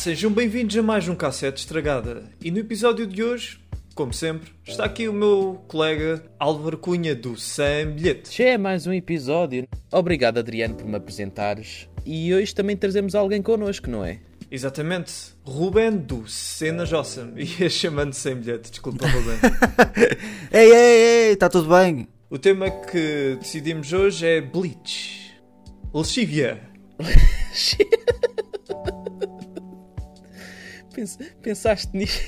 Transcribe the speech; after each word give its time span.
Sejam 0.00 0.32
bem-vindos 0.32 0.74
a 0.78 0.82
mais 0.82 1.06
um 1.08 1.14
Cassete 1.14 1.60
Estragada. 1.60 2.22
E 2.42 2.50
no 2.50 2.58
episódio 2.58 3.06
de 3.06 3.22
hoje, 3.22 3.60
como 3.94 4.14
sempre, 4.14 4.50
está 4.66 4.86
aqui 4.86 5.06
o 5.06 5.12
meu 5.12 5.62
colega 5.68 6.24
Álvaro 6.38 6.78
Cunha 6.78 7.14
do 7.14 7.38
Sem 7.38 7.90
Bilhetes. 7.90 8.32
Já 8.32 8.44
é 8.44 8.56
mais 8.56 8.86
um 8.86 8.94
episódio. 8.94 9.68
Obrigado, 9.92 10.38
Adriano, 10.38 10.74
por 10.74 10.86
me 10.86 10.96
apresentares. 10.96 11.86
E 12.06 12.32
hoje 12.32 12.54
também 12.54 12.78
trazemos 12.78 13.14
alguém 13.14 13.42
connosco, 13.42 13.90
não 13.90 14.02
é? 14.02 14.20
Exatamente, 14.50 15.12
Ruben 15.44 15.98
do 15.98 16.26
Cenas 16.26 16.90
Awesome. 16.90 17.34
Ia 17.60 17.68
chamando 17.68 18.14
Sem 18.14 18.36
Bilhete, 18.36 18.70
desculpa, 18.70 19.06
Ruben. 19.06 19.36
ei, 20.50 20.72
ei, 20.72 21.26
ei, 21.26 21.32
está 21.34 21.50
tudo 21.50 21.68
bem? 21.68 22.08
o 22.30 22.38
tema 22.38 22.70
que 22.70 23.36
decidimos 23.38 23.92
hoje 23.92 24.26
é 24.26 24.40
Bleach. 24.40 25.34
Lexívia. 25.92 26.58
Pens- 31.00 31.18
pensaste 31.40 31.96
nisso? 31.96 32.20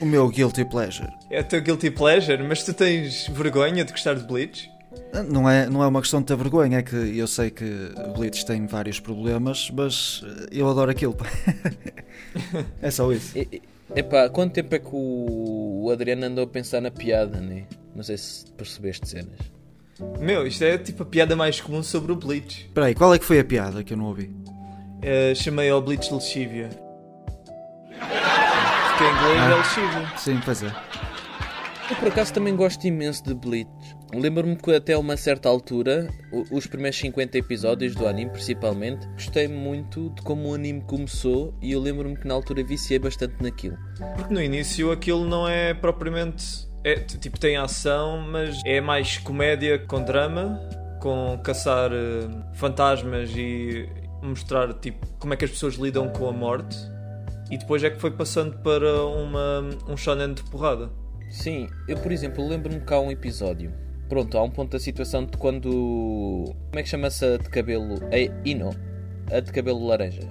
O 0.00 0.06
meu 0.06 0.28
guilty 0.28 0.64
pleasure. 0.64 1.08
É 1.30 1.40
o 1.40 1.44
teu 1.44 1.60
guilty 1.60 1.90
pleasure, 1.90 2.40
mas 2.44 2.62
tu 2.62 2.72
tens 2.72 3.26
vergonha 3.28 3.84
de 3.84 3.90
gostar 3.90 4.14
de 4.14 4.24
Bleach? 4.24 4.70
Não 5.28 5.48
é, 5.50 5.68
não 5.68 5.82
é 5.82 5.86
uma 5.88 6.00
questão 6.00 6.20
de 6.20 6.26
ter 6.26 6.36
vergonha, 6.36 6.78
é 6.78 6.82
que 6.82 6.94
eu 7.18 7.26
sei 7.26 7.50
que 7.50 7.64
Blitz 8.16 8.44
tem 8.44 8.66
vários 8.66 9.00
problemas, 9.00 9.68
mas 9.72 10.22
eu 10.52 10.68
adoro 10.68 10.90
aquilo. 10.92 11.12
pá. 11.14 11.26
é 12.80 12.90
só 12.90 13.10
isso. 13.12 13.36
E- 13.36 13.62
Epá, 13.96 14.28
quanto 14.28 14.52
tempo 14.52 14.72
é 14.72 14.78
que 14.78 14.88
o 14.92 15.90
Adriano 15.92 16.24
andou 16.26 16.44
a 16.44 16.46
pensar 16.46 16.80
na 16.80 16.92
piada, 16.92 17.40
né? 17.40 17.64
Não 17.96 18.04
sei 18.04 18.16
se 18.16 18.46
percebeste 18.52 19.08
cenas. 19.08 19.38
Meu, 20.20 20.46
isto 20.46 20.62
é 20.62 20.78
tipo 20.78 21.02
a 21.02 21.06
piada 21.06 21.34
mais 21.34 21.60
comum 21.60 21.82
sobre 21.82 22.12
o 22.12 22.16
Bleach. 22.16 22.66
Espera 22.66 22.86
aí, 22.86 22.94
qual 22.94 23.12
é 23.12 23.18
que 23.18 23.24
foi 23.24 23.40
a 23.40 23.44
piada 23.44 23.82
que 23.82 23.92
eu 23.92 23.96
não 23.96 24.04
ouvi? 24.06 24.30
Eh, 25.02 25.34
chamei 25.34 25.68
ao 25.70 25.82
Bleach 25.82 26.12
Lexívia. 26.14 26.70
Porque 29.00 29.04
em 29.04 29.16
inglês 29.16 29.40
é 29.40 29.54
Lexívia. 29.54 30.12
Sim, 30.18 30.40
pois 30.44 30.62
é. 30.62 30.66
Eu 31.88 31.96
por 31.96 32.08
acaso 32.08 32.34
também 32.34 32.54
gosto 32.54 32.86
imenso 32.86 33.24
de 33.24 33.34
Bleach. 33.34 33.70
Lembro-me 34.12 34.54
que 34.56 34.74
até 34.74 34.94
uma 34.94 35.16
certa 35.16 35.48
altura, 35.48 36.06
os 36.50 36.66
primeiros 36.66 36.98
50 36.98 37.38
episódios 37.38 37.94
do 37.94 38.06
anime 38.06 38.30
principalmente, 38.30 39.06
gostei 39.08 39.48
muito 39.48 40.10
de 40.10 40.20
como 40.20 40.50
o 40.50 40.54
anime 40.54 40.82
começou 40.82 41.54
e 41.62 41.72
eu 41.72 41.80
lembro-me 41.80 42.14
que 42.14 42.28
na 42.28 42.34
altura 42.34 42.62
viciei 42.62 42.98
bastante 42.98 43.42
naquilo. 43.42 43.78
Porque 44.16 44.34
no 44.34 44.42
início 44.42 44.92
aquilo 44.92 45.24
não 45.24 45.48
é 45.48 45.72
propriamente. 45.72 46.68
É, 46.84 46.96
tipo, 46.96 47.40
tem 47.40 47.56
ação, 47.56 48.20
mas 48.30 48.60
é 48.66 48.82
mais 48.82 49.16
comédia 49.16 49.78
com 49.78 50.02
drama, 50.02 50.60
com 51.00 51.40
caçar 51.42 51.90
eh, 51.90 52.28
fantasmas 52.52 53.30
e 53.34 53.88
mostrar 54.22 54.74
tipo, 54.74 55.06
como 55.18 55.32
é 55.32 55.36
que 55.38 55.46
as 55.46 55.50
pessoas 55.50 55.76
lidam 55.76 56.10
com 56.10 56.28
a 56.28 56.32
morte. 56.32 56.76
E 57.50 57.58
depois 57.58 57.82
é 57.82 57.90
que 57.90 57.98
foi 57.98 58.12
passando 58.12 58.58
para 58.58 59.04
uma, 59.04 59.60
um 59.88 59.96
shonen 59.96 60.32
de 60.32 60.42
porrada. 60.44 60.90
Sim, 61.28 61.68
eu 61.88 61.96
por 61.98 62.12
exemplo 62.12 62.46
lembro-me 62.46 62.80
que 62.80 62.94
há 62.94 63.00
um 63.00 63.10
episódio. 63.10 63.72
Pronto, 64.08 64.36
há 64.36 64.42
um 64.42 64.50
ponto 64.50 64.72
da 64.72 64.78
situação 64.78 65.24
de 65.24 65.36
quando. 65.36 65.70
Como 65.70 66.78
é 66.78 66.82
que 66.82 66.88
chama-se 66.88 67.24
a 67.24 67.36
de 67.36 67.48
cabelo. 67.48 67.94
A 68.12 68.48
Ino? 68.48 68.70
A 69.30 69.38
de 69.38 69.52
cabelo 69.52 69.86
laranja. 69.86 70.28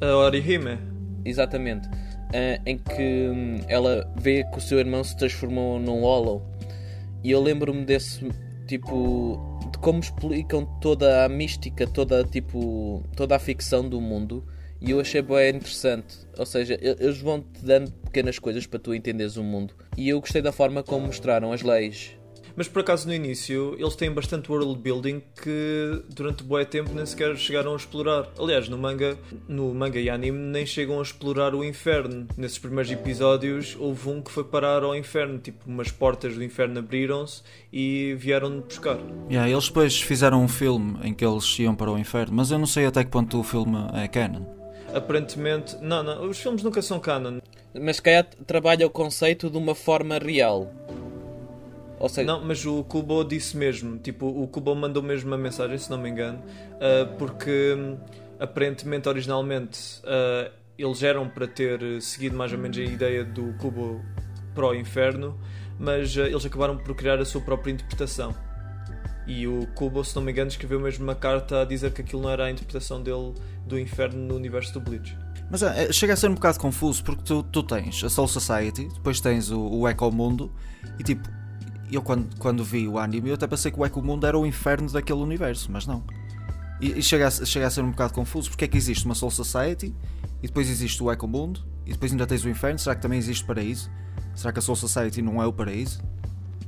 A 0.00 0.16
Orihime. 0.16 0.78
Exatamente. 1.24 1.88
Ah, 2.34 2.60
em 2.66 2.76
que 2.78 3.28
hum, 3.28 3.60
ela 3.68 4.10
vê 4.16 4.44
que 4.44 4.58
o 4.58 4.60
seu 4.60 4.78
irmão 4.78 5.02
se 5.02 5.16
transformou 5.16 5.78
num 5.78 6.02
Hollow. 6.02 6.42
E 7.24 7.30
eu 7.30 7.42
lembro-me 7.42 7.84
desse 7.84 8.28
tipo. 8.66 9.38
de 9.72 9.78
como 9.78 10.00
explicam 10.00 10.66
toda 10.80 11.24
a 11.24 11.28
mística, 11.28 11.86
toda, 11.86 12.22
tipo, 12.24 13.02
toda 13.16 13.36
a 13.36 13.38
ficção 13.38 13.88
do 13.88 14.00
mundo. 14.00 14.44
E 14.80 14.90
eu 14.90 15.00
achei 15.00 15.22
bem 15.22 15.56
interessante. 15.56 16.18
Ou 16.38 16.46
seja, 16.46 16.78
eles 16.80 17.20
vão-te 17.20 17.62
dando 17.62 17.90
pequenas 17.90 18.38
coisas 18.38 18.66
para 18.66 18.78
tu 18.78 18.94
entenderes 18.94 19.36
o 19.36 19.42
mundo. 19.42 19.74
E 19.96 20.08
eu 20.08 20.20
gostei 20.20 20.40
da 20.40 20.52
forma 20.52 20.82
como 20.82 21.06
mostraram 21.06 21.52
as 21.52 21.62
leis. 21.62 22.12
Mas 22.56 22.68
por 22.68 22.80
acaso 22.80 23.06
no 23.06 23.14
início 23.14 23.74
eles 23.78 23.94
têm 23.96 24.10
bastante 24.10 24.50
world 24.50 24.78
building 24.80 25.22
que 25.42 26.02
durante 26.08 26.42
o 26.42 26.46
bué 26.46 26.64
tempo 26.64 26.90
nem 26.92 27.06
sequer 27.06 27.36
chegaram 27.36 27.72
a 27.72 27.76
explorar. 27.76 28.28
Aliás, 28.38 28.68
no 28.68 28.76
manga, 28.76 29.16
no 29.48 29.72
manga 29.74 29.98
e 29.98 30.10
anime 30.10 30.38
nem 30.38 30.66
chegam 30.66 30.98
a 30.98 31.02
explorar 31.02 31.54
o 31.54 31.64
inferno. 31.64 32.26
Nesses 32.36 32.58
primeiros 32.58 32.90
episódios 32.90 33.76
houve 33.78 34.08
um 34.08 34.20
que 34.20 34.30
foi 34.30 34.44
parar 34.44 34.82
ao 34.82 34.96
inferno, 34.96 35.38
tipo 35.38 35.64
umas 35.66 35.90
portas 35.90 36.34
do 36.34 36.44
inferno 36.44 36.78
abriram-se 36.78 37.42
e 37.72 38.14
vieram 38.18 38.60
buscar. 38.60 38.98
Yeah, 39.30 39.48
eles 39.48 39.68
depois 39.68 40.00
fizeram 40.00 40.42
um 40.42 40.48
filme 40.48 40.98
em 41.02 41.14
que 41.14 41.24
eles 41.24 41.58
iam 41.58 41.74
para 41.74 41.90
o 41.90 41.98
inferno, 41.98 42.34
mas 42.36 42.50
eu 42.50 42.58
não 42.58 42.66
sei 42.66 42.86
até 42.86 43.04
que 43.04 43.10
ponto 43.10 43.38
o 43.38 43.42
filme 43.42 43.78
é 43.94 44.08
canon. 44.08 44.59
Aparentemente, 44.94 45.76
não, 45.80 46.02
não, 46.02 46.28
os 46.28 46.38
filmes 46.38 46.62
nunca 46.62 46.82
são 46.82 46.98
canon. 46.98 47.38
Mas 47.72 47.96
se 47.96 48.02
calhar 48.02 48.26
trabalha 48.46 48.86
o 48.86 48.90
conceito 48.90 49.48
de 49.48 49.56
uma 49.56 49.74
forma 49.74 50.18
real. 50.18 50.72
Ou 51.98 52.08
seja, 52.08 52.26
Não, 52.26 52.42
mas 52.42 52.64
o 52.64 52.82
Kubo 52.82 53.22
disse 53.22 53.56
mesmo, 53.56 53.98
tipo, 53.98 54.26
o 54.26 54.48
Kubo 54.48 54.74
mandou 54.74 55.02
mesmo 55.02 55.28
uma 55.28 55.36
mensagem, 55.36 55.76
se 55.76 55.90
não 55.90 55.98
me 55.98 56.08
engano, 56.08 56.42
ah, 56.80 57.06
porque 57.18 57.74
hum, 57.76 57.98
aparentemente, 58.38 59.08
originalmente, 59.08 60.00
ah, 60.04 60.50
eles 60.78 61.02
eram 61.02 61.28
para 61.28 61.46
ter 61.46 62.00
seguido 62.00 62.36
mais 62.36 62.52
ou 62.52 62.58
menos 62.58 62.78
a 62.78 62.82
ideia 62.82 63.22
do 63.22 63.52
Kubo 63.58 64.02
para 64.54 64.68
o 64.68 64.74
inferno, 64.74 65.38
mas 65.78 66.16
ah, 66.16 66.22
eles 66.22 66.44
acabaram 66.44 66.78
por 66.78 66.96
criar 66.96 67.20
a 67.20 67.24
sua 67.24 67.42
própria 67.42 67.70
interpretação. 67.70 68.34
E 69.30 69.46
o 69.46 69.64
Kubo, 69.76 70.04
se 70.04 70.16
não 70.16 70.22
me 70.22 70.32
engano, 70.32 70.48
escreveu 70.48 70.80
mesmo 70.80 71.04
uma 71.04 71.14
carta 71.14 71.62
a 71.62 71.64
dizer 71.64 71.92
que 71.92 72.00
aquilo 72.00 72.20
não 72.20 72.30
era 72.30 72.46
a 72.46 72.50
interpretação 72.50 73.00
dele 73.00 73.32
do 73.64 73.78
inferno 73.78 74.18
no 74.18 74.34
universo 74.34 74.72
do 74.72 74.80
Bleach. 74.80 75.16
Mas 75.48 75.62
é, 75.62 75.92
chega 75.92 76.14
a 76.14 76.16
ser 76.16 76.28
um 76.28 76.34
bocado 76.34 76.58
confuso 76.58 77.04
porque 77.04 77.22
tu, 77.22 77.44
tu 77.44 77.62
tens 77.62 78.02
a 78.02 78.10
Soul 78.10 78.26
Society, 78.26 78.88
depois 78.92 79.20
tens 79.20 79.52
o, 79.52 79.60
o 79.60 79.88
Ecomundo 79.88 80.50
e 80.98 81.04
tipo, 81.04 81.28
eu 81.92 82.02
quando, 82.02 82.36
quando 82.40 82.64
vi 82.64 82.88
o 82.88 82.98
anime 82.98 83.28
eu 83.28 83.36
até 83.36 83.46
pensei 83.46 83.70
que 83.70 83.78
o 83.78 83.86
Ecomundo 83.86 84.26
era 84.26 84.36
o 84.36 84.44
inferno 84.44 84.90
daquele 84.90 85.20
universo, 85.20 85.70
mas 85.70 85.86
não. 85.86 86.02
E, 86.80 86.98
e 86.98 87.02
chega, 87.02 87.28
a, 87.28 87.30
chega 87.30 87.68
a 87.68 87.70
ser 87.70 87.82
um 87.82 87.92
bocado 87.92 88.12
confuso 88.12 88.50
porque 88.50 88.64
é 88.64 88.68
que 88.68 88.76
existe 88.76 89.04
uma 89.04 89.14
Soul 89.14 89.30
Society 89.30 89.94
e 90.42 90.48
depois 90.48 90.68
existe 90.68 91.00
o 91.04 91.12
Ecomundo 91.12 91.64
e 91.86 91.92
depois 91.92 92.10
ainda 92.10 92.26
tens 92.26 92.44
o 92.44 92.48
inferno. 92.48 92.80
Será 92.80 92.96
que 92.96 93.02
também 93.02 93.18
existe 93.20 93.44
paraíso? 93.44 93.88
Será 94.34 94.52
que 94.52 94.58
a 94.58 94.62
Soul 94.62 94.74
Society 94.74 95.22
não 95.22 95.40
é 95.40 95.46
o 95.46 95.52
paraíso? 95.52 96.02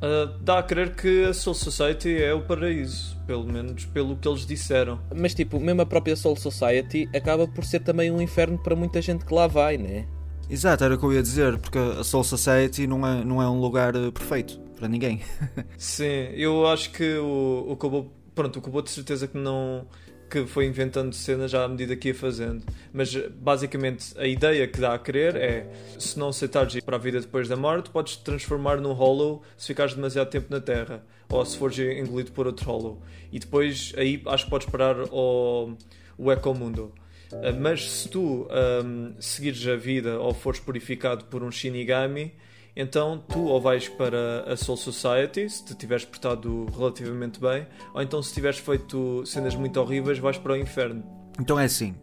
Ah, 0.02 0.36
dá 0.40 0.58
a 0.58 0.62
crer 0.64 0.96
que 0.96 1.24
a 1.26 1.32
Soul 1.32 1.54
Society 1.54 2.20
é 2.20 2.34
o 2.34 2.42
paraíso, 2.42 3.16
pelo 3.24 3.44
menos 3.44 3.84
pelo 3.84 4.16
que 4.16 4.26
eles 4.26 4.44
disseram. 4.44 5.00
Mas 5.14 5.32
tipo, 5.32 5.60
mesmo 5.60 5.80
a 5.80 5.86
própria 5.86 6.16
Soul 6.16 6.36
Society 6.36 7.08
acaba 7.14 7.46
por 7.46 7.64
ser 7.64 7.80
também 7.80 8.10
um 8.10 8.20
inferno 8.20 8.58
para 8.58 8.74
muita 8.74 9.00
gente 9.00 9.24
que 9.24 9.32
lá 9.32 9.46
vai, 9.46 9.78
né? 9.78 10.06
Exato, 10.50 10.82
era 10.82 10.96
o 10.96 10.98
que 10.98 11.04
eu 11.04 11.12
ia 11.12 11.22
dizer, 11.22 11.56
porque 11.56 11.78
a 11.78 12.02
Soul 12.02 12.24
Society 12.24 12.84
não 12.86 13.06
é, 13.06 13.24
não 13.24 13.40
é 13.40 13.48
um 13.48 13.60
lugar 13.60 13.94
eh, 13.94 14.10
perfeito 14.10 14.58
para 14.76 14.88
ninguém. 14.88 15.20
Sim, 15.78 16.30
eu 16.34 16.66
acho 16.66 16.90
que 16.90 17.16
o, 17.18 17.66
o 17.68 17.76
Kubo, 17.76 18.12
pronto, 18.34 18.58
o 18.58 18.62
Kubo 18.62 18.82
de 18.82 18.90
certeza 18.90 19.28
que 19.28 19.38
não 19.38 19.86
que 20.32 20.46
foi 20.46 20.64
inventando 20.64 21.14
cenas 21.14 21.50
já 21.50 21.62
à 21.62 21.68
medida 21.68 21.94
que 21.94 22.08
ia 22.08 22.14
fazendo. 22.14 22.64
Mas 22.90 23.14
basicamente 23.14 24.18
a 24.18 24.26
ideia 24.26 24.66
que 24.66 24.80
dá 24.80 24.94
a 24.94 24.98
querer 24.98 25.36
é 25.36 25.70
se 25.98 26.18
não 26.18 26.28
aceitares 26.28 26.74
ir 26.74 26.82
para 26.82 26.96
a 26.96 26.98
vida 26.98 27.20
depois 27.20 27.48
da 27.48 27.56
morte, 27.56 27.90
podes 27.90 28.16
te 28.16 28.24
transformar 28.24 28.80
num 28.80 28.92
hollow 28.92 29.42
se 29.58 29.66
ficares 29.66 29.92
demasiado 29.92 30.30
tempo 30.30 30.46
na 30.48 30.58
Terra. 30.58 31.04
Ou 31.28 31.44
se 31.44 31.58
fores 31.58 31.78
engolido 31.78 32.32
por 32.32 32.46
outro 32.46 32.64
hollow. 32.64 33.02
E 33.30 33.38
depois 33.38 33.92
aí 33.98 34.22
acho 34.26 34.44
que 34.44 34.50
podes 34.50 34.66
parar 34.68 34.96
ao, 35.10 35.76
o 36.16 36.32
Ecomundo. 36.32 36.94
Uh, 37.30 37.60
Mas 37.60 37.90
se 37.90 38.08
tu 38.08 38.48
um, 38.84 39.14
seguires 39.20 39.66
a 39.66 39.76
vida 39.76 40.18
ou 40.18 40.32
fores 40.32 40.60
purificado 40.60 41.24
por 41.26 41.42
um 41.42 41.50
Shinigami, 41.50 42.32
então 42.76 43.22
tu 43.28 43.44
ou 43.44 43.60
vais 43.60 43.88
para 43.88 44.44
a 44.52 44.56
Soul 44.56 44.76
Society, 44.76 45.48
se 45.48 45.64
te 45.64 45.74
tiveres 45.74 46.04
portado 46.04 46.66
relativamente 46.76 47.40
bem, 47.40 47.66
ou 47.94 48.00
então 48.02 48.22
se 48.22 48.32
tiveres 48.32 48.58
feito 48.58 49.24
cenas 49.26 49.54
muito 49.54 49.78
horríveis, 49.80 50.18
vais 50.18 50.38
para 50.38 50.52
o 50.52 50.56
inferno. 50.56 51.02
Então 51.40 51.58
é 51.58 51.64
assim: 51.64 51.94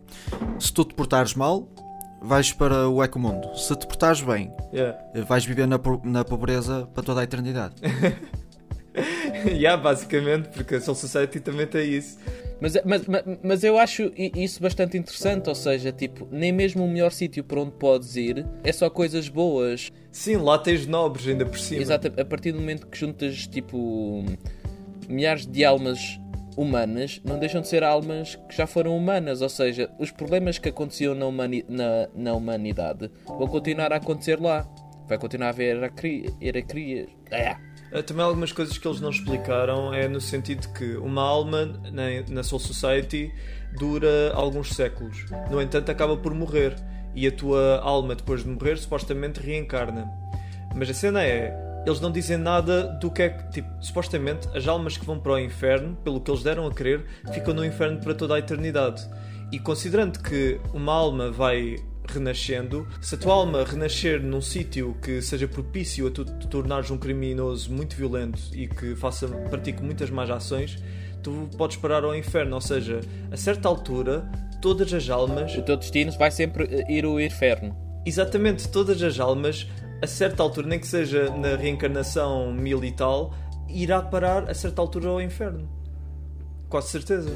se 0.59 0.71
tu 0.73 0.83
te 0.85 0.93
portares 0.93 1.33
mal, 1.35 1.67
vais 2.21 2.51
para 2.51 2.87
o 2.89 3.03
Ecomundo. 3.03 3.55
Se 3.57 3.75
te 3.75 3.85
portares 3.87 4.21
bem, 4.21 4.51
Yeah. 4.73 4.97
vais 5.27 5.45
viver 5.45 5.67
na, 5.67 5.79
na 6.03 6.23
pobreza 6.23 6.87
para 6.93 7.03
toda 7.03 7.21
a 7.21 7.23
eternidade. 7.23 7.75
yeah, 9.47 9.81
basicamente, 9.81 10.49
porque 10.49 10.75
a 10.75 10.81
Soul 10.81 10.95
Society 10.95 11.39
também 11.39 11.67
tem 11.67 11.93
isso. 11.93 12.17
Mas, 12.61 12.73
mas, 12.83 13.03
mas, 13.41 13.63
eu 13.63 13.77
acho 13.77 14.11
isso 14.17 14.61
bastante 14.61 14.97
interessante, 14.97 15.47
ou 15.47 15.55
seja, 15.55 15.93
tipo, 15.93 16.27
nem 16.29 16.51
mesmo 16.51 16.83
o 16.83 16.87
melhor 16.89 17.11
sítio 17.11 17.41
para 17.41 17.61
onde 17.61 17.71
podes 17.71 18.17
ir 18.17 18.45
é 18.63 18.71
só 18.73 18.89
coisas 18.89 19.29
boas. 19.29 19.91
Sim, 20.11 20.37
lá 20.37 20.57
tens 20.57 20.85
nobres 20.85 21.25
ainda 21.27 21.45
por 21.45 21.57
cima. 21.57 21.81
Exato, 21.81 22.11
a 22.19 22.25
partir 22.25 22.51
do 22.51 22.59
momento 22.59 22.87
que 22.87 22.97
juntas, 22.97 23.47
tipo, 23.47 24.25
milhares 25.07 25.45
de 25.45 25.63
almas 25.63 26.19
humanas, 26.57 27.21
não 27.23 27.39
deixam 27.39 27.61
de 27.61 27.69
ser 27.69 27.81
almas 27.81 28.35
que 28.49 28.57
já 28.57 28.67
foram 28.67 28.97
humanas, 28.97 29.41
ou 29.41 29.47
seja, 29.47 29.89
os 29.97 30.11
problemas 30.11 30.59
que 30.59 30.67
aconteciam 30.67 31.15
na, 31.15 31.25
humani 31.25 31.63
na, 31.69 32.09
na 32.13 32.33
humanidade 32.33 33.09
vão 33.25 33.47
continuar 33.47 33.93
a 33.93 33.95
acontecer 33.95 34.37
lá. 34.39 34.67
Vai 35.07 35.17
continuar 35.17 35.47
a 35.47 35.49
haver 35.51 35.75
hierarquia- 35.77 36.33
hierarquias. 36.41 37.07
Ah, 37.31 37.57
Uh, 37.57 37.68
Também 38.05 38.23
algumas 38.23 38.51
coisas 38.51 38.77
que 38.77 38.87
eles 38.87 39.01
não 39.01 39.09
explicaram 39.09 39.93
é 39.93 40.07
no 40.07 40.21
sentido 40.21 40.71
que 40.73 40.95
uma 40.97 41.23
alma 41.23 41.65
na, 42.29 42.43
Soul 42.43 42.59
Society 42.59 43.33
dura 43.77 44.31
alguns 44.33 44.69
séculos. 44.69 45.25
No 45.49 45.61
entanto, 45.61 45.89
acaba 45.89 46.15
por 46.15 46.33
morrer. 46.33 46.75
e 47.15 47.25
a 47.25 47.31
tua 47.31 47.79
alma, 47.79 48.13
depois 48.15 48.43
de 48.43 48.49
morrer, 48.49 48.77
supostamente 48.77 49.39
reencarna. 49.39 50.07
Mas 50.75 50.89
a 50.89 50.93
cena 50.93 51.23
é, 51.23 51.51
eles 51.85 51.99
não 51.99 52.11
dizem 52.11 52.37
nada 52.37 52.83
do 52.99 53.09
que 53.09 53.23
é 53.23 53.29
que. 53.29 53.49
Tipo, 53.51 53.69
supostamente, 53.83 54.47
as 54.55 54.67
almas 54.67 54.97
que 54.97 55.05
vão 55.05 55.19
para 55.19 55.33
o 55.33 55.39
inferno, 55.39 55.95
pelo 56.03 56.21
que 56.21 56.29
eles 56.29 56.43
deram 56.43 56.67
a 56.67 56.73
querer, 56.73 57.05
ficam 57.33 57.53
no 57.53 57.65
inferno 57.65 57.99
para 57.99 58.13
toda 58.13 58.35
a 58.35 58.39
eternidade. 58.39 59.07
E 59.51 59.59
considerando 59.59 60.19
que 60.19 60.61
uma 60.73 60.93
alma 60.93 61.31
vai 61.31 61.77
renascendo, 62.13 62.87
se 63.01 63.15
a 63.15 63.17
tua 63.17 63.33
alma 63.33 63.63
renascer 63.63 64.21
num 64.21 64.41
sítio 64.41 64.95
que 65.01 65.21
seja 65.21 65.47
propício 65.47 66.07
a 66.07 66.11
tu 66.11 66.25
te 66.25 66.47
tornares 66.47 66.89
um 66.91 66.97
criminoso 66.97 67.71
muito 67.71 67.95
violento 67.95 68.39
e 68.53 68.67
que 68.67 68.95
faça, 68.95 69.27
pratique 69.27 69.81
muitas 69.81 70.09
más 70.09 70.29
ações, 70.29 70.77
tu 71.23 71.49
podes 71.57 71.77
parar 71.77 72.03
ao 72.03 72.15
inferno. 72.15 72.55
Ou 72.55 72.61
seja, 72.61 73.01
a 73.31 73.37
certa 73.37 73.67
altura, 73.67 74.29
todas 74.61 74.93
as 74.93 75.09
almas. 75.09 75.55
O 75.55 75.61
teu 75.61 75.77
destino 75.77 76.11
vai 76.17 76.31
sempre 76.31 76.65
eh, 76.65 76.91
ir 76.91 77.05
ao 77.05 77.19
inferno. 77.19 77.75
Exatamente, 78.05 78.67
todas 78.69 79.01
as 79.01 79.19
almas, 79.19 79.67
a 80.01 80.07
certa 80.07 80.41
altura, 80.41 80.67
nem 80.67 80.79
que 80.79 80.87
seja 80.87 81.29
na 81.35 81.55
reencarnação 81.55 82.53
mil 82.53 82.83
e 82.83 82.91
tal, 82.91 83.33
irá 83.67 84.01
parar 84.01 84.49
a 84.49 84.53
certa 84.53 84.81
altura 84.81 85.09
ao 85.09 85.21
inferno. 85.21 85.69
Quase 86.69 86.89
certeza. 86.89 87.31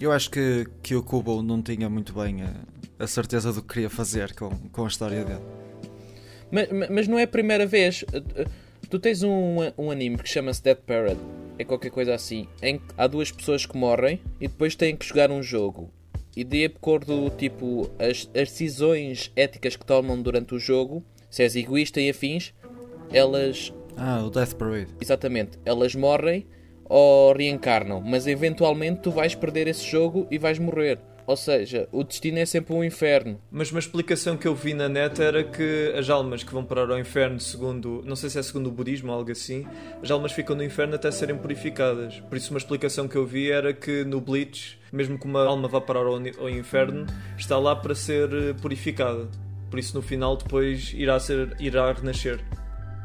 Eu 0.00 0.12
acho 0.12 0.30
que, 0.30 0.66
que 0.82 0.94
o 0.94 1.02
Kubo 1.02 1.42
não 1.42 1.62
tinha 1.62 1.88
muito 1.88 2.12
bem 2.12 2.42
a, 2.42 2.52
a 3.00 3.06
certeza 3.06 3.52
do 3.52 3.62
que 3.62 3.68
queria 3.74 3.90
fazer 3.90 4.34
com, 4.34 4.50
com 4.68 4.84
a 4.84 4.88
história 4.88 5.24
dele. 5.24 5.42
Mas, 6.50 6.68
mas 6.90 7.08
não 7.08 7.18
é 7.18 7.22
a 7.22 7.28
primeira 7.28 7.66
vez. 7.66 8.04
Tu 8.88 8.98
tens 8.98 9.22
um, 9.22 9.56
um 9.78 9.90
anime 9.90 10.18
que 10.18 10.28
chama-se 10.28 10.62
Dead 10.62 10.76
Parrot, 10.76 11.16
é 11.58 11.64
qualquer 11.64 11.90
coisa 11.90 12.14
assim, 12.14 12.46
em 12.60 12.78
que 12.78 12.84
há 12.98 13.06
duas 13.06 13.30
pessoas 13.30 13.64
que 13.64 13.76
morrem 13.76 14.20
e 14.40 14.48
depois 14.48 14.74
têm 14.74 14.96
que 14.96 15.06
jogar 15.06 15.30
um 15.30 15.42
jogo. 15.42 15.90
E 16.36 16.44
de 16.44 16.64
acordo, 16.64 17.30
tipo, 17.30 17.90
as, 17.98 18.28
as 18.34 18.50
decisões 18.50 19.32
éticas 19.34 19.76
que 19.76 19.84
tomam 19.84 20.20
durante 20.20 20.54
o 20.54 20.58
jogo, 20.58 21.04
se 21.30 21.42
és 21.42 21.56
egoísta 21.56 22.00
e 22.00 22.10
afins, 22.10 22.52
elas. 23.12 23.72
Ah, 23.96 24.22
o 24.24 24.30
Death 24.30 24.54
Parade. 24.54 24.88
Exatamente, 25.00 25.58
elas 25.64 25.94
morrem 25.94 26.46
ou 26.84 27.32
reencarnam, 27.32 28.00
mas 28.00 28.26
eventualmente 28.26 29.02
tu 29.02 29.12
vais 29.12 29.34
perder 29.34 29.68
esse 29.68 29.84
jogo 29.88 30.26
e 30.30 30.38
vais 30.38 30.58
morrer. 30.58 30.98
Ou 31.30 31.36
seja, 31.36 31.88
o 31.92 32.02
destino 32.02 32.40
é 32.40 32.44
sempre 32.44 32.74
um 32.74 32.82
inferno. 32.82 33.40
Mas 33.52 33.70
uma 33.70 33.78
explicação 33.78 34.36
que 34.36 34.48
eu 34.48 34.52
vi 34.52 34.74
na 34.74 34.88
net 34.88 35.22
era 35.22 35.44
que 35.44 35.94
as 35.96 36.10
almas 36.10 36.42
que 36.42 36.52
vão 36.52 36.64
parar 36.64 36.90
ao 36.90 36.98
inferno, 36.98 37.38
segundo, 37.38 38.02
não 38.04 38.16
sei 38.16 38.28
se 38.28 38.36
é 38.40 38.42
segundo 38.42 38.66
o 38.66 38.72
budismo 38.72 39.12
ou 39.12 39.18
algo 39.18 39.30
assim, 39.30 39.64
as 40.02 40.10
almas 40.10 40.32
ficam 40.32 40.56
no 40.56 40.64
inferno 40.64 40.96
até 40.96 41.08
serem 41.12 41.36
purificadas. 41.36 42.18
Por 42.28 42.36
isso, 42.36 42.50
uma 42.50 42.58
explicação 42.58 43.06
que 43.06 43.14
eu 43.14 43.24
vi 43.24 43.48
era 43.48 43.72
que 43.72 44.02
no 44.02 44.20
Bleach, 44.20 44.76
mesmo 44.92 45.16
que 45.16 45.24
uma 45.24 45.44
alma 45.44 45.68
vá 45.68 45.80
parar 45.80 46.00
ao, 46.00 46.16
ao 46.16 46.50
inferno, 46.50 47.06
está 47.38 47.56
lá 47.56 47.76
para 47.76 47.94
ser 47.94 48.28
eh, 48.32 48.52
purificada. 48.54 49.28
Por 49.70 49.78
isso, 49.78 49.94
no 49.94 50.02
final, 50.02 50.36
depois 50.36 50.92
irá, 50.96 51.20
ser, 51.20 51.54
irá 51.60 51.92
renascer. 51.92 52.40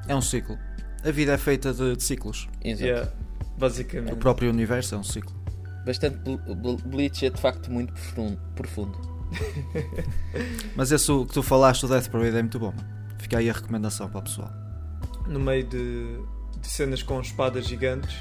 É 0.08 0.16
um 0.16 0.22
ciclo. 0.22 0.58
A 1.04 1.12
vida 1.12 1.34
é 1.34 1.38
feita 1.38 1.72
de, 1.72 1.96
de 1.96 2.02
ciclos. 2.04 2.50
Exato. 2.64 2.86
Yeah, 2.86 3.12
basicamente. 3.56 4.14
O 4.14 4.18
próprio 4.18 4.50
universo 4.50 4.96
é 4.96 4.98
um 4.98 5.04
ciclo. 5.04 5.45
Bastante 5.86 6.18
Bleach 6.86 7.26
é 7.26 7.30
de 7.30 7.40
facto 7.40 7.72
muito 7.72 7.94
profundo. 8.56 8.98
Mas 10.76 10.92
esse 10.92 11.12
que 11.26 11.34
tu 11.34 11.44
falaste, 11.44 11.86
o 11.86 11.88
Death 11.88 12.10
Parade, 12.10 12.38
é 12.38 12.42
muito 12.42 12.60
bom. 12.60 12.74
Fica 13.20 13.38
aí 13.38 13.50
a 13.50 13.54
recomendação 13.54 14.10
para 14.10 14.20
o 14.20 14.24
pessoal. 14.24 14.52
No 15.28 15.40
meio 15.40 15.64
de, 15.64 16.20
de 16.60 16.68
cenas 16.68 17.02
com 17.02 17.20
espadas 17.20 17.68
gigantes, 17.68 18.16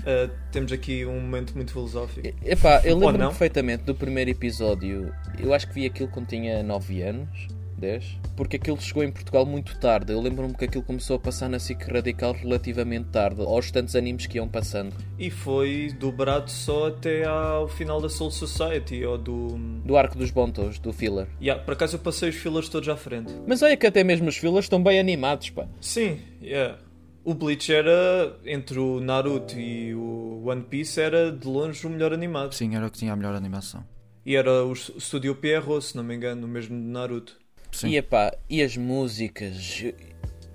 uh, 0.00 0.30
temos 0.52 0.72
aqui 0.72 1.04
um 1.06 1.20
momento 1.20 1.54
muito 1.54 1.72
filosófico. 1.72 2.26
Epá, 2.44 2.80
eu 2.84 2.96
lembro-me 2.98 3.26
perfeitamente 3.28 3.84
do 3.84 3.94
primeiro 3.94 4.30
episódio. 4.30 5.12
Eu 5.38 5.52
acho 5.52 5.68
que 5.68 5.74
vi 5.74 5.86
aquilo 5.86 6.08
quando 6.08 6.26
tinha 6.26 6.62
9 6.62 7.02
anos. 7.02 7.55
10, 7.78 8.18
porque 8.36 8.56
aquilo 8.56 8.80
chegou 8.80 9.02
em 9.04 9.10
Portugal 9.10 9.44
muito 9.46 9.78
tarde. 9.78 10.12
Eu 10.12 10.20
lembro-me 10.20 10.54
que 10.54 10.64
aquilo 10.64 10.82
começou 10.82 11.16
a 11.16 11.18
passar 11.18 11.48
na 11.48 11.58
SIC 11.58 11.82
Radical 11.90 12.32
relativamente 12.32 13.08
tarde, 13.10 13.42
aos 13.42 13.70
tantos 13.70 13.94
animes 13.94 14.26
que 14.26 14.38
iam 14.38 14.48
passando. 14.48 14.94
E 15.18 15.30
foi 15.30 15.94
dobrado 15.98 16.50
só 16.50 16.88
até 16.88 17.24
ao 17.24 17.68
final 17.68 18.00
da 18.00 18.08
Soul 18.08 18.30
Society 18.30 19.04
ou 19.04 19.18
do. 19.18 19.58
Do 19.84 19.96
arco 19.96 20.16
dos 20.16 20.30
Bontos, 20.30 20.78
do 20.78 20.92
filler. 20.92 21.28
Yeah, 21.40 21.62
por 21.62 21.74
acaso 21.74 21.96
eu 21.96 22.00
passei 22.00 22.30
os 22.30 22.36
fillers 22.36 22.68
todos 22.68 22.88
à 22.88 22.96
frente. 22.96 23.32
Mas 23.46 23.62
olha 23.62 23.76
que 23.76 23.86
até 23.86 24.02
mesmo 24.02 24.28
os 24.28 24.36
fillers 24.36 24.66
estão 24.66 24.82
bem 24.82 24.98
animados, 24.98 25.50
pá. 25.50 25.66
Sim, 25.80 26.18
yeah. 26.42 26.78
O 27.24 27.34
Bleach 27.34 27.72
era, 27.72 28.38
entre 28.44 28.78
o 28.78 29.00
Naruto 29.00 29.58
e 29.58 29.92
o 29.92 30.44
One 30.46 30.62
Piece, 30.62 31.00
era 31.00 31.32
de 31.32 31.46
longe 31.48 31.84
o 31.84 31.90
melhor 31.90 32.12
animado. 32.12 32.54
Sim, 32.54 32.76
era 32.76 32.86
o 32.86 32.90
que 32.90 32.98
tinha 32.98 33.12
a 33.12 33.16
melhor 33.16 33.34
animação. 33.34 33.84
E 34.24 34.36
era 34.36 34.64
o 34.64 34.74
Studio 34.74 35.34
Pierrot, 35.34 35.84
se 35.84 35.96
não 35.96 36.04
me 36.04 36.14
engano, 36.14 36.46
o 36.46 36.48
mesmo 36.48 36.76
de 36.76 36.86
Naruto. 36.86 37.36
Sim. 37.72 37.88
E, 37.88 37.96
epá, 37.96 38.36
e 38.48 38.62
as 38.62 38.76
músicas, 38.76 39.84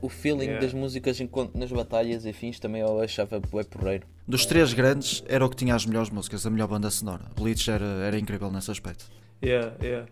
o 0.01 0.09
feeling 0.09 0.45
yeah. 0.45 0.61
das 0.61 0.73
músicas 0.73 1.19
nas 1.53 1.71
batalhas 1.71 2.25
e 2.25 2.33
fins 2.33 2.59
também 2.59 2.81
eu 2.81 2.99
achava 3.01 3.39
bué 3.39 3.63
porreiro. 3.63 4.07
Dos 4.27 4.45
três 4.45 4.73
grandes 4.73 5.23
era 5.27 5.45
o 5.45 5.49
que 5.49 5.55
tinha 5.55 5.75
as 5.75 5.85
melhores 5.85 6.09
músicas, 6.09 6.45
a 6.45 6.49
melhor 6.49 6.67
banda 6.67 6.89
sonora. 6.89 7.25
Bleach 7.35 7.69
era, 7.69 7.85
era 7.85 8.17
incrível 8.17 8.51
nesse 8.51 8.71
aspecto. 8.71 9.05
Yeah, 9.43 9.75
yeah. 9.81 10.07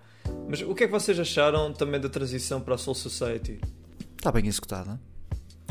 Mas 0.47 0.61
o 0.61 0.75
que 0.75 0.83
é 0.83 0.87
que 0.87 0.91
vocês 0.91 1.19
acharam 1.19 1.71
também 1.73 1.99
da 1.99 2.09
transição 2.09 2.59
para 2.59 2.75
a 2.75 2.77
Soul 2.77 2.95
Society? 2.95 3.59
Está 4.17 4.31
bem 4.31 4.45
executada. 4.47 4.99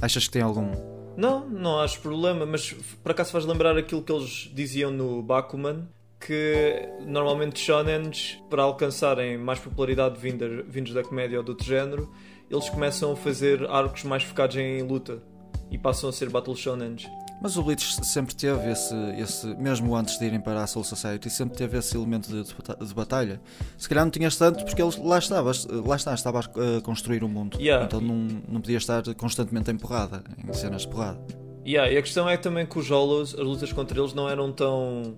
Achas 0.01 0.27
que 0.27 0.33
tem 0.33 0.43
algum. 0.43 0.71
Não, 1.17 1.49
não 1.49 1.81
acho 1.81 2.01
problema, 2.01 2.47
mas 2.47 2.73
por 3.03 3.11
acaso 3.11 3.33
faz 3.33 3.45
lembrar 3.45 3.77
aquilo 3.77 4.03
que 4.03 4.13
eles 4.13 4.51
diziam 4.55 4.91
no 4.91 5.21
Bakuman, 5.23 5.89
que 6.21 6.89
normalmente 7.07 7.61
shonens, 7.61 8.43
para 8.51 8.63
alcançarem 8.63 9.39
mais 9.39 9.59
popularidade 9.59 10.19
vinda, 10.19 10.63
vindos 10.69 10.93
da 10.93 11.03
comédia 11.03 11.39
ou 11.39 11.45
do 11.45 11.51
outro 11.51 11.67
género, 11.67 12.13
eles 12.51 12.69
começam 12.69 13.13
a 13.13 13.17
fazer 13.17 13.69
arcos 13.69 14.05
mais 14.05 14.23
focados 14.23 14.57
em 14.57 14.83
luta 14.83 15.23
e 15.71 15.79
passam 15.79 16.09
a 16.09 16.13
ser 16.13 16.31
battle 16.31 16.57
shonens. 16.57 17.07
Mas 17.41 17.57
o 17.57 17.63
Bleach 17.63 18.05
sempre 18.05 18.35
teve 18.35 18.69
esse, 18.69 18.95
esse, 19.17 19.47
mesmo 19.55 19.95
antes 19.95 20.19
de 20.19 20.25
irem 20.25 20.41
para 20.41 20.63
a 20.63 20.67
Soul 20.67 20.85
Society, 20.85 21.31
sempre 21.31 21.57
teve 21.57 21.79
esse 21.79 21.97
elemento 21.97 22.29
de, 22.29 22.43
de, 22.43 22.87
de 22.87 22.95
batalha. 22.95 23.41
Se 23.77 23.89
calhar 23.89 24.05
não 24.05 24.11
tinhas 24.11 24.37
tanto 24.37 24.65
porque 24.65 24.83
ele 24.83 24.93
lá 25.05 25.19
estava, 25.19 25.53
lá 25.87 25.95
está, 25.95 26.15
estava 26.15 26.41
a 26.41 26.81
construir 26.83 27.23
o 27.23 27.29
mundo. 27.29 27.57
Yeah. 27.61 27.85
Então 27.85 28.01
não, 28.01 28.27
não 28.49 28.61
podia 28.61 28.79
estar 28.79 29.03
constantemente 29.15 29.71
em 29.71 29.77
porrada, 29.77 30.25
em 30.37 30.53
cenas 30.53 30.83
de 30.83 30.89
porrada. 30.89 31.21
Yeah, 31.65 31.93
e 31.93 31.97
a 31.97 32.03
questão 32.03 32.29
é 32.29 32.37
também 32.37 32.67
que 32.67 32.77
os 32.77 32.91
Hollows, 32.91 33.35
as 33.35 33.47
lutas 33.47 33.73
contra 33.73 34.01
eles 34.01 34.15
não 34.15 34.29
eram 34.29 34.51
tão 34.51 35.17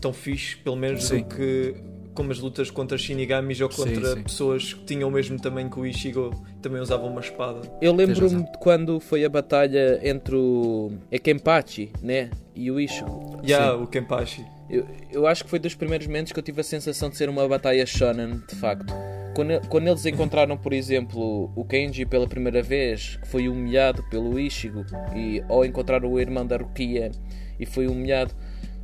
tão 0.00 0.12
fixe, 0.12 0.56
pelo 0.56 0.76
menos, 0.76 1.04
sim. 1.04 1.18
do 1.18 1.24
que 1.24 1.74
como 2.14 2.30
as 2.30 2.38
lutas 2.38 2.70
contra 2.70 2.96
Shinigamis 2.98 3.60
ou 3.60 3.68
contra 3.68 3.94
sim, 3.94 4.16
sim. 4.16 4.22
pessoas 4.22 4.74
que 4.74 4.84
tinham 4.84 5.08
o 5.08 5.12
mesmo 5.12 5.40
tamanho 5.40 5.70
que 5.70 5.80
o 5.80 5.86
Ishigo 5.86 6.30
também 6.60 6.80
usavam 6.80 7.08
uma 7.08 7.20
espada. 7.20 7.60
Eu 7.80 7.94
lembro-me 7.94 8.44
de 8.44 8.58
quando 8.58 9.00
foi 9.00 9.24
a 9.24 9.28
batalha 9.28 10.00
entre 10.02 10.34
o 10.36 10.92
é 11.10 11.18
Kenpachi, 11.18 11.90
né? 12.02 12.30
E 12.54 12.70
o 12.70 12.78
Ishigo. 12.78 13.40
Já, 13.42 13.58
yeah, 13.58 13.76
o 13.76 13.86
Kenpachi. 13.86 14.44
Eu, 14.68 14.86
eu 15.10 15.26
acho 15.26 15.44
que 15.44 15.50
foi 15.50 15.58
dos 15.58 15.74
primeiros 15.74 16.06
momentos 16.06 16.32
que 16.32 16.38
eu 16.38 16.42
tive 16.42 16.60
a 16.60 16.64
sensação 16.64 17.10
de 17.10 17.16
ser 17.16 17.28
uma 17.28 17.46
batalha 17.48 17.84
shonen, 17.86 18.42
de 18.48 18.56
facto. 18.56 18.92
Quando, 19.34 19.68
quando 19.68 19.88
eles 19.88 20.04
encontraram, 20.04 20.56
por 20.58 20.74
exemplo, 20.74 21.50
o 21.56 21.64
Kenji 21.64 22.04
pela 22.04 22.26
primeira 22.26 22.62
vez, 22.62 23.16
que 23.16 23.28
foi 23.28 23.48
humilhado 23.48 24.02
pelo 24.10 24.38
Ishigo, 24.38 24.84
e 25.14 25.42
ou 25.48 25.64
encontraram 25.64 26.10
o 26.10 26.20
irmão 26.20 26.46
da 26.46 26.58
Rukia 26.58 27.10
e 27.58 27.64
foi 27.64 27.86
humilhado 27.86 28.34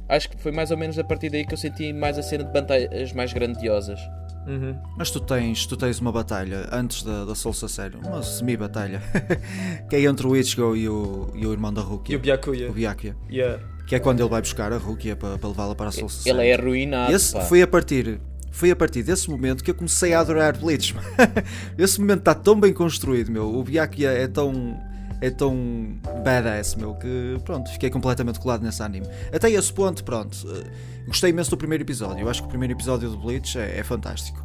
acho 0.09 0.31
que 0.31 0.37
foi 0.39 0.53
mais 0.53 0.71
ou 0.71 0.77
menos 0.77 0.99
a 0.99 1.05
partir 1.05 1.31
daí 1.31 1.45
que 1.45 1.55
eu 1.55 1.59
senti 1.59 1.93
mais 1.93 2.19
a 2.19 2.23
cena 2.23 2.45
de 2.45 2.53
batalhas 2.53 3.13
mais 3.13 3.33
grandiosas. 3.33 4.01
Uhum. 4.47 4.75
Mas 4.97 5.11
tu 5.11 5.21
tens, 5.21 5.67
tu 5.67 5.77
tens 5.77 6.01
uma 6.01 6.11
batalha 6.11 6.69
antes 6.73 7.03
da, 7.03 7.27
da 7.27 7.35
Soul 7.35 7.53
Sério, 7.53 8.01
uma 8.03 8.23
semi-batalha, 8.23 9.03
que 9.91 9.97
é 9.97 10.03
entre 10.05 10.27
o 10.27 10.35
Ichigo 10.35 10.75
e 10.75 10.89
o, 10.89 11.31
e 11.35 11.47
o 11.47 11.53
irmão 11.53 11.73
da 11.73 11.83
Rukia. 11.83 12.15
E 12.15 12.17
o 12.17 12.19
Byakuya. 12.19 12.71
O 12.71 12.73
Byakuya. 12.73 13.15
Yeah. 13.31 13.63
Que 13.87 13.95
é 13.95 13.99
quando 13.99 14.21
ele 14.21 14.29
vai 14.29 14.41
buscar 14.41 14.73
a 14.73 14.79
Rukia 14.79 15.15
para, 15.17 15.37
para 15.37 15.49
levá-la 15.49 15.75
para 15.75 15.89
a 15.89 15.93
Soul 15.93 16.09
Sério. 16.09 16.41
Ele 16.41 16.49
é 16.49 16.55
arruinado. 16.55 17.13
Esse 17.13 17.39
foi 17.43 17.61
a 17.61 17.67
partir 17.67 18.21
foi 18.51 18.71
a 18.73 18.77
partir 18.77 19.05
desse 19.05 19.31
momento 19.31 19.63
que 19.63 19.71
eu 19.71 19.75
comecei 19.75 20.13
a 20.15 20.21
adorar 20.21 20.59
Bleach. 20.59 20.95
Esse 21.79 22.01
momento 22.01 22.21
está 22.21 22.35
tão 22.35 22.59
bem 22.59 22.73
construído, 22.73 23.31
meu. 23.31 23.55
O 23.55 23.63
Byakuya 23.63 24.11
é 24.11 24.27
tão 24.27 24.77
é 25.21 25.31
tão 25.31 25.99
badass, 26.23 26.75
meu, 26.75 26.95
que 26.95 27.37
pronto, 27.45 27.71
fiquei 27.71 27.91
completamente 27.91 28.39
colado 28.39 28.63
nesse 28.63 28.83
anime. 28.83 29.07
Até 29.33 29.51
esse 29.51 29.73
ponto, 29.73 30.05
pronto, 30.05 30.35
uh, 30.47 30.65
gostei 31.07 31.31
imenso 31.31 31.51
do 31.51 31.57
primeiro 31.57 31.83
episódio. 31.83 32.21
Eu 32.21 32.31
acho 32.31 32.43
que 32.43 32.47
o 32.47 32.51
primeiro 32.51 32.75
episódio 32.75 33.11
do 33.11 33.17
Bleach 33.17 33.59
é, 33.59 33.79
é 33.79 33.83
fantástico. 33.83 34.43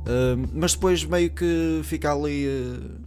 Uh, 0.00 0.48
mas 0.52 0.74
depois 0.74 1.04
meio 1.04 1.30
que 1.30 1.80
fica 1.84 2.12
ali 2.12 2.46
uh, 2.46 3.00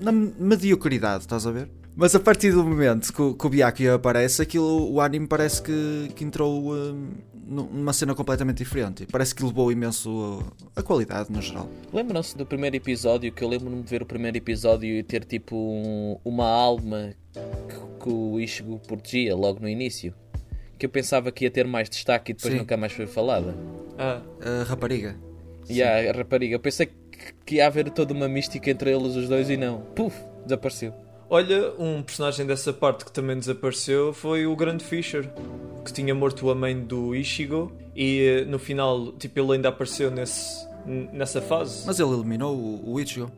na 0.00 0.12
mediocridade, 0.12 1.24
estás 1.24 1.46
a 1.46 1.50
ver? 1.50 1.70
Mas 1.98 2.14
a 2.14 2.20
partir 2.20 2.52
do 2.52 2.62
momento 2.62 3.12
que, 3.12 3.34
que 3.34 3.46
o 3.46 3.50
Byakuya 3.50 3.96
aparece, 3.96 4.40
aquilo, 4.40 4.88
o 4.88 5.00
anime 5.00 5.26
parece 5.26 5.60
que, 5.60 6.08
que 6.14 6.22
entrou 6.22 6.72
numa 7.44 7.92
cena 7.92 8.14
completamente 8.14 8.58
diferente. 8.58 9.04
Parece 9.10 9.34
que 9.34 9.42
levou 9.42 9.72
imenso 9.72 10.46
a, 10.76 10.80
a 10.80 10.82
qualidade 10.84 11.32
no 11.32 11.42
geral. 11.42 11.68
Lembram-se 11.92 12.36
do 12.36 12.46
primeiro 12.46 12.76
episódio? 12.76 13.32
Que 13.32 13.42
eu 13.42 13.48
lembro-me 13.48 13.82
de 13.82 13.90
ver 13.90 14.00
o 14.00 14.06
primeiro 14.06 14.36
episódio 14.36 14.88
e 14.88 15.02
ter 15.02 15.24
tipo 15.24 15.56
um, 15.56 16.16
uma 16.24 16.46
alma 16.48 17.14
que, 17.32 18.04
que 18.04 18.08
o 18.08 18.38
Ishigo 18.38 18.78
protegia 18.86 19.34
logo 19.34 19.58
no 19.58 19.68
início. 19.68 20.14
Que 20.78 20.86
eu 20.86 20.90
pensava 20.90 21.32
que 21.32 21.46
ia 21.46 21.50
ter 21.50 21.66
mais 21.66 21.90
destaque 21.90 22.30
e 22.30 22.34
depois 22.36 22.54
Sim. 22.54 22.60
nunca 22.60 22.76
mais 22.76 22.92
foi 22.92 23.08
falada. 23.08 23.56
Ah. 23.98 24.22
A 24.40 24.62
rapariga. 24.62 25.16
E 25.68 25.80
yeah, 25.80 26.08
a 26.08 26.16
rapariga. 26.16 26.54
Eu 26.54 26.60
pensei 26.60 26.90
que 27.44 27.56
ia 27.56 27.66
haver 27.66 27.90
toda 27.90 28.14
uma 28.14 28.28
mística 28.28 28.70
entre 28.70 28.94
eles 28.94 29.16
os 29.16 29.28
dois 29.28 29.50
e 29.50 29.56
não. 29.56 29.80
Puf, 29.96 30.16
desapareceu. 30.44 31.07
Olha, 31.30 31.72
um 31.78 32.02
personagem 32.02 32.46
dessa 32.46 32.72
parte 32.72 33.04
que 33.04 33.12
também 33.12 33.38
desapareceu 33.38 34.12
foi 34.14 34.46
o 34.46 34.56
Grande 34.56 34.82
Fisher, 34.82 35.30
que 35.84 35.92
tinha 35.92 36.14
morto 36.14 36.48
a 36.50 36.54
mãe 36.54 36.78
do 36.80 37.14
Ishigo 37.14 37.70
e 37.94 38.22
eh, 38.22 38.44
no 38.44 38.58
final, 38.58 39.12
tipo, 39.12 39.38
ele 39.38 39.52
ainda 39.52 39.68
apareceu 39.68 40.10
nesse, 40.10 40.66
nessa 41.12 41.42
fase. 41.42 41.86
Mas 41.86 42.00
ele 42.00 42.12
eliminou 42.12 42.56
o, 42.56 42.94
o 42.94 43.00
Ichigo. 43.00 43.30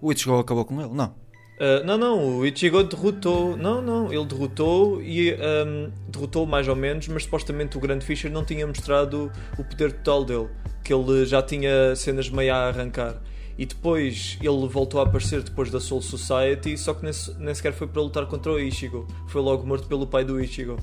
O 0.00 0.10
Ichigo 0.10 0.38
acabou 0.38 0.64
com 0.64 0.80
ele? 0.80 0.94
Não. 0.94 1.14
Ah, 1.60 1.82
não, 1.84 1.98
não, 1.98 2.38
o 2.38 2.46
Ichigo 2.46 2.82
derrotou. 2.84 3.56
Não, 3.56 3.82
não, 3.82 4.12
ele 4.12 4.24
derrotou 4.24 5.02
e 5.02 5.32
ahm, 5.32 5.90
derrotou 6.08 6.46
mais 6.46 6.68
ou 6.68 6.76
menos, 6.76 7.08
mas 7.08 7.24
supostamente 7.24 7.76
o 7.76 7.80
Grande 7.80 8.04
Fisher 8.04 8.30
não 8.30 8.44
tinha 8.44 8.66
mostrado 8.66 9.30
o 9.58 9.64
poder 9.64 9.92
total 9.92 10.24
dele, 10.24 10.48
que 10.84 10.94
ele 10.94 11.26
já 11.26 11.42
tinha 11.42 11.94
cenas 11.96 12.30
meio 12.30 12.54
a 12.54 12.68
arrancar. 12.68 13.20
E 13.58 13.66
depois 13.66 14.38
ele 14.40 14.68
voltou 14.68 15.00
a 15.00 15.02
aparecer 15.02 15.42
depois 15.42 15.68
da 15.68 15.80
Soul 15.80 16.00
Society, 16.00 16.78
só 16.78 16.94
que 16.94 17.02
nem, 17.02 17.12
se- 17.12 17.34
nem 17.40 17.52
sequer 17.52 17.72
foi 17.72 17.88
para 17.88 18.00
lutar 18.00 18.24
contra 18.26 18.52
o 18.52 18.58
Ichigo. 18.60 19.04
Foi 19.26 19.42
logo 19.42 19.66
morto 19.66 19.88
pelo 19.88 20.06
pai 20.06 20.24
do 20.24 20.40
Ichigo. 20.40 20.76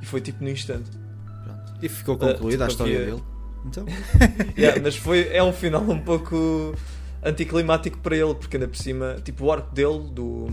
E 0.00 0.06
foi 0.06 0.20
tipo 0.20 0.44
no 0.44 0.48
instante. 0.50 0.88
Pronto. 1.42 1.72
E 1.84 1.88
ficou 1.88 2.16
concluída 2.16 2.66
a 2.66 2.68
tipo, 2.68 2.82
história 2.84 3.04
dele. 3.06 3.22
Então, 3.64 3.84
Yeah, 4.56 4.80
mas 4.80 4.94
foi, 4.96 5.28
é 5.32 5.42
um 5.42 5.52
final 5.52 5.82
um 5.82 5.98
pouco 5.98 6.72
anticlimático 7.24 7.98
para 7.98 8.16
ele, 8.16 8.34
porque 8.36 8.56
ainda 8.56 8.68
por 8.68 8.76
cima, 8.76 9.16
tipo, 9.24 9.46
o 9.46 9.50
arco 9.52 9.74
dele, 9.74 10.04
do. 10.12 10.46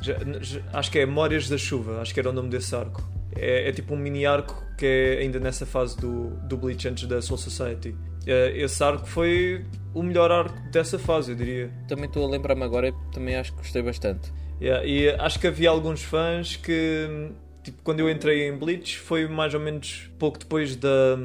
já- 0.00 0.18
já- 0.40 0.60
acho 0.72 0.88
que 0.90 1.00
é 1.00 1.06
Memórias 1.06 1.48
da 1.48 1.58
Chuva, 1.58 2.00
acho 2.00 2.14
que 2.14 2.20
era 2.20 2.30
o 2.30 2.32
nome 2.32 2.48
desse 2.48 2.74
arco. 2.76 3.02
É, 3.34 3.68
é 3.70 3.72
tipo 3.72 3.94
um 3.94 3.96
mini 3.96 4.24
arco 4.24 4.54
que 4.78 4.86
é 4.86 5.18
ainda 5.22 5.40
nessa 5.40 5.66
fase 5.66 5.96
do, 5.96 6.30
do 6.46 6.56
Bleach 6.56 6.86
antes 6.86 7.08
da 7.08 7.20
Soul 7.20 7.38
Society. 7.38 7.96
Eh, 8.26 8.52
Esse 8.62 8.84
arco 8.84 9.06
foi 9.06 9.64
o 9.94 10.02
melhor 10.02 10.30
arco 10.30 10.58
dessa 10.70 10.98
fase, 10.98 11.32
eu 11.32 11.36
diria. 11.36 11.70
Também 11.88 12.06
estou 12.06 12.26
a 12.26 12.30
lembrar-me 12.30 12.62
agora 12.62 12.88
e 12.88 12.94
também 13.12 13.36
acho 13.36 13.52
que 13.52 13.58
gostei 13.58 13.82
bastante. 13.82 14.32
Yeah, 14.60 14.86
e 14.86 15.10
acho 15.10 15.40
que 15.40 15.46
havia 15.46 15.70
alguns 15.70 16.02
fãs 16.02 16.56
que, 16.56 17.30
tipo, 17.62 17.78
quando 17.82 18.00
eu 18.00 18.08
entrei 18.08 18.48
em 18.48 18.56
Bleach, 18.56 18.98
foi 18.98 19.26
mais 19.26 19.54
ou 19.54 19.60
menos 19.60 20.10
pouco 20.18 20.38
depois 20.38 20.76
da, 20.76 21.16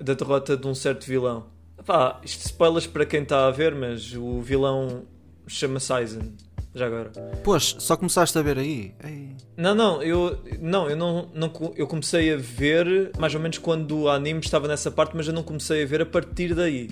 da 0.00 0.14
derrota 0.14 0.56
de 0.56 0.66
um 0.66 0.74
certo 0.74 1.06
vilão. 1.06 1.46
Pá, 1.84 2.20
isto 2.24 2.44
spoilers 2.44 2.86
para 2.86 3.06
quem 3.06 3.22
está 3.22 3.46
a 3.46 3.50
ver, 3.50 3.74
mas 3.74 4.12
o 4.14 4.40
vilão 4.40 5.04
chama-se 5.46 5.92
Aizen. 5.92 6.34
Já 6.74 6.86
agora. 6.86 7.10
pois, 7.42 7.74
só 7.78 7.96
começaste 7.96 8.36
a 8.36 8.42
ver 8.42 8.58
aí. 8.58 8.94
Ei. 9.02 9.30
Não, 9.56 9.74
não, 9.74 10.02
eu 10.02 10.38
não, 10.60 10.90
eu 10.90 10.96
não, 10.96 11.30
não 11.32 11.50
eu 11.74 11.86
comecei 11.86 12.34
a 12.34 12.36
ver 12.36 13.12
mais 13.18 13.34
ou 13.34 13.40
menos 13.40 13.56
quando 13.56 14.00
o 14.00 14.08
anime 14.10 14.40
estava 14.40 14.68
nessa 14.68 14.90
parte, 14.90 15.16
mas 15.16 15.26
eu 15.26 15.32
não 15.32 15.42
comecei 15.42 15.82
a 15.82 15.86
ver 15.86 16.02
a 16.02 16.06
partir 16.06 16.54
daí. 16.54 16.90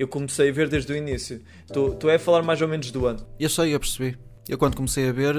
Eu 0.00 0.08
comecei 0.08 0.48
a 0.48 0.52
ver 0.52 0.66
desde 0.66 0.90
o 0.94 0.96
início. 0.96 1.42
Tu, 1.70 2.08
é 2.08 2.14
a 2.14 2.18
falar 2.18 2.42
mais 2.42 2.62
ou 2.62 2.66
menos 2.66 2.90
do 2.90 3.04
ano. 3.04 3.20
Eu 3.38 3.50
sei, 3.50 3.74
eu 3.74 3.78
percebi. 3.78 4.16
Eu 4.48 4.56
quando 4.56 4.74
comecei 4.74 5.06
a 5.06 5.12
ver, 5.12 5.36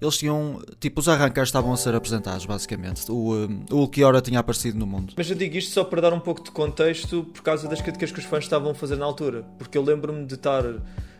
eles 0.00 0.16
tinham. 0.16 0.62
Tipo, 0.80 1.00
os 1.00 1.10
arrancares 1.10 1.48
estavam 1.48 1.74
a 1.74 1.76
ser 1.76 1.94
apresentados, 1.94 2.46
basicamente. 2.46 3.12
O, 3.12 3.34
um, 3.34 3.66
o 3.70 3.76
Ulquiorra 3.80 4.22
tinha 4.22 4.40
aparecido 4.40 4.78
no 4.78 4.86
mundo. 4.86 5.12
Mas 5.14 5.28
eu 5.28 5.36
digo 5.36 5.58
isto 5.58 5.74
só 5.74 5.84
para 5.84 6.00
dar 6.00 6.14
um 6.14 6.20
pouco 6.20 6.42
de 6.42 6.50
contexto 6.50 7.24
por 7.34 7.42
causa 7.42 7.68
das 7.68 7.82
críticas 7.82 8.10
que 8.10 8.18
os 8.18 8.24
fãs 8.24 8.44
estavam 8.44 8.70
a 8.70 8.74
fazer 8.74 8.96
na 8.96 9.04
altura. 9.04 9.42
Porque 9.58 9.76
eu 9.76 9.82
lembro-me 9.82 10.24
de 10.24 10.36
estar, 10.36 10.64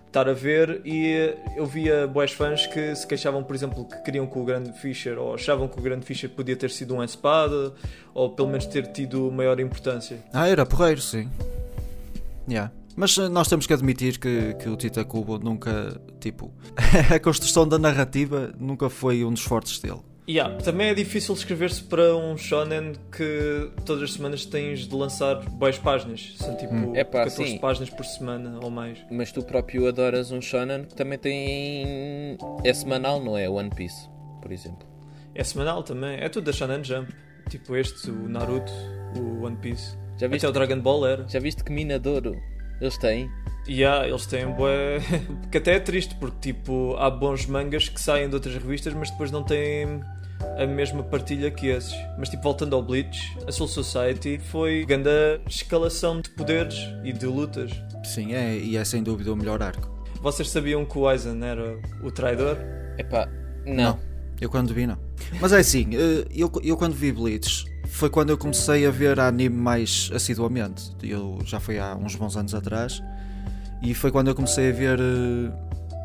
estar 0.07 0.27
a 0.27 0.33
ver 0.33 0.81
e 0.83 1.35
eu 1.55 1.67
via 1.67 2.07
boas 2.07 2.33
fãs 2.33 2.67
que 2.67 2.95
se 2.97 3.07
queixavam, 3.07 3.45
por 3.45 3.55
exemplo, 3.55 3.85
que 3.85 4.03
queriam 4.03 4.27
que 4.27 4.39
o 4.39 4.45
Grande 4.47 4.73
Fischer 4.81 5.19
ou 5.19 5.35
achavam 5.35 5.69
que 5.69 5.79
o 5.79 5.83
Grande 5.83 6.07
Fischer 6.07 6.31
podia 6.31 6.57
ter 6.57 6.71
sido 6.71 6.95
uma 6.95 7.05
espada 7.05 7.75
ou 8.15 8.31
pelo 8.31 8.49
menos 8.49 8.65
ter 8.65 8.87
tido 8.93 9.31
maior 9.31 9.61
importância. 9.61 10.25
Ah, 10.33 10.49
era 10.49 10.65
porreiro, 10.65 11.03
sim. 11.03 11.29
Yeah. 12.49 12.73
Mas 12.97 13.17
eh, 13.17 13.29
nós 13.29 13.49
temos 13.49 13.67
que 13.67 13.73
admitir 13.73 14.19
que, 14.19 14.55
que 14.55 14.69
o 14.69 14.77
Tita 14.77 15.05
Kubo 15.05 15.39
nunca. 15.39 16.01
Tipo. 16.21 16.53
a 17.15 17.19
construção 17.19 17.67
da 17.67 17.79
narrativa 17.79 18.53
nunca 18.59 18.89
foi 18.91 19.25
um 19.25 19.33
dos 19.33 19.43
fortes 19.43 19.79
dele. 19.79 20.01
Yeah, 20.29 20.57
também 20.59 20.89
é 20.89 20.95
difícil 20.95 21.35
escrever-se 21.35 21.83
para 21.83 22.17
um 22.17 22.37
shonen 22.37 22.93
que 23.11 23.73
todas 23.85 24.05
as 24.05 24.13
semanas 24.13 24.47
tens 24.47 24.87
de 24.87 24.95
lançar 24.95 25.35
boas 25.51 25.79
páginas. 25.79 26.35
São 26.39 26.57
tipo 26.57 26.73
Hum. 26.73 26.95
Epá, 26.95 27.25
14 27.25 27.51
sim. 27.51 27.59
páginas 27.59 27.91
por 27.91 28.05
semana 28.05 28.61
ou 28.63 28.71
mais. 28.71 28.99
Mas 29.11 29.33
tu 29.33 29.43
próprio 29.43 29.89
adoras 29.89 30.31
um 30.31 30.41
shonen 30.41 30.85
que 30.85 30.95
também 30.95 31.19
tem... 31.19 32.39
É 32.63 32.73
semanal, 32.73 33.21
não 33.23 33.37
é? 33.37 33.49
One 33.49 33.71
Piece, 33.71 34.09
por 34.41 34.53
exemplo. 34.53 34.87
É 35.35 35.43
semanal 35.43 35.83
também. 35.83 36.21
É 36.21 36.29
tudo 36.29 36.45
da 36.45 36.53
Shonen 36.53 36.85
Jump. 36.85 37.13
Tipo 37.49 37.75
este, 37.75 38.11
o 38.11 38.29
Naruto, 38.29 38.73
o 39.19 39.45
One 39.45 39.57
Piece. 39.57 39.97
Já 40.23 40.29
viste, 40.29 40.47
Até 40.47 40.51
o 40.51 40.53
Dragon 40.53 40.81
Ball 40.81 41.05
era. 41.05 41.29
já 41.29 41.41
viste 41.41 41.65
que 41.65 41.73
Minadouro 41.73 42.41
eles 42.81 42.97
têm? 42.97 43.29
E 43.67 43.85
há, 43.85 44.07
eles 44.07 44.25
têm 44.25 44.47
bué... 44.53 45.01
que 45.51 45.59
até 45.59 45.75
é 45.75 45.81
triste, 45.81 46.15
porque 46.15 46.53
tipo, 46.53 46.95
há 46.97 47.11
bons 47.11 47.47
mangas 47.47 47.89
que 47.89 48.01
saem 48.01 48.29
de 48.29 48.35
outras 48.37 48.55
revistas, 48.55 48.95
mas 48.95 49.11
depois 49.11 49.33
não 49.33 49.43
têm 49.43 50.01
a 50.57 50.65
mesma 50.65 51.03
partilha 51.03 51.51
que 51.51 51.67
esses. 51.67 51.93
Mas 52.17 52.29
tipo, 52.29 52.41
voltando 52.45 52.77
ao 52.77 52.85
Bleach, 52.85 53.37
a 53.49 53.51
Soul 53.51 53.67
Society 53.69 54.39
foi 54.39 54.85
grande 54.85 55.11
escalação 55.49 56.21
de 56.21 56.31
poderes 56.31 56.79
e 57.03 57.13
de 57.13 57.27
lutas. 57.27 57.73
Sim, 58.05 58.33
é, 58.33 58.57
e 58.57 58.77
é 58.77 58.85
sem 58.85 59.03
dúvida 59.03 59.33
o 59.33 59.37
melhor 59.37 59.61
arco. 59.61 59.91
Vocês 60.21 60.49
sabiam 60.51 60.85
que 60.85 60.97
o 60.99 61.09
Aizen 61.09 61.43
era 61.43 61.81
o 62.01 62.13
traidor? 62.13 62.57
Epá, 62.97 63.29
não. 63.67 63.99
Eu 64.41 64.49
quando 64.49 64.73
vi, 64.73 64.87
não. 64.87 64.99
Mas 65.41 65.53
é 65.53 65.59
assim, 65.59 65.89
eh, 65.95 66.27
eu, 66.33 66.51
eu 66.63 66.77
quando 66.77 66.95
vi 66.95 67.11
Bleach 67.11 67.72
foi 67.93 68.09
quando 68.09 68.31
eu 68.31 68.39
comecei 68.39 68.87
a 68.87 68.91
ver 68.91 69.21
anime 69.21 69.55
mais 69.55 70.11
assiduamente. 70.15 70.91
Eu 71.03 71.39
já 71.45 71.61
foi 71.61 71.79
há 71.79 71.95
uns 71.95 72.17
bons 72.17 72.37
anos 72.37 72.55
atrás. 72.55 73.03
E 73.83 73.95
foi 73.95 74.11
quando 74.11 74.29
eu 74.29 74.35
comecei 74.35 74.71
a 74.71 74.73
ver 74.73 74.99
eh, 74.99 75.53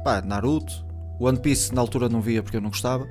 pá, 0.03 0.21
Naruto. 0.21 0.85
One 1.19 1.39
Piece 1.39 1.73
na 1.73 1.81
altura 1.81 2.09
não 2.09 2.21
via 2.21 2.43
porque 2.43 2.57
eu 2.57 2.61
não 2.61 2.69
gostava. 2.69 3.07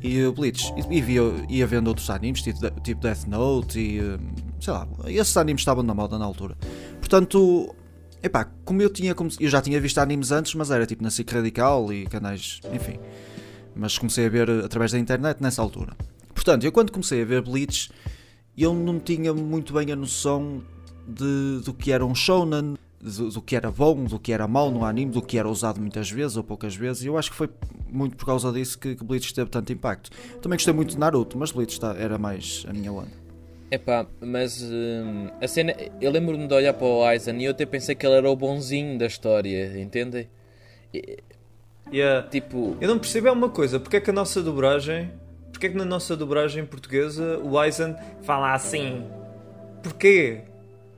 E 0.00 0.20
eh, 0.20 0.30
Bleach. 0.30 0.72
E, 0.76 0.96
e 0.96 1.02
via, 1.02 1.22
ia 1.48 1.66
vendo 1.66 1.88
outros 1.88 2.08
animes, 2.08 2.40
tipo, 2.40 2.70
tipo 2.82 3.00
Death 3.00 3.24
Note 3.26 3.78
e 3.80 3.98
eh, 3.98 4.18
sei 4.60 4.72
lá, 4.72 4.88
esses 5.06 5.36
animes 5.36 5.62
estavam 5.62 5.82
na 5.82 5.92
moda 5.92 6.16
na 6.16 6.24
altura. 6.24 6.56
Portanto, 7.00 7.74
epá, 8.22 8.48
como 8.64 8.80
eu 8.80 8.90
tinha 8.90 9.14
eu 9.40 9.48
já 9.48 9.60
tinha 9.60 9.80
visto 9.80 9.98
animes 9.98 10.30
antes, 10.30 10.54
mas 10.54 10.70
era 10.70 10.86
tipo 10.86 11.02
na 11.02 11.10
SIC 11.10 11.30
Radical 11.30 11.92
e 11.92 12.06
canais, 12.06 12.60
enfim. 12.72 12.98
Mas 13.74 13.98
comecei 13.98 14.24
a 14.24 14.28
ver 14.28 14.48
através 14.48 14.92
da 14.92 14.98
internet 15.00 15.42
nessa 15.42 15.60
altura. 15.60 15.96
Portanto, 16.34 16.64
eu 16.64 16.72
quando 16.72 16.90
comecei 16.90 17.22
a 17.22 17.24
ver 17.24 17.42
Bleach, 17.42 17.90
eu 18.56 18.74
não 18.74 18.98
tinha 18.98 19.32
muito 19.32 19.72
bem 19.72 19.90
a 19.92 19.96
noção 19.96 20.62
de, 21.06 21.60
do 21.64 21.72
que 21.72 21.92
era 21.92 22.04
um 22.04 22.14
shonen, 22.14 22.74
do, 23.00 23.30
do 23.30 23.42
que 23.42 23.54
era 23.54 23.70
bom, 23.70 24.04
do 24.04 24.18
que 24.18 24.32
era 24.32 24.48
mau 24.48 24.70
no 24.70 24.84
anime, 24.84 25.12
do 25.12 25.22
que 25.22 25.38
era 25.38 25.48
usado 25.48 25.80
muitas 25.80 26.10
vezes 26.10 26.36
ou 26.36 26.44
poucas 26.44 26.74
vezes. 26.74 27.02
E 27.02 27.06
eu 27.06 27.16
acho 27.16 27.30
que 27.30 27.36
foi 27.36 27.48
muito 27.90 28.16
por 28.16 28.26
causa 28.26 28.50
disso 28.52 28.78
que, 28.78 28.94
que 28.94 29.04
Bleach 29.04 29.32
teve 29.32 29.50
tanto 29.50 29.72
impacto. 29.72 30.10
Também 30.40 30.56
gostei 30.56 30.74
muito 30.74 30.90
de 30.90 30.98
Naruto, 30.98 31.38
mas 31.38 31.52
Bleach 31.52 31.78
tá- 31.78 31.94
era 31.98 32.18
mais 32.18 32.64
a 32.68 32.72
minha 32.72 32.92
onda. 32.92 33.24
Epá, 33.70 34.06
mas 34.20 34.62
hum, 34.62 35.28
a 35.40 35.48
cena. 35.48 35.74
Eu 36.00 36.10
lembro-me 36.10 36.46
de 36.46 36.54
olhar 36.54 36.74
para 36.74 36.86
o 36.86 37.02
Aizen 37.04 37.40
e 37.40 37.44
eu 37.46 37.50
até 37.50 37.66
pensei 37.66 37.94
que 37.94 38.06
ele 38.06 38.16
era 38.16 38.30
o 38.30 38.36
bonzinho 38.36 38.98
da 38.98 39.06
história, 39.06 39.80
entendem? 39.80 40.28
E, 40.92 41.18
Yeah. 41.92 42.26
Tipo, 42.28 42.76
Eu 42.80 42.88
não 42.88 42.98
percebo 42.98 43.28
é 43.28 43.30
uma 43.30 43.50
coisa, 43.50 43.78
porque 43.78 43.98
é 43.98 44.00
que 44.00 44.08
a 44.08 44.12
nossa 44.12 44.42
dobragem, 44.42 45.10
porque 45.64 45.66
é 45.66 45.70
que 45.70 45.76
na 45.78 45.84
nossa 45.84 46.14
dobragem 46.14 46.66
portuguesa 46.66 47.38
o 47.38 47.58
Aizen 47.58 47.96
fala 48.22 48.52
assim? 48.52 49.02
Porquê? 49.82 50.42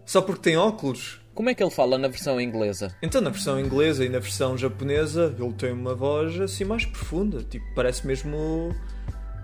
Só 0.05 0.21
porque 0.21 0.43
tem 0.43 0.57
óculos? 0.57 1.21
como 1.35 1.51
é 1.51 1.55
que 1.55 1.63
ele 1.63 1.71
fala 1.71 1.99
na 1.99 2.09
versão 2.09 2.41
inglesa? 2.41 2.97
Então 3.03 3.21
na 3.21 3.29
versão 3.31 3.61
inglesa 3.61 4.05
e 4.05 4.09
na 4.09 4.19
versão 4.19 4.57
japonesa 4.57 5.35
ele 5.39 5.53
tem 5.53 5.71
uma 5.71 5.95
voz 5.95 6.41
assim 6.41 6.65
mais 6.65 6.85
profunda, 6.87 7.45
tipo, 7.45 7.65
parece 7.75 8.07
mesmo 8.07 8.75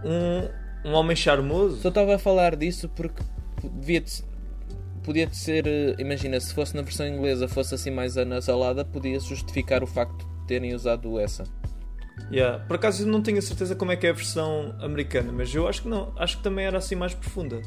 um, 0.03 0.89
um 0.89 0.93
homem 0.95 1.15
charmoso. 1.15 1.81
Só 1.83 1.91
estava 1.91 2.17
a 2.17 2.19
falar 2.19 2.57
disso 2.57 2.89
porque 2.89 3.23
devia 3.75 4.03
podia 5.05 5.29
ser. 5.33 5.67
eh, 5.69 5.95
Imagina, 5.99 6.41
se 6.41 6.53
fosse 6.55 6.75
na 6.75 6.83
versão 6.83 7.07
inglesa 7.07 7.47
fosse 7.47 7.75
assim 7.75 7.91
mais 7.91 8.17
anasalada, 8.17 8.85
podia 8.85 9.21
justificar 9.21 9.85
o 9.85 9.87
facto 9.87 10.27
de 10.41 10.47
terem 10.49 10.75
usado 10.75 11.21
essa. 11.21 11.45
Yeah. 12.31 12.65
Por 12.65 12.77
acaso 12.77 13.03
eu 13.03 13.07
não 13.07 13.23
tenho 13.23 13.39
a 13.39 13.43
certeza 13.43 13.75
como 13.75 13.93
é 13.93 13.97
que 13.97 14.07
é 14.07 14.11
a 14.11 14.13
versão 14.13 14.75
americana, 14.81 15.33
mas 15.33 15.55
eu 15.55 15.69
acho 15.69 15.83
que 15.83 15.89
não, 15.89 16.13
acho 16.17 16.39
que 16.39 16.43
também 16.43 16.65
era 16.65 16.79
assim 16.79 16.95
mais 16.95 17.15
profunda. 17.15 17.61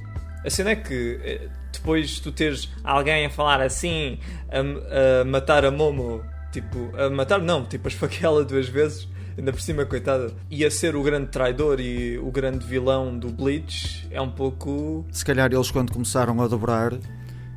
A 0.46 0.50
cena 0.50 0.72
é 0.72 0.76
que 0.76 1.20
eh, 1.24 1.50
depois 1.72 2.20
tu 2.20 2.32
teres 2.32 2.70
alguém 2.84 3.26
a 3.26 3.30
falar 3.30 3.62
assim, 3.62 4.20
a, 4.50 5.22
a 5.22 5.26
matar 5.26 5.66
a 5.66 5.72
Momo, 5.72 6.24
tipo, 6.52 6.92
a 6.98 7.10
matar 7.10 7.42
não, 7.42 7.66
tipo 7.66 7.88
a 7.88 7.90
esfaqueá-la 7.90 8.44
duas 8.44 8.70
vezes, 8.70 9.08
ainda 9.38 9.52
por 9.52 9.62
cima, 9.62 9.86
coitada, 9.86 10.32
e 10.50 10.64
a 10.64 10.72
ser 10.72 10.96
o 10.96 11.04
grande 11.04 11.28
traidor 11.28 11.80
e 11.80 12.18
o 12.18 12.32
grande 12.32 12.66
vilão 12.66 13.18
do 13.18 13.30
Bleach, 13.30 14.08
é 14.12 14.22
um 14.22 14.30
pouco. 14.30 15.06
Se 15.12 15.26
calhar 15.26 15.52
eles 15.52 15.72
quando 15.72 15.92
começaram 15.92 16.42
a 16.42 16.48
dobrar, 16.48 16.94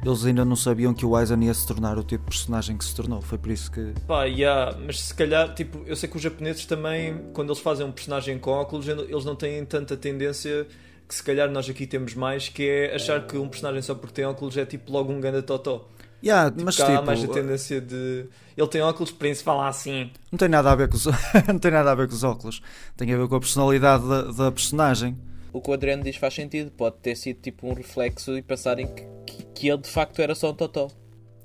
eles 0.05 0.25
ainda 0.25 0.45
não 0.45 0.57
sabiam 0.57 0.95
que 0.95 1.05
o 1.05 1.17
Aizen 1.17 1.45
ia 1.45 1.55
se 1.55 1.67
tornar 1.67 1.99
o 1.99 2.03
tipo 2.03 2.25
de 2.25 2.37
personagem 2.37 2.77
que 2.77 2.85
se 2.85 2.95
tornou. 2.95 3.21
Foi 3.21 3.39
por 3.39 3.51
isso 3.51 3.71
que. 3.71 3.93
Pá, 4.07 4.25
yeah, 4.25 4.77
mas 4.85 5.01
se 5.01 5.15
calhar, 5.15 5.55
tipo, 5.55 5.83
eu 5.87 5.97
sei 5.97 6.09
que 6.09 6.17
os 6.17 6.23
japoneses 6.23 6.65
também, 6.67 7.31
quando 7.33 7.49
eles 7.49 7.61
fazem 7.61 7.85
um 7.87 7.93
personagem 7.93 8.39
com 8.39 8.51
óculos, 8.51 8.89
eles 8.89 9.25
não 9.25 9.35
têm 9.35 9.65
tanta 9.65 9.97
tendência 9.97 10.67
que 11.09 11.15
se 11.15 11.23
calhar 11.23 11.51
nós 11.51 11.69
aqui 11.69 11.87
temos 11.87 12.15
mais, 12.15 12.49
que 12.49 12.69
é 12.69 12.95
achar 12.95 13.27
que 13.27 13.37
um 13.39 13.49
personagem 13.49 13.81
só 13.81 13.95
porque 13.95 14.15
tem 14.15 14.27
óculos 14.27 14.57
é 14.59 14.67
tipo 14.67 14.93
logo 14.93 15.11
um 15.11 15.21
ganda 15.21 15.43
totó. 15.43 15.89
Yeah, 16.23 16.53
mas 16.63 16.77
Cá 16.77 16.85
há 16.85 16.91
tipo, 16.93 17.07
mais 17.07 17.25
a 17.25 17.29
tendência 17.29 17.81
de. 17.81 18.27
Ele 18.57 18.69
tem 18.69 18.83
óculos, 18.83 19.13
por 19.13 19.27
isso 19.27 19.45
fala 19.45 19.69
assim. 19.69 20.11
não 20.33 20.39
tem 20.39 20.49
nada 20.49 20.71
a 20.71 20.75
ver 20.75 20.89
com 20.89 20.97
os, 20.97 21.07
não 21.47 21.59
tem 21.59 21.71
nada 21.71 21.93
a 21.93 21.95
ver 21.95 22.09
com 22.09 22.15
os 22.15 22.25
óculos. 22.25 22.61
Tem 22.97 23.13
a 23.13 23.17
ver 23.17 23.29
com 23.29 23.37
a 23.37 23.41
personalidade 23.41 24.07
da, 24.07 24.23
da 24.23 24.53
personagem. 24.53 25.17
O 25.53 25.61
que 25.61 25.71
o 25.71 25.73
Adriano 25.73 26.03
diz 26.03 26.17
faz 26.17 26.35
sentido. 26.35 26.71
Pode 26.73 26.97
ter 26.97 27.17
sido 27.17 27.41
tipo 27.41 27.69
um 27.69 27.73
reflexo 27.73 28.37
e 28.37 28.43
pensarem 28.43 28.87
que, 28.87 29.03
que, 29.55 29.69
ele 29.69 29.79
de 29.79 29.89
facto 29.89 30.21
era 30.21 30.35
só 30.35 30.51
um 30.51 30.55
totó. 30.55 30.89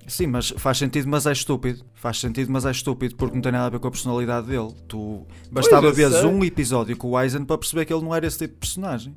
Sim, 0.07 0.27
mas 0.27 0.49
faz 0.57 0.77
sentido, 0.77 1.07
mas 1.07 1.25
é 1.25 1.31
estúpido. 1.31 1.85
Faz 1.93 2.19
sentido, 2.19 2.51
mas 2.51 2.65
é 2.65 2.71
estúpido 2.71 3.15
porque 3.15 3.35
não 3.35 3.41
tem 3.41 3.51
nada 3.53 3.67
a 3.67 3.69
ver 3.69 3.79
com 3.79 3.87
a 3.87 3.91
personalidade 3.91 4.47
dele. 4.47 4.73
Tu 4.87 5.25
bastava 5.49 5.91
ver 5.91 6.09
um 6.25 6.43
episódio 6.43 6.97
com 6.97 7.11
o 7.11 7.19
Eisen 7.21 7.45
para 7.45 7.57
perceber 7.57 7.85
que 7.85 7.93
ele 7.93 8.03
não 8.03 8.13
era 8.13 8.27
esse 8.27 8.37
tipo 8.39 8.53
de 8.55 8.59
personagem. 8.59 9.15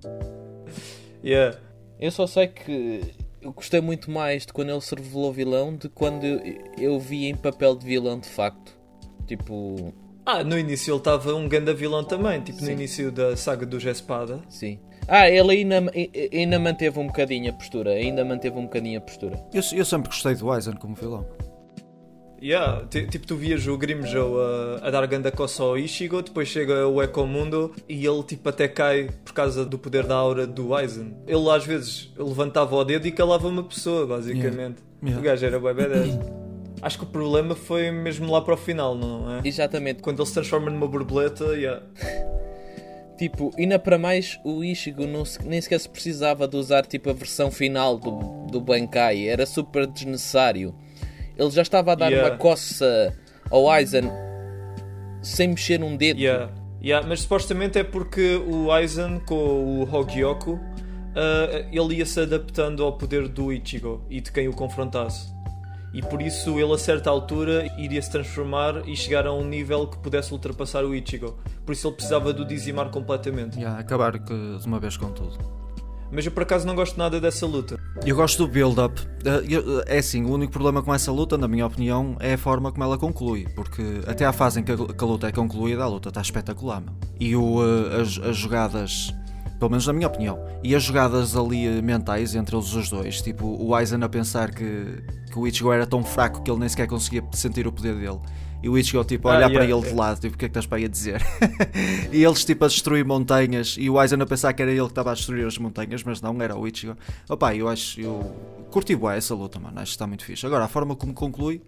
Yeah. 1.24 1.58
Eu 1.98 2.10
só 2.10 2.26
sei 2.26 2.46
que 2.48 3.00
eu 3.40 3.52
gostei 3.52 3.80
muito 3.80 4.10
mais 4.10 4.46
de 4.46 4.52
quando 4.52 4.70
ele 4.70 4.80
se 4.80 4.94
revelou 4.94 5.32
vilão 5.32 5.76
de 5.76 5.88
quando 5.88 6.24
eu, 6.24 6.40
eu 6.78 7.00
vi 7.00 7.26
em 7.26 7.34
papel 7.34 7.74
de 7.74 7.84
vilão 7.86 8.20
de 8.20 8.28
facto. 8.28 8.72
Tipo, 9.26 9.92
Ah, 10.24 10.44
no 10.44 10.56
início 10.58 10.92
ele 10.92 10.98
estava 10.98 11.34
um 11.34 11.48
ganda 11.48 11.74
vilão 11.74 12.04
também, 12.04 12.40
tipo 12.42 12.60
no 12.60 12.66
Sim. 12.66 12.72
início 12.72 13.10
da 13.10 13.36
saga 13.36 13.66
do 13.66 13.76
Espada. 13.78 14.40
sim. 14.48 14.78
Ah, 15.08 15.28
ele 15.30 15.52
ainda, 15.52 15.84
ainda 16.32 16.58
manteve 16.58 16.98
um 16.98 17.06
bocadinho 17.06 17.50
a 17.50 17.52
postura. 17.52 17.90
Ainda 17.90 18.24
manteve 18.24 18.56
um 18.58 18.62
bocadinho 18.62 18.98
a 18.98 19.00
postura. 19.00 19.36
Eu, 19.52 19.62
eu 19.76 19.84
sempre 19.84 20.08
gostei 20.08 20.34
do 20.34 20.52
Eisen 20.54 20.74
como 20.74 20.94
vilão. 20.94 21.26
Yeah, 22.42 22.84
ti- 22.90 23.06
tipo, 23.06 23.26
tu 23.26 23.34
vias 23.36 23.66
o 23.66 23.78
Grimjow 23.78 24.36
a, 24.38 24.86
a 24.86 24.90
dar 24.90 25.06
ganda 25.06 25.32
coça 25.32 25.62
ao 25.62 25.78
Ishigo, 25.78 26.20
depois 26.20 26.48
chega 26.48 26.86
o 26.86 27.02
Ecomundo 27.02 27.74
e 27.88 28.04
ele 28.06 28.22
tipo 28.24 28.46
até 28.50 28.68
cai 28.68 29.08
por 29.24 29.32
causa 29.32 29.64
do 29.64 29.78
poder 29.78 30.04
da 30.04 30.16
aura 30.16 30.46
do 30.46 30.74
Aizen. 30.74 31.16
Ele 31.26 31.48
às 31.48 31.64
vezes 31.64 32.12
levantava 32.18 32.76
o 32.76 32.84
dedo 32.84 33.06
e 33.06 33.10
calava 33.12 33.48
uma 33.48 33.62
pessoa, 33.62 34.06
basicamente. 34.06 34.82
Yeah. 35.02 35.18
O 35.18 35.22
gajo 35.22 35.46
era 35.46 35.58
bem 35.58 35.74
badass. 35.74 36.18
Acho 36.82 36.98
que 36.98 37.04
o 37.04 37.06
problema 37.08 37.54
foi 37.54 37.90
mesmo 37.90 38.30
lá 38.30 38.42
para 38.42 38.52
o 38.52 38.56
final, 38.56 38.94
não 38.94 39.36
é? 39.36 39.40
Exatamente. 39.42 40.02
Quando 40.02 40.18
ele 40.20 40.26
se 40.26 40.34
transforma 40.34 40.70
numa 40.70 40.86
borboleta, 40.86 41.44
yeah. 41.56 41.82
Tipo, 43.16 43.50
ainda 43.58 43.78
para 43.78 43.96
mais, 43.98 44.38
o 44.44 44.62
Ishigo 44.62 45.06
não 45.06 45.24
se- 45.24 45.42
nem 45.46 45.60
sequer 45.60 45.80
se 45.80 45.88
precisava 45.88 46.46
de 46.46 46.56
usar 46.56 46.84
tipo 46.84 47.08
a 47.08 47.12
versão 47.12 47.50
final 47.50 47.96
do, 47.98 48.46
do 48.50 48.60
Bankai. 48.60 49.26
Era 49.26 49.46
super 49.46 49.86
desnecessário. 49.86 50.74
Ele 51.36 51.50
já 51.50 51.62
estava 51.62 51.92
a 51.92 51.94
dar 51.94 52.10
Yeah. 52.10 52.30
uma 52.30 52.36
coça 52.38 53.14
ao 53.50 53.70
Aizen 53.70 54.04
sem 55.22 55.48
mexer 55.48 55.82
um 55.82 55.96
dedo. 55.96 56.20
Yeah. 56.20 56.52
Yeah, 56.82 57.06
mas 57.06 57.20
supostamente 57.22 57.78
é 57.78 57.84
porque 57.84 58.36
o 58.46 58.70
Aizen 58.70 59.20
com 59.26 59.34
o 59.34 59.82
Hogyoku 59.90 60.60
ah, 61.16 61.64
ele 61.72 61.96
ia 61.96 62.06
se 62.06 62.20
adaptando 62.20 62.84
ao 62.84 62.96
poder 62.96 63.26
do 63.28 63.52
Ichigo 63.52 64.04
e 64.10 64.20
de 64.20 64.30
quem 64.30 64.46
o 64.46 64.52
confrontasse. 64.52 65.34
E 65.96 66.02
por 66.02 66.20
isso 66.20 66.60
ele 66.60 66.74
a 66.74 66.78
certa 66.78 67.08
altura 67.08 67.72
iria 67.78 68.02
se 68.02 68.10
transformar 68.10 68.86
e 68.86 68.94
chegar 68.94 69.26
a 69.26 69.32
um 69.32 69.42
nível 69.42 69.86
que 69.86 69.96
pudesse 69.96 70.30
ultrapassar 70.30 70.84
o 70.84 70.94
Ichigo. 70.94 71.38
Por 71.64 71.72
isso 71.72 71.88
ele 71.88 71.94
precisava 71.96 72.34
do 72.34 72.44
dizimar 72.44 72.90
completamente. 72.90 73.56
Yeah, 73.58 73.80
acabar 73.80 74.18
que- 74.18 74.58
de 74.60 74.66
uma 74.66 74.78
vez 74.78 74.96
com 74.98 75.10
tudo. 75.10 75.38
Mas 76.12 76.24
eu 76.26 76.30
por 76.32 76.42
acaso 76.42 76.66
não 76.66 76.74
gosto 76.74 76.98
nada 76.98 77.18
dessa 77.18 77.46
luta. 77.46 77.80
Eu 78.04 78.14
gosto 78.14 78.46
do 78.46 78.52
build-up. 78.52 79.00
Eh, 79.24 79.44
eu- 79.48 79.82
É 79.86 79.98
assim, 79.98 80.22
o 80.24 80.30
único 80.32 80.52
problema 80.52 80.82
com 80.82 80.92
essa 80.94 81.10
luta, 81.10 81.38
na 81.38 81.48
minha 81.48 81.66
opinião, 81.66 82.14
é 82.20 82.34
a 82.34 82.38
forma 82.38 82.70
como 82.70 82.84
ela 82.84 82.98
conclui. 82.98 83.46
Porque 83.56 83.82
até 84.06 84.24
à 84.26 84.32
fase 84.34 84.60
em 84.60 84.62
que 84.64 84.72
a, 84.72 84.76
que 84.76 85.02
a 85.04 85.06
luta 85.06 85.26
é 85.28 85.32
concluída, 85.32 85.82
a 85.82 85.88
luta 85.88 86.10
está 86.10 86.20
espetacular. 86.20 86.80
Meu. 86.82 86.92
E 87.18 87.34
o, 87.34 87.58
eh, 87.64 88.02
as, 88.02 88.18
as 88.18 88.36
jogadas, 88.36 89.12
pelo 89.58 89.70
menos 89.70 89.86
na 89.86 89.92
minha 89.94 90.06
opinião, 90.06 90.38
e 90.62 90.76
as 90.76 90.82
jogadas 90.84 91.34
ali 91.34 91.66
eh, 91.66 91.80
mentais 91.82 92.34
entre 92.36 92.54
eles 92.54 92.72
os 92.74 92.88
dois, 92.90 93.20
tipo 93.22 93.44
o 93.60 93.74
Aizen 93.74 94.02
a 94.04 94.08
pensar 94.08 94.50
que, 94.54 95.02
que 95.36 95.40
o 95.40 95.46
Ichigo 95.46 95.70
era 95.70 95.86
tão 95.86 96.02
fraco 96.02 96.42
que 96.42 96.50
ele 96.50 96.60
nem 96.60 96.68
sequer 96.68 96.86
conseguia 96.86 97.22
sentir 97.32 97.66
o 97.66 97.72
poder 97.72 97.94
dele. 97.94 98.18
E 98.62 98.68
o 98.70 98.78
Ichigo 98.78 99.04
tipo, 99.04 99.28
a 99.28 99.32
Ah, 99.32 99.36
olhar 99.36 99.50
yeah, 99.50 99.66
para 99.66 99.76
ele 99.78 99.88
de 99.88 99.94
lado, 99.94 100.18
tipo, 100.18 100.34
o 100.34 100.38
que 100.38 100.46
é 100.46 100.48
que 100.48 100.50
estás 100.50 100.64
para 100.64 100.78
aí 100.78 100.86
a 100.86 100.88
dizer? 100.88 101.22
e 102.10 102.24
eles 102.24 102.42
tipo 102.42 102.64
a 102.64 102.68
destruir 102.68 103.04
montanhas 103.04 103.76
e 103.78 103.90
o 103.90 103.98
Aizen 103.98 104.20
a 104.22 104.26
pensar 104.26 104.54
que 104.54 104.62
era 104.62 104.70
ele 104.70 104.80
que 104.80 104.86
estava 104.86 105.10
a 105.10 105.14
destruir 105.14 105.46
as 105.46 105.58
montanhas, 105.58 106.02
mas 106.02 106.22
não, 106.22 106.40
era 106.40 106.56
o 106.56 106.66
Ichigo. 106.66 106.96
Opa, 107.28 107.54
eu 107.54 107.68
acho, 107.68 108.00
eu 108.00 108.34
curti 108.70 108.96
bué 108.96 109.18
essa 109.18 109.34
luta, 109.34 109.60
mano, 109.60 109.78
acho 109.78 109.90
que 109.90 109.96
está 109.96 110.06
muito 110.06 110.24
fixe. 110.24 110.46
Agora, 110.46 110.64
a 110.64 110.68
forma 110.68 110.96
como 110.96 111.12
conclui 111.12 111.60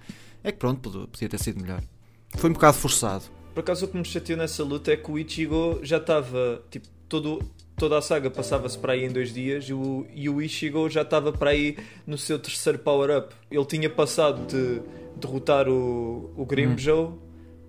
é 0.43 0.51
que 0.51 0.59
pronto, 0.59 1.09
podia 1.13 1.29
ter 1.29 1.39
sido 1.39 1.61
melhor. 1.61 1.83
Foi 2.37 2.49
um 2.49 2.55
bocado 2.55 2.79
forçado. 2.79 3.25
Por 3.53 3.61
acaso 3.61 3.85
o 3.85 3.89
que 3.89 3.97
me 3.97 4.05
chateou 4.05 4.39
nessa 4.39 4.65
luta 4.65 4.91
é 4.91 4.97
que 4.97 5.11
o 5.11 5.19
Ichigo 5.19 5.81
já 5.83 5.99
estava, 5.99 6.63
tipo, 6.71 6.89
todo, 7.07 7.43
toda 7.79 7.97
a 7.99 8.03
saga 8.03 8.31
passava-se 8.31 8.77
para 8.79 8.93
aí 8.93 9.05
em 9.05 9.09
dois 9.09 9.33
dias 9.33 9.65
e 9.69 9.73
o, 9.73 10.07
e 10.15 10.29
o 10.29 10.43
Ichigo 10.43 10.89
já 10.91 11.03
estava 11.03 11.33
para 11.33 11.51
aí 11.51 11.77
no 12.07 12.19
seu 12.19 12.39
terceiro 12.39 12.79
power-up. 12.79 13.35
Ele 13.51 13.65
tinha 13.65 13.89
passado 13.89 14.47
de 14.47 14.81
derrotar 15.17 15.69
o, 15.69 16.33
o 16.37 16.45
Grimjow 16.45 17.19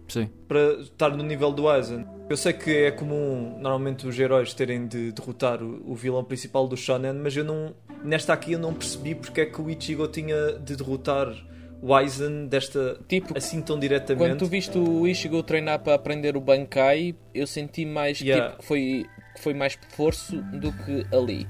Sim. 0.08 0.30
para 0.48 0.74
estar 0.82 1.10
no 1.16 1.24
nível 1.24 1.52
do 1.52 1.70
Aizen. 1.70 2.06
Eu 2.30 2.38
sei 2.38 2.54
que 2.54 2.70
é 2.72 2.92
comum 2.92 3.58
normalmente 3.60 4.08
os 4.08 4.20
heróis 4.20 4.54
terem 4.54 4.88
de 4.88 5.12
derrotar 5.12 5.62
o, 5.64 5.82
o 5.92 5.96
vilão 5.96 6.24
principal 6.24 6.68
do 6.68 6.76
Shonen, 6.78 7.14
mas 7.14 7.36
eu 7.36 7.44
não, 7.44 7.74
nesta 8.04 8.34
aqui 8.34 8.54
eu 8.54 8.60
não 8.60 8.74
percebi 8.74 9.16
porque 9.16 9.42
é 9.42 9.46
que 9.46 9.62
o 9.62 9.70
Ichigo 9.70 10.08
tinha 10.08 10.54
de 10.54 10.76
derrotar 10.76 11.34
o 11.82 11.94
Aizen 11.96 12.48
desta, 12.48 13.00
Tipo, 13.08 13.38
assim 13.38 13.62
tão 13.62 13.76
Quando 13.78 13.82
diretamente. 13.82 14.38
tu 14.38 14.46
viste 14.46 14.78
o 14.78 15.08
Ishigo 15.08 15.42
treinar 15.44 15.80
para 15.80 15.94
aprender 15.96 16.36
o 16.36 16.42
Bankai, 16.42 17.16
eu 17.34 17.48
senti 17.48 17.86
mais 17.86 18.20
Yeah. 18.20 18.50
tipo, 18.50 18.60
que, 18.62 18.68
foi, 18.68 19.06
foi 19.40 19.54
mais 19.54 19.78
esforço 19.90 20.38
do 20.54 20.72
que 20.72 21.06
ali. 21.16 21.48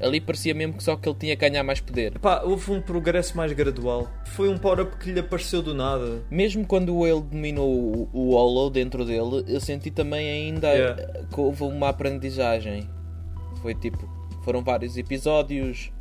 Ali 0.00 0.18
parecia 0.18 0.54
mesmo 0.54 0.74
que 0.74 0.82
só 0.82 0.96
que 0.96 1.06
ele 1.06 1.18
tinha 1.18 1.36
que 1.36 1.46
ganhar 1.48 1.62
mais 1.62 1.78
poder. 1.78 2.18
Pá, 2.20 2.40
houve 2.42 2.70
um 2.72 2.80
progresso 2.80 3.36
mais 3.36 3.52
gradual. 3.52 4.08
Foi 4.24 4.48
um 4.48 4.56
power-up 4.56 4.96
que 4.96 5.12
lhe 5.12 5.20
apareceu 5.20 5.60
do 5.62 5.74
nada. 5.74 6.22
Mesmo 6.30 6.66
quando 6.66 7.06
ele 7.06 7.20
dominou 7.20 8.08
o, 8.10 8.30
Hollow 8.30 8.70
dentro 8.70 9.04
dele, 9.04 9.44
eu 9.46 9.60
senti 9.60 9.90
também 9.90 10.30
ainda 10.30 10.68
Yeah. 10.68 11.26
que 11.30 11.38
houve 11.40 11.62
uma 11.64 11.90
aprendizagem. 11.90 12.88
Foi 13.60 13.74
tipo, 13.74 14.08
foram 14.42 14.62
vários 14.64 14.96
episódios. 14.96 15.92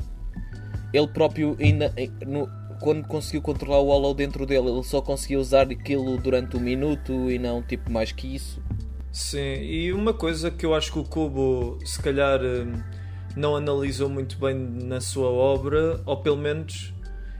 Ele 0.93 1.07
próprio 1.07 1.57
ainda 1.59 1.93
no- 2.25 2.49
quando 2.79 3.05
conseguiu 3.05 3.41
controlar 3.41 3.79
o 3.81 3.87
Hollow 3.87 4.13
dentro 4.13 4.45
dele, 4.45 4.69
ele 4.69 4.83
só 4.83 5.01
conseguia 5.01 5.37
usar 5.39 5.69
aquilo 5.69 6.15
durante 6.17 6.55
um 6.55 6.61
minuto 6.61 7.29
e 7.29 7.37
não 7.37 7.61
tipo 7.61 7.91
mais 7.91 8.13
que 8.13 8.33
isso. 8.33 8.61
Sim, 9.11 9.61
e 9.61 9.91
uma 9.91 10.13
coisa 10.13 10.51
que 10.51 10.65
eu 10.65 10.75
acho 10.75 10.91
que 10.91 10.99
o 10.99 11.03
Kubo 11.03 11.79
se 11.83 12.01
calhar 12.01 12.39
hum, 12.41 12.81
não 13.35 13.55
analisou 13.55 14.07
muito 14.07 14.37
bem 14.37 14.55
na 14.55 15.01
sua 15.01 15.29
obra, 15.29 15.99
ou 16.05 16.17
pelo 16.17 16.37
menos 16.37 16.93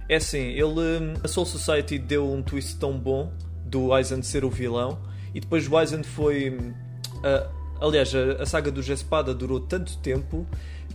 é 0.07 0.15
assim, 0.15 0.39
ele 0.39 0.63
hum, 0.65 1.13
a 1.23 1.27
Soul 1.27 1.45
Society 1.45 1.99
deu 1.99 2.31
um 2.31 2.41
twist 2.41 2.77
tão 2.77 2.97
bom 2.97 3.31
do 3.65 3.93
Aizen 3.93 4.23
ser 4.23 4.43
o 4.43 4.49
vilão 4.49 4.99
e 5.33 5.39
depois 5.39 5.67
o 5.67 5.77
Aizen 5.77 6.01
foi 6.01 6.49
hum, 6.49 6.73
aliás, 7.79 8.13
a, 8.13 8.43
a 8.43 8.45
saga 8.45 8.71
do 8.71 8.81
Espada 8.81 9.33
durou 9.33 9.59
tanto 9.59 9.97
tempo 9.97 10.45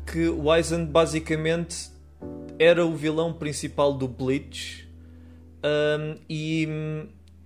que 0.06 0.28
o 0.28 0.50
Aizen 0.50 0.84
basicamente 0.84 1.90
era 2.58 2.84
o 2.84 2.94
vilão 2.94 3.32
principal 3.32 3.92
do 3.94 4.06
Bleach 4.06 4.88
hum, 5.64 6.16
e 6.28 6.68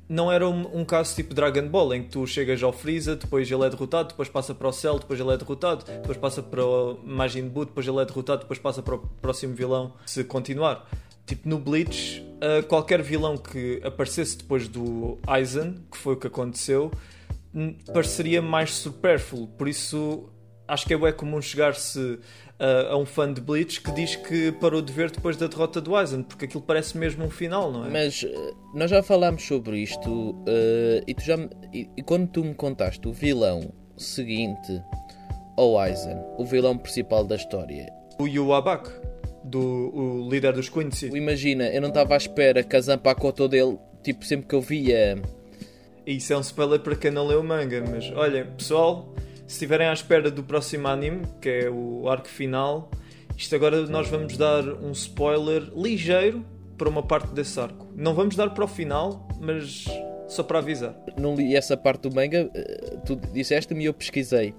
não 0.09 0.33
era 0.33 0.49
um, 0.49 0.81
um 0.81 0.85
caso 0.85 1.15
tipo 1.15 1.35
Dragon 1.35 1.69
Ball 1.69 1.95
em 1.95 2.03
que 2.03 2.11
tu 2.11 2.27
chegas 2.27 2.63
ao 2.63 2.73
Freeza, 2.73 3.15
depois 3.15 3.51
ele 3.51 3.65
é 3.65 3.71
derrotado, 3.71 4.09
depois 4.09 4.29
passa 4.29 4.55
para 4.55 4.69
o 4.69 4.73
Cell, 4.73 4.99
depois 4.99 5.21
ele 5.21 5.31
é 5.31 5.37
derrotado, 5.37 5.85
depois 5.85 6.17
passa 6.17 6.43
para 6.43 6.65
o 6.65 6.99
Majin 7.05 7.49
Buu, 7.49 7.67
depois 7.67 7.87
ele 7.87 7.99
é 7.99 8.05
derrotado, 8.05 8.41
depois 8.41 8.59
passa 8.59 8.83
para 8.83 8.95
o 8.95 8.99
próximo 9.21 9.55
vilão 9.55 9.93
se 10.07 10.25
continuar. 10.25 10.89
Tipo 11.27 11.47
no 11.47 11.59
Bleach, 11.59 12.27
ah, 12.41 12.63
qualquer 12.63 13.03
vilão 13.03 13.37
que 13.37 13.81
aparecesse 13.85 14.39
depois 14.39 14.67
do 14.67 15.19
Aizen, 15.27 15.75
que 15.91 15.99
foi 15.99 16.15
o 16.15 16.17
que 16.17 16.27
aconteceu, 16.27 16.91
pareceria 17.93 18.41
mais 18.41 18.75
supérfluo. 18.75 19.47
Por 19.49 19.69
isso 19.69 20.29
acho 20.69 20.87
que 20.87 20.95
é 20.95 20.99
bem 20.99 21.13
comum 21.13 21.41
chegar-se 21.41 22.19
ah, 22.61 22.89
a 22.93 22.97
um 22.97 23.07
fã 23.07 23.33
de 23.33 23.41
Bleach 23.41 23.81
que 23.81 23.91
diz 23.93 24.15
que 24.15 24.53
parou 24.53 24.81
de 24.83 24.93
ver 24.93 25.11
depois 25.11 25.37
da 25.37 25.47
derrota 25.49 25.81
do 25.81 25.97
Aizen, 25.97 26.23
porque 26.23 26.45
aquilo 26.45 26.63
parece 26.63 26.97
mesmo 26.97 27.25
um 27.25 27.31
final, 27.31 27.73
não 27.73 27.87
é? 27.87 27.89
Mas 27.91 28.25
eh, 28.25 28.51
nós 28.75 28.91
já 28.91 29.03
falámos 29.03 29.43
sobre 29.45 29.79
isto 29.81 30.37
eh, 30.47 31.03
e, 31.07 31.15
tu 31.15 31.23
já, 31.25 31.37
me- 31.37 31.49
e, 31.73 31.89
e 31.97 32.03
quando 32.03 32.29
tu 32.29 32.45
me 32.45 32.55
contaste 32.55 33.07
o 33.09 33.13
vilão 33.13 33.73
seguinte 33.97 34.81
ao 35.57 35.79
Aizen, 35.79 36.17
o 36.37 36.45
vilão 36.45 36.77
principal 36.79 37.25
da 37.25 37.35
história, 37.37 37.91
O 38.21 38.27
Yuabak, 38.29 38.89
do 39.45 39.59
o 39.95 40.29
líder 40.31 40.53
dos 40.53 40.69
Quincy. 40.69 41.07
imagina, 41.09 41.67
eu 41.69 41.81
não 41.81 41.89
estava 41.89 42.15
à 42.15 42.17
espera 42.17 42.63
que 42.63 42.77
a 42.77 42.81
Zanpakuto 42.81 43.49
dele, 43.49 43.79
tipo, 44.03 44.25
sempre 44.25 44.47
que 44.47 44.55
eu 44.55 44.61
via. 44.61 45.21
Isso 46.07 46.33
é 46.33 46.37
um 46.37 46.41
spoiler 46.41 46.81
para 46.81 46.95
quem 46.97 47.11
não 47.11 47.27
leu 47.27 47.41
o 47.41 47.45
manga, 47.45 47.83
mas 47.91 48.11
olhem, 48.13 48.45
pessoal, 48.57 49.13
se 49.49 49.55
estiverem 49.55 49.89
à 49.89 49.93
espera 49.93 50.31
do 50.31 50.45
próximo 50.45 50.87
anime, 50.87 51.23
que 51.41 51.49
é 51.49 51.71
o 51.71 52.09
arco 52.09 52.29
final, 52.29 52.91
isto 53.37 53.55
agora 53.57 53.87
nós 53.87 54.07
vamos 54.09 54.37
dar 54.37 54.63
um 54.69 54.93
spoiler 54.93 55.63
ligeiro 55.75 56.45
para 56.77 56.89
uma 56.89 57.03
parte 57.03 57.33
desse 57.33 57.59
arco. 57.59 57.89
Não 57.97 58.15
vamos 58.15 58.37
dar 58.37 58.51
para 58.51 58.65
o 58.65 58.69
final, 58.69 59.27
mas 59.41 59.85
só 60.29 60.43
para 60.43 60.59
avisar. 60.59 60.95
Não 61.19 61.35
li 61.35 61.57
essa 61.57 61.77
parte 61.77 62.09
do 62.09 62.15
manga, 62.15 62.49
eh, 62.55 62.99
tu 63.07 63.17
disseste-me 63.33 63.83
e 63.83 63.87
eu 63.87 63.95
pesquisei. 63.95 64.55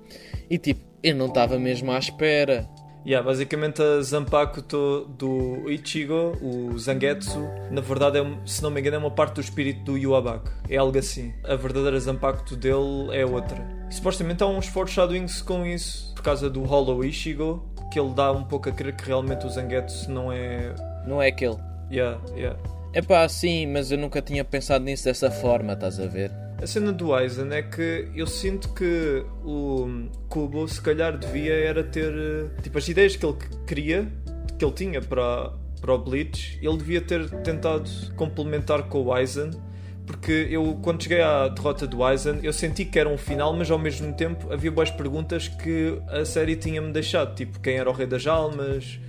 E 0.50 0.58
tipo, 0.58 0.82
eu 1.04 1.16
não 1.16 1.28
estava 1.28 1.58
mesmo 1.60 1.92
à 1.92 2.00
espera. 2.00 2.68
Yeah, 3.06 3.26
basicamente 3.26 3.82
a 3.82 4.02
Zanpaku 4.02 4.62
to- 4.64 5.06
do 5.18 5.70
Ichigo, 5.72 6.34
o 6.42 6.78
Zangetsu, 6.78 7.40
na 7.72 7.80
verdade, 7.80 8.18
é, 8.20 8.26
se 8.46 8.62
não 8.62 8.70
me 8.70 8.82
engano, 8.82 8.98
é 8.98 9.00
uma 9.00 9.12
parte 9.12 9.36
do 9.36 9.42
espírito 9.42 9.84
do 9.84 9.98
Yuabaku. 9.98 10.52
É 10.70 10.76
algo 10.76 10.98
assim. 10.98 11.34
A 11.46 11.56
verdadeira 11.56 11.98
Zanpaku 12.00 12.56
dele 12.58 13.10
é 13.14 13.26
outra. 13.26 13.79
E, 13.90 13.94
supostamente 13.94 14.44
há 14.44 14.48
uns 14.48 14.68
foreshadowings 14.68 15.42
com 15.42 15.66
isso, 15.66 16.14
por 16.16 16.24
causa 16.24 16.50
do 16.50 16.64
Hollow 16.64 17.04
Ichigo, 17.04 17.66
que 17.92 18.00
ele 18.00 18.14
dá 18.14 18.32
um 18.32 18.44
pouco 18.44 18.70
a 18.70 18.72
crer 18.72 18.96
que 18.96 19.06
realmente 19.06 19.46
o 19.46 19.50
Zangetsu 19.50 20.12
não 20.12 20.32
é. 20.32 20.74
Não 21.06 21.22
é 21.22 21.28
aquele. 21.28 21.58
Yeah, 21.92 22.20
yeah. 22.36 22.60
É 22.94 23.02
pá, 23.02 23.28
sim, 23.28 23.68
mas 23.68 23.92
eu 23.92 23.98
nunca 23.98 24.22
tinha 24.22 24.44
pensado 24.44 24.84
nisso 24.84 25.06
dessa 25.06 25.30
forma, 25.30 25.74
estás 25.74 26.00
a 26.00 26.08
ver? 26.08 26.32
A 26.62 26.68
cena 26.68 26.92
do 26.92 27.14
Aizen 27.14 27.52
é 27.54 27.62
que 27.62 28.10
eu 28.16 28.28
sinto 28.28 28.74
que 28.74 29.24
o 29.46 30.10
Kubo 30.28 30.68
se 30.68 30.82
calhar 30.82 31.18
devia 31.18 31.54
era 31.54 31.84
ter 31.84 32.12
eh, 32.14 32.62
tipo 32.62 32.78
as 32.78 32.88
ideias 32.88 33.16
que 33.16 33.26
ele 33.26 33.38
queria, 33.66 34.12
que 34.58 34.66
ele 34.66 34.74
tinha 34.74 35.02
para, 35.02 35.54
para 35.80 35.94
o 35.94 35.98
Bleach, 36.00 36.60
ele 36.62 36.78
devia 36.78 37.00
ter 37.00 37.30
tentado 37.44 37.90
complementar 38.16 38.84
com 38.84 39.04
o 39.04 39.14
Aizen, 39.14 39.52
porque 40.10 40.48
eu 40.50 40.80
quando 40.82 41.04
cheguei 41.04 41.22
à 41.22 41.48
derrota 41.48 41.86
do 41.86 42.04
Aizen 42.04 42.40
eu 42.42 42.52
senti 42.52 42.84
que 42.84 42.98
era 42.98 43.08
um 43.08 43.18
final, 43.18 43.54
mas 43.54 43.70
ao 43.70 43.78
mesmo 43.78 44.12
tempo 44.12 44.52
havia 44.52 44.72
boas 44.72 44.90
perguntas 44.90 45.48
que 45.48 46.02
a 46.08 46.26
série 46.26 46.56
tinha-me 46.56 46.92
deixado, 46.92 47.36
tipo 47.36 47.60
quem 47.60 47.76
era 47.76 47.88
o 47.88 47.94
Rei 47.94 48.08
das 48.08 48.26
Almas, 48.26 49.00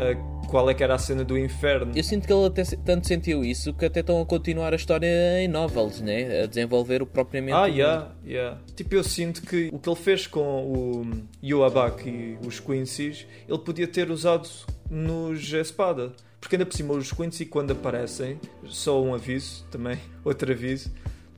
eh, 0.00 0.16
qual 0.48 0.68
é 0.68 0.74
que 0.74 0.82
era 0.82 0.94
a 0.94 0.98
cena 0.98 1.22
do 1.22 1.38
inferno. 1.38 1.92
Eu 1.94 2.02
sinto 2.02 2.26
que 2.26 2.32
ele 2.32 2.46
até 2.46 2.64
tanto 2.84 3.06
sentiu 3.06 3.44
isso 3.44 3.72
que 3.72 3.84
até 3.84 4.00
estão 4.00 4.20
a 4.20 4.26
continuar 4.26 4.72
a 4.72 4.76
história 4.76 5.40
em 5.40 5.46
novels, 5.46 6.00
né? 6.00 6.42
A 6.42 6.46
desenvolver 6.46 7.00
o 7.00 7.06
propriamente. 7.06 7.54
Ah, 7.54 7.66
yeah, 7.66 8.10
yeah. 8.26 8.58
Tipo, 8.74 8.96
eu 8.96 9.04
sinto 9.04 9.42
que 9.42 9.70
o 9.72 9.78
que 9.78 9.88
ele 9.88 9.96
fez 9.96 10.26
com 10.26 10.40
o 10.40 11.06
Yuabak 11.44 12.08
e 12.08 12.36
os 12.44 12.58
Quincy's, 12.58 13.24
ele 13.48 13.58
podia 13.58 13.86
ter 13.86 14.10
usado 14.10 14.48
nos 14.90 15.52
Espada. 15.52 16.12
Porque 16.40 16.56
ainda 16.56 16.64
por 16.66 16.74
cima, 16.74 16.94
os 16.94 17.12
Quincy 17.12 17.44
quando 17.46 17.72
aparecem, 17.72 18.40
só 18.66 19.00
um 19.02 19.14
aviso 19.14 19.64
também, 19.70 19.98
outro 20.24 20.50
aviso, 20.50 20.90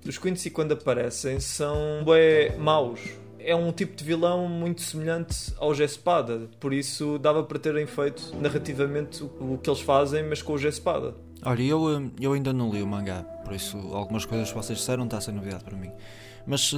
os 0.06 0.16
Quincy 0.18 0.50
quando 0.50 0.72
aparecem 0.72 1.40
são 1.40 2.02
bué 2.04 2.56
maus. 2.56 3.00
É 3.44 3.56
um 3.56 3.72
tipo 3.72 3.96
de 3.96 4.04
vilão 4.04 4.48
muito 4.48 4.82
semelhante 4.82 5.52
aos 5.58 5.80
Espada, 5.80 6.48
por 6.60 6.72
isso 6.72 7.18
dava 7.18 7.42
para 7.42 7.58
terem 7.58 7.86
feito 7.86 8.32
narrativamente 8.40 9.24
o 9.24 9.54
o 9.54 9.58
que 9.58 9.68
eles 9.68 9.80
fazem, 9.80 10.22
mas 10.22 10.40
com 10.40 10.52
os 10.52 10.62
Espada. 10.62 11.14
Olha, 11.44 11.62
eu, 11.64 11.82
hum, 11.82 12.10
eu 12.20 12.34
ainda 12.34 12.52
não 12.52 12.70
li 12.70 12.80
o 12.80 12.86
mangá, 12.86 13.24
por 13.44 13.52
isso 13.52 13.76
algumas 13.92 14.24
coisas 14.24 14.48
que 14.50 14.54
vocês 14.56 14.78
disseram 14.78 15.04
está 15.04 15.16
a 15.18 15.20
ser 15.20 15.32
novidade 15.32 15.64
para 15.64 15.76
mim. 15.76 15.90
Mas 16.46 16.72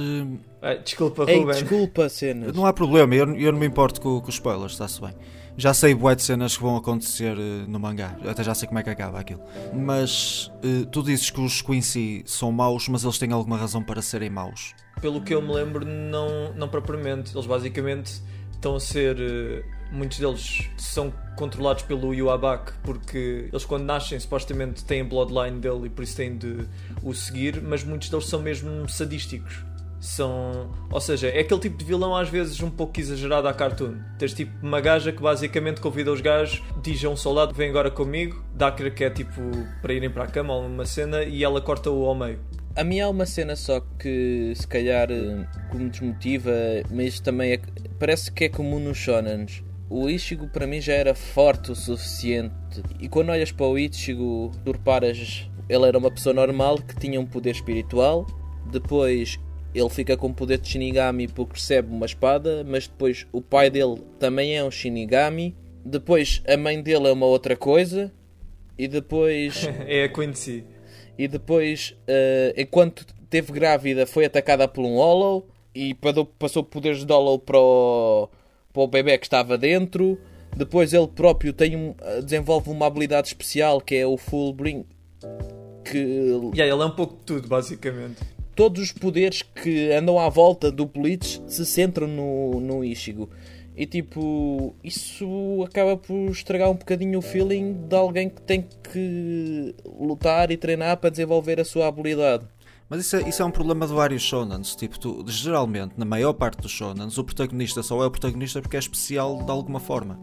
Ah, 0.61 0.73
desculpa, 0.73 1.25
Ei, 1.27 1.37
Ruben. 1.39 1.53
desculpa, 1.59 2.09
cenas. 2.09 2.55
não 2.55 2.65
há 2.65 2.73
problema, 2.73 3.13
eu, 3.13 3.35
eu 3.35 3.51
não 3.51 3.59
me 3.59 3.67
importo 3.67 4.01
com, 4.01 4.19
com 4.19 4.27
os 4.29 4.33
spoilers, 4.35 4.71
está-se 4.71 4.99
bem. 4.99 5.13
Já 5.57 5.73
sei 5.73 5.95
bué 5.95 6.15
de 6.15 6.21
cenas 6.23 6.57
que 6.57 6.63
vão 6.63 6.75
acontecer 6.75 7.37
eh, 7.37 7.65
no 7.67 7.79
mangá, 7.79 8.17
até 8.27 8.43
já 8.43 8.53
sei 8.53 8.67
como 8.67 8.79
é 8.79 8.83
que 8.83 8.89
acaba 8.89 9.19
aquilo. 9.19 9.41
Mas 9.73 10.51
eh, 10.61 10.85
tu 10.91 11.01
dizes 11.01 11.29
que 11.29 11.39
os 11.39 11.61
Quincy 11.61 12.23
são 12.25 12.51
maus, 12.51 12.89
mas 12.89 13.03
eles 13.03 13.17
têm 13.17 13.31
alguma 13.31 13.57
razão 13.57 13.81
para 13.81 14.01
serem 14.01 14.29
maus. 14.29 14.73
pelo 15.01 15.21
que 15.21 15.33
eu 15.33 15.41
me 15.41 15.53
lembro, 15.53 15.85
não, 15.85 16.53
não 16.53 16.67
propriamente. 16.67 17.33
Eles 17.35 17.45
basicamente 17.45 18.21
estão 18.53 18.75
a 18.75 18.79
ser. 18.79 19.17
eh, 19.19 19.63
Muitos 19.91 20.17
deles 20.17 20.67
são 20.77 21.13
controlados 21.37 21.83
pelo 21.83 22.11
Yuabak 22.11 22.73
porque 22.83 23.47
eles, 23.53 23.63
quando 23.63 23.83
nascem, 23.85 24.19
supostamente 24.19 24.83
têm 24.83 25.01
a 25.01 25.03
bloodline 25.03 25.59
dele 25.59 25.85
e 25.85 25.89
por 25.89 26.03
isso 26.03 26.17
têm 26.17 26.35
de 26.35 26.67
o 27.03 27.13
seguir, 27.13 27.61
mas 27.61 27.83
muitos 27.83 28.09
deles 28.09 28.25
são 28.25 28.41
mesmo 28.41 28.89
sadísticos. 28.89 29.63
São. 30.05 30.69
Ou 30.91 31.01
seja, 31.01 31.27
é 31.27 31.39
aquele 31.39 31.59
tipo 31.59 31.77
de 31.77 31.85
vilão 31.85 32.15
às 32.15 32.29
vezes 32.29 32.61
um 32.61 32.69
pouco 32.69 32.99
exagerado 32.99 33.47
à 33.47 33.53
cartoon. 33.53 33.95
Tens 34.17 34.33
tipo 34.33 34.51
uma 34.65 34.79
gaja 34.79 35.11
que 35.11 35.21
basicamente 35.21 35.81
convida 35.81 36.11
os 36.11 36.21
gajos, 36.21 36.61
diz 36.81 37.03
a 37.03 37.09
um 37.09 37.15
soldado: 37.15 37.53
vem 37.53 37.69
agora 37.69 37.89
comigo, 37.89 38.43
dá 38.53 38.67
a 38.67 38.71
crer 38.71 38.93
que 38.93 39.03
é 39.03 39.09
tipo 39.09 39.41
para 39.81 39.93
irem 39.93 40.09
para 40.09 40.25
a 40.25 40.27
cama 40.27 40.53
ou 40.53 40.65
uma 40.65 40.85
cena 40.85 41.23
e 41.23 41.43
ela 41.43 41.61
corta-o 41.61 42.05
ao 42.05 42.15
meio. 42.15 42.39
A 42.75 42.83
mim 42.83 42.99
há 42.99 43.07
uma 43.07 43.25
cena 43.25 43.55
só 43.55 43.79
que 43.97 44.51
se 44.53 44.67
calhar 44.67 45.07
que 45.07 45.77
me 45.77 45.89
desmotiva, 45.89 46.51
mas 46.91 47.21
também 47.21 47.53
é, 47.53 47.59
parece 47.97 48.29
que 48.29 48.43
é 48.43 48.49
comum 48.49 48.79
nos 48.79 48.97
shonens. 48.97 49.63
O 49.89 50.09
Ichigo 50.09 50.49
para 50.49 50.67
mim 50.67 50.81
já 50.81 50.93
era 50.93 51.15
forte 51.15 51.71
o 51.71 51.75
suficiente. 51.75 52.83
E 52.99 53.07
quando 53.07 53.29
olhas 53.29 53.51
para 53.51 53.65
o 53.65 53.79
Ichigo, 53.79 54.51
tu 54.65 54.73
reparas, 54.73 55.49
ele 55.69 55.85
era 55.85 55.97
uma 55.97 56.11
pessoa 56.11 56.33
normal 56.33 56.77
que 56.77 56.95
tinha 56.97 57.19
um 57.19 57.25
poder 57.25 57.51
espiritual. 57.51 58.27
Depois 58.69 59.39
ele 59.75 59.89
fica 59.89 60.15
com 60.15 60.27
o 60.27 60.33
poder 60.33 60.57
de 60.57 60.69
Shinigami 60.69 61.27
porque 61.27 61.55
recebe 61.55 61.93
uma 61.93 62.05
espada, 62.05 62.63
mas 62.65 62.87
depois 62.87 63.27
o 63.33 63.41
pai 63.41 63.69
dele 63.69 64.01
também 64.17 64.55
é 64.55 64.63
um 64.63 64.71
Shinigami. 64.71 65.53
Depois 65.83 66.41
a 66.47 66.55
mãe 66.55 66.81
dele 66.81 67.09
é 67.09 67.11
uma 67.11 67.25
outra 67.25 67.57
coisa. 67.57 68.09
E 68.77 68.87
depois 68.87 69.67
é 69.85 70.05
a 70.05 70.09
Quincy. 70.09 70.63
e 71.17 71.27
depois, 71.27 71.93
eh, 72.07 72.53
enquanto 72.57 73.05
esteve 73.23 73.51
grávida, 73.51 74.05
foi 74.05 74.25
atacada 74.25 74.65
por 74.65 74.85
um 74.85 74.95
Hollow 74.95 75.47
e 75.73 75.93
passou 76.39 76.63
poderes 76.63 77.03
de 77.03 77.11
Hollow 77.11 77.37
para 77.39 77.59
o, 77.59 78.29
para 78.71 78.81
o 78.81 78.87
bebê 78.87 79.17
que 79.17 79.25
estava 79.25 79.57
dentro. 79.57 80.17
Depois 80.55 80.93
ele 80.93 81.07
próprio 81.07 81.51
tem 81.51 81.75
um, 81.75 81.93
eh, 82.01 82.21
desenvolve 82.21 82.69
uma 82.69 82.87
habilidade 82.87 83.27
especial 83.27 83.81
que 83.81 83.95
é 83.95 84.07
o 84.07 84.15
Full 84.15 84.53
Bring. 84.53 84.85
Que 85.83 85.97
Yeah, 86.55 86.73
ele 86.73 86.81
é 86.81 86.85
um 86.85 86.95
pouco 86.95 87.17
de 87.17 87.23
tudo, 87.23 87.47
basicamente. 87.49 88.34
Todos 88.55 88.81
os 88.81 88.91
poderes 88.91 89.41
que 89.41 89.91
andam 89.91 90.17
à 90.17 90.29
volta 90.29 90.71
do 90.71 90.85
Bleach 90.85 91.41
se 91.47 91.65
centram 91.65 92.07
no, 92.07 92.59
no 92.61 92.83
Ichigo. 92.83 93.29
E 93.77 93.85
tipo, 93.85 94.73
isso 94.81 95.27
acaba 95.67 95.97
por 95.97 96.29
estragar 96.29 96.69
um 96.69 96.75
bocadinho 96.75 97.19
o 97.19 97.21
feeling 97.21 97.73
de 97.73 97.95
alguém 97.95 98.29
que 98.29 98.41
tem 98.41 98.65
que 98.91 99.75
lutar 99.85 100.49
e 100.49 100.55
treinar 100.55 100.95
para 100.97 101.09
desenvolver 101.09 101.59
a 101.59 101.65
sua 101.65 101.87
habilidade. 101.87 102.45
Mas 102.87 103.01
isso 103.01 103.17
é, 103.17 103.27
isso 103.27 103.41
é 103.41 103.45
um 103.45 103.51
problema 103.51 103.85
de 103.85 103.93
vários 103.93 104.21
shonens. 104.21 104.75
Tipo, 104.75 104.97
tu, 104.97 105.25
geralmente, 105.27 105.93
na 105.97 106.05
maior 106.05 106.31
parte 106.33 106.61
dos 106.61 106.71
shonens, 106.71 107.17
o 107.17 107.23
protagonista 107.23 107.83
só 107.83 108.01
é 108.01 108.05
o 108.05 108.11
protagonista 108.11 108.61
porque 108.61 108.77
é 108.77 108.79
especial 108.79 109.43
de 109.43 109.51
alguma 109.51 109.79
forma. 109.79 110.17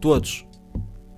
Todos. 0.00 0.44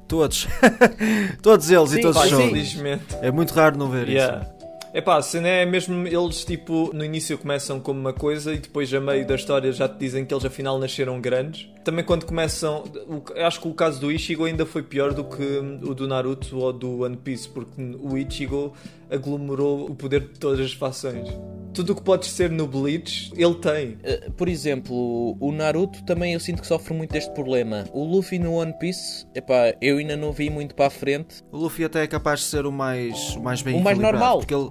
Todos. 0.07 0.47
Todos 1.41 1.71
eles 1.71 1.91
Sim, 1.91 1.99
e 1.99 2.03
todos 2.03 2.23
os. 2.23 2.33
Infelizmente. 2.33 3.17
É 3.23 3.31
muito 3.31 3.55
raro 3.55 3.79
não 3.79 3.89
ver 3.89 4.09
isso. 4.09 4.54
É 4.95 5.01
pá, 5.01 5.17
a 5.17 5.23
cena 5.23 5.49
é 5.49 5.67
mesmo 5.67 6.07
eles 6.07 6.45
tipo 6.45 6.93
no 6.95 7.05
início 7.05 7.37
começam 7.37 7.81
como 7.81 7.99
uma 7.99 8.13
coisa 8.13 8.55
e 8.55 8.59
depois 8.59 8.95
a 8.95 9.01
meio 9.01 9.27
da 9.27 9.35
história 9.35 9.73
já 9.73 9.89
te 9.89 9.99
dizem 9.99 10.25
que 10.25 10.33
eles 10.33 10.45
afinal 10.45 10.79
nasceram 10.79 11.21
grandes. 11.21 11.69
Também 11.83 12.05
quando 12.05 12.25
começam, 12.25 12.85
acho 13.45 13.61
que 13.61 13.67
o 13.67 13.75
caso 13.75 14.01
do 14.01 14.13
Ichigo 14.13 14.45
ainda 14.45 14.65
foi 14.65 14.85
pior 14.85 15.13
do 15.13 15.25
que 15.25 15.43
o 15.83 15.93
do 15.95 16.07
Naruto 16.07 16.59
ou 16.59 16.73
do 16.73 17.01
One 17.01 17.17
Piece, 17.17 17.49
porque 17.49 17.83
o 18.01 18.17
Ichigo 18.17 18.73
aglomerou 19.15 19.87
o 19.91 19.95
poder 19.95 20.21
de 20.21 20.39
todas 20.39 20.61
as 20.61 20.73
fações. 20.73 21.29
Tudo 21.73 21.93
o 21.93 21.97
que 21.97 22.03
podes 22.03 22.31
ser 22.31 22.51
no 22.51 22.69
Bleach, 22.69 23.33
ele 23.37 23.55
tem. 23.57 23.89
Uh, 23.95 24.31
Por 24.37 24.49
exemplo, 24.49 25.37
o 25.41 25.51
Naruto 25.51 26.05
também 26.05 26.33
eu 26.35 26.39
sinto 26.41 26.61
que 26.61 26.69
sofre 26.69 26.95
muito 26.95 27.11
deste 27.11 27.33
problema. 27.35 27.85
O 27.93 28.05
Luffy 28.05 28.39
no 28.39 28.53
One 28.55 28.73
Piece, 28.79 29.27
epá, 29.35 29.75
eu 29.81 29.99
ainda 29.99 30.17
não 30.17 30.31
vi 30.33 30.51
muito 30.51 30.75
para 30.75 30.87
a 30.87 30.91
frente. 30.91 31.43
O 31.51 31.57
Luffy 31.59 31.85
até 31.85 32.05
é 32.05 32.07
capaz 32.07 32.41
de 32.41 32.47
ser 32.47 32.65
o 32.65 32.71
mais, 32.71 33.35
o 33.35 33.43
mais 33.43 33.61
bem 33.61 33.77
O 33.77 33.83
mais 33.83 33.99
normal. 33.99 34.39
Porque 34.39 34.55
ele, 34.55 34.71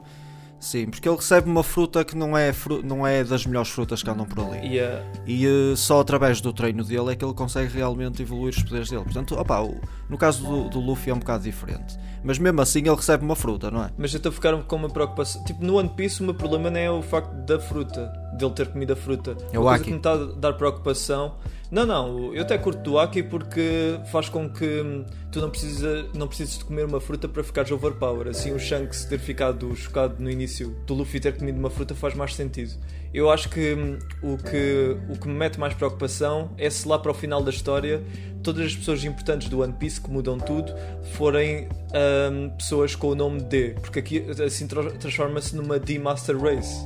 sim, 0.61 0.85
porque 0.89 1.09
ele 1.09 1.17
recebe 1.17 1.49
uma 1.49 1.61
fruta 1.61 2.05
que 2.05 2.15
não 2.15 2.37
é, 2.37 2.53
fru- 2.53 2.81
não 2.81 3.05
é 3.05 3.21
das 3.21 3.45
melhores 3.45 3.69
frutas 3.69 4.01
que 4.01 4.09
andam 4.09 4.25
por 4.25 4.39
ali. 4.45 4.65
E, 4.75 4.79
uh, 4.79 5.03
E 5.27 5.45
eh, 5.45 5.75
só 5.75 5.99
através 5.99 6.39
do 6.39 6.53
treino 6.53 6.85
dele 6.85 7.11
é 7.11 7.15
que 7.17 7.25
ele 7.25 7.33
consegue 7.33 7.73
realmente 7.75 8.21
evoluir 8.21 8.53
os 8.55 8.63
poderes 8.63 8.89
dele. 8.89 9.03
Portanto, 9.03 9.35
opa, 9.37 9.59
o- 9.61 9.75
no 10.09 10.17
caso 10.17 10.41
do, 10.47 10.69
do 10.69 10.79
Luffy 10.79 11.11
é 11.11 11.13
um 11.13 11.19
bocado 11.19 11.43
diferente. 11.43 11.97
Mas 12.23 12.39
mesmo 12.39 12.61
assim 12.61 12.79
ele 12.79 12.95
recebe 12.95 13.23
uma 13.23 13.35
fruta, 13.35 13.69
não 13.69 13.83
é? 13.83 13.89
Mas 13.97 14.13
eu 14.13 14.17
estou 14.17 14.29
a 14.29 14.33
ficar 14.33 14.55
com 14.63 14.75
uma 14.75 14.89
preocupação. 14.89 15.43
Tipo, 15.43 15.63
no 15.63 15.75
One 15.75 15.89
Piece 15.89 16.21
o 16.21 16.23
meu 16.23 16.33
problema 16.33 16.69
não 16.69 16.79
é 16.79 16.89
o 16.89 17.01
facto 17.01 17.31
da 17.45 17.59
fruta, 17.59 18.13
dele 18.37 18.51
ter 18.51 18.67
comido 18.67 18.93
a 18.93 18.95
fruta. 18.95 19.35
É 19.51 19.59
o 19.59 19.67
Aki. 19.67 19.83
que 19.83 19.91
me 19.91 19.97
está 19.97 20.13
a 20.13 20.17
dar 20.17 20.53
preocupação. 20.53 21.35
Não, 21.69 21.85
não, 21.87 22.33
eu 22.35 22.43
até 22.43 22.55
curto 22.57 22.81
do 22.81 22.99
Aki 22.99 23.23
porque 23.23 23.99
faz 24.11 24.29
com 24.29 24.47
que 24.47 24.81
hum, 24.81 25.05
tu 25.31 25.41
não, 25.41 25.49
precisa, 25.49 26.05
não 26.13 26.27
precises 26.27 26.59
de 26.59 26.65
comer 26.65 26.85
uma 26.85 27.01
fruta 27.01 27.27
para 27.27 27.43
ficares 27.43 27.71
overpower. 27.71 28.27
Assim, 28.27 28.51
o 28.51 28.59
Shanks 28.59 29.05
ter 29.05 29.17
ficado 29.17 29.75
chocado 29.75 30.15
no 30.19 30.29
início 30.29 30.75
do 30.85 30.93
Luffy 30.93 31.19
ter 31.19 31.35
comido 31.35 31.57
uma 31.57 31.71
fruta 31.71 31.95
faz 31.95 32.13
mais 32.13 32.35
sentido. 32.35 32.73
Eu 33.13 33.29
acho 33.29 33.47
que 33.49 33.73
hum, 33.73 33.99
o 34.23 34.37
que, 34.37 34.97
o 35.09 35.17
que 35.19 35.27
me 35.27 35.35
mete 35.35 35.59
mais 35.59 35.73
preocupação 35.73 36.51
é 36.57 36.69
se 36.69 36.87
lá 36.87 36.97
para 36.97 37.11
o 37.11 37.13
final 37.13 37.43
da 37.43 37.51
história 37.51 38.03
todas 38.41 38.65
as 38.65 38.75
pessoas 38.75 39.03
importantes 39.05 39.47
do 39.49 39.61
One 39.61 39.73
Piece 39.73 40.01
que 40.01 40.09
mudam 40.09 40.37
tudo 40.37 40.73
forem 41.13 41.67
hum, 42.31 42.49
pessoas 42.57 42.95
com 42.95 43.07
o 43.07 43.15
nome 43.15 43.41
D, 43.43 43.75
porque 43.81 43.99
aqui 43.99 44.25
assim 44.43 44.67
tra- 44.67 44.89
transforma-se 44.91 45.55
numa 45.55 45.77
D-Master 45.79 46.37
Race. 46.39 46.85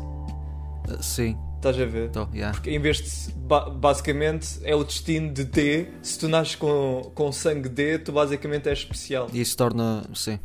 Eh, 0.89 0.97
sim, 1.01 1.37
Estás 1.55 1.79
a 1.81 1.85
ver? 1.85 2.09
então, 2.09 2.29
yeah. 2.33 2.51
Porque 2.55 2.69
em 2.69 2.79
vez 2.79 2.97
de 2.97 3.33
ba- 3.33 3.69
basicamente 3.69 4.59
é 4.63 4.75
o 4.75 4.83
destino 4.83 5.33
de 5.33 5.43
D, 5.45 5.87
se 6.03 6.19
tu 6.19 6.27
nasces 6.27 6.55
com, 6.55 7.11
com 7.15 7.31
sangue 7.31 7.67
D, 7.69 7.97
tu 7.97 8.11
basicamente 8.11 8.69
és 8.69 8.77
especial. 8.79 9.27
E 9.33 9.41
isso 9.41 9.57
torna, 9.57 10.03
sim, 10.13 10.37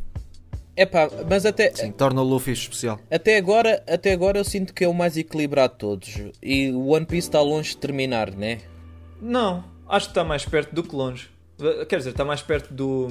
Epá, 0.75 1.07
mas 1.29 1.45
até, 1.45 1.71
sim, 1.73 1.91
torna 1.91 2.21
o 2.21 2.23
Luffy 2.23 2.53
especial. 2.53 2.99
até, 3.11 3.37
agora, 3.37 3.83
até 3.87 4.11
agora 4.11 4.39
eu 4.39 4.43
sinto 4.43 4.73
que 4.73 4.83
é 4.83 4.87
o 4.87 4.93
mais 4.93 5.15
equilibrado 5.17 5.73
de 5.73 5.79
todos. 5.79 6.21
E 6.41 6.71
o 6.71 6.87
One 6.87 7.05
Piece 7.05 7.27
está 7.27 7.41
longe 7.41 7.69
de 7.71 7.77
terminar, 7.77 8.31
né? 8.31 8.59
Não, 9.21 9.63
Acho 9.87 10.07
que 10.07 10.11
está 10.11 10.23
mais 10.23 10.43
perto 10.45 10.73
do 10.73 10.81
que 10.81 10.95
longe. 10.95 11.29
Quer 11.87 11.97
dizer, 11.97 12.09
está 12.11 12.25
mais 12.25 12.41
perto 12.41 12.73
do, 12.73 13.07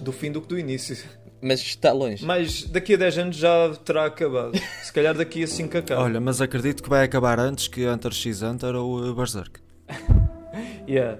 do 0.00 0.10
fim 0.12 0.32
do 0.32 0.40
que 0.40 0.48
do 0.48 0.58
início. 0.58 0.96
Mas 1.42 1.60
está 1.60 1.92
longe. 1.92 2.24
Mas 2.24 2.62
daqui 2.64 2.94
a 2.94 2.96
10 2.96 3.18
anos 3.18 3.36
já 3.36 3.74
terá 3.84 4.06
acabado. 4.06 4.52
Se 4.82 4.92
calhar 4.92 5.14
daqui 5.14 5.42
a 5.42 5.46
5 5.46 5.76
acaba. 5.78 6.02
Olha, 6.02 6.20
mas 6.20 6.40
acredito 6.40 6.82
que 6.82 6.88
vai 6.88 7.04
acabar 7.04 7.38
antes 7.38 7.68
que 7.68 7.86
Hunter 7.86 8.12
x 8.14 8.40
Hunter 8.40 8.74
ou 8.76 8.98
uh, 9.00 9.14
Berserk. 9.14 9.60
Yeah, 10.88 11.16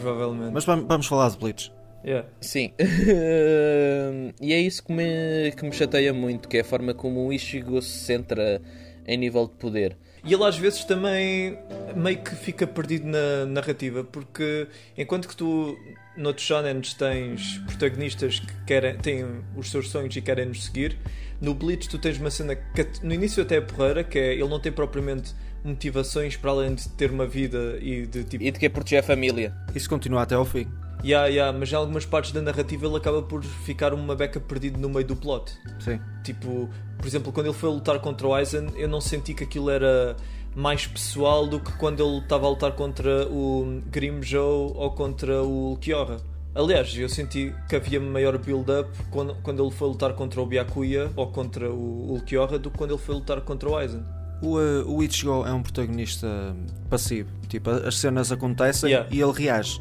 provavelmente. 0.00 0.52
Mas 0.52 0.64
vam- 0.64 0.86
vamos 0.86 1.06
falar 1.06 1.30
de 1.30 1.36
Bleach. 1.38 1.72
Yeah. 2.04 2.28
Sim. 2.40 2.72
e 4.40 4.52
é 4.52 4.60
isso 4.60 4.84
que 4.84 4.92
me, 4.92 5.52
que 5.56 5.64
me 5.64 5.72
chateia 5.72 6.12
muito, 6.12 6.48
que 6.48 6.58
é 6.58 6.60
a 6.60 6.64
forma 6.64 6.92
como 6.92 7.26
o 7.26 7.32
Ichigo 7.32 7.80
se 7.80 8.04
centra 8.04 8.60
em 9.06 9.16
nível 9.16 9.46
de 9.46 9.52
poder. 9.52 9.96
E 10.24 10.32
ele 10.32 10.44
às 10.44 10.56
vezes 10.56 10.84
também 10.84 11.58
meio 11.96 12.22
que 12.22 12.34
fica 12.36 12.64
perdido 12.64 13.08
na 13.08 13.44
narrativa, 13.44 14.04
porque 14.04 14.68
enquanto 14.96 15.26
que 15.26 15.34
tu 15.34 15.76
noutros 16.16 16.46
shonens 16.46 16.94
tens 16.94 17.58
protagonistas 17.66 18.38
que 18.38 18.64
querem, 18.64 18.96
têm 18.98 19.24
os 19.56 19.68
seus 19.70 19.90
sonhos 19.90 20.14
e 20.14 20.20
querem 20.20 20.46
nos 20.46 20.64
seguir, 20.64 20.96
no 21.40 21.54
Bleach 21.54 21.88
tu 21.88 21.98
tens 21.98 22.18
uma 22.18 22.30
cena 22.30 22.54
que 22.54 22.86
no 23.02 23.12
início 23.12 23.42
até 23.42 23.56
é 23.56 23.60
porreira, 23.60 24.04
que 24.04 24.16
é 24.16 24.34
ele 24.34 24.48
não 24.48 24.60
tem 24.60 24.70
propriamente 24.70 25.34
motivações 25.64 26.36
para 26.36 26.52
além 26.52 26.74
de 26.74 26.88
ter 26.90 27.10
uma 27.10 27.26
vida 27.26 27.78
e 27.80 28.06
de 28.06 28.22
tipo. 28.22 28.44
E 28.44 28.50
de 28.50 28.58
que 28.60 28.66
é 28.66 28.68
proteger 28.68 29.00
a 29.00 29.02
família. 29.02 29.52
Isso 29.74 29.88
continua 29.88 30.22
até 30.22 30.36
ao 30.36 30.44
fim. 30.44 30.68
Yeah, 31.04 31.26
yeah, 31.26 31.56
mas 31.56 31.72
em 31.72 31.74
algumas 31.74 32.06
partes 32.06 32.32
da 32.32 32.40
narrativa 32.40 32.86
ele 32.86 32.96
acaba 32.96 33.22
por 33.22 33.42
ficar 33.42 33.92
uma 33.92 34.14
beca 34.14 34.38
perdido 34.38 34.78
no 34.78 34.88
meio 34.88 35.06
do 35.06 35.16
plot. 35.16 35.52
Sim. 35.80 36.00
Tipo, 36.22 36.68
por 36.96 37.06
exemplo, 37.06 37.32
quando 37.32 37.46
ele 37.46 37.54
foi 37.54 37.70
lutar 37.70 37.98
contra 37.98 38.26
o 38.26 38.34
Aizen, 38.34 38.68
eu 38.76 38.88
não 38.88 39.00
senti 39.00 39.34
que 39.34 39.44
aquilo 39.44 39.68
era 39.68 40.16
mais 40.54 40.86
pessoal 40.86 41.46
do 41.46 41.58
que 41.58 41.72
quando 41.72 42.02
ele 42.04 42.18
estava 42.18 42.46
a 42.46 42.50
lutar 42.50 42.72
contra 42.72 43.26
o 43.28 43.82
Grimjoe 43.90 44.72
ou 44.76 44.90
contra 44.92 45.42
o 45.42 45.76
Kyoha. 45.80 46.18
Aliás, 46.54 46.94
eu 46.96 47.08
senti 47.08 47.54
que 47.66 47.76
havia 47.76 47.98
maior 47.98 48.36
build-up 48.36 48.90
quando, 49.10 49.34
quando 49.42 49.62
ele 49.64 49.72
foi 49.72 49.88
lutar 49.88 50.12
contra 50.12 50.40
o 50.40 50.46
Byakuya 50.46 51.10
ou 51.16 51.28
contra 51.28 51.70
o 51.70 52.12
Ulquiorra 52.12 52.58
do 52.58 52.70
que 52.70 52.76
quando 52.76 52.90
ele 52.90 53.00
foi 53.00 53.14
lutar 53.14 53.40
contra 53.40 53.70
o 53.70 53.76
Aizen. 53.76 54.04
O, 54.42 54.58
uh, 54.58 54.96
o 54.96 55.02
Ichigo 55.02 55.46
é 55.46 55.52
um 55.52 55.62
protagonista 55.62 56.54
passivo. 56.90 57.30
Tipo, 57.48 57.70
as 57.70 57.96
cenas 57.96 58.30
acontecem 58.30 58.90
Yeah. 58.90 59.08
e 59.10 59.22
ele 59.22 59.32
reage. 59.32 59.80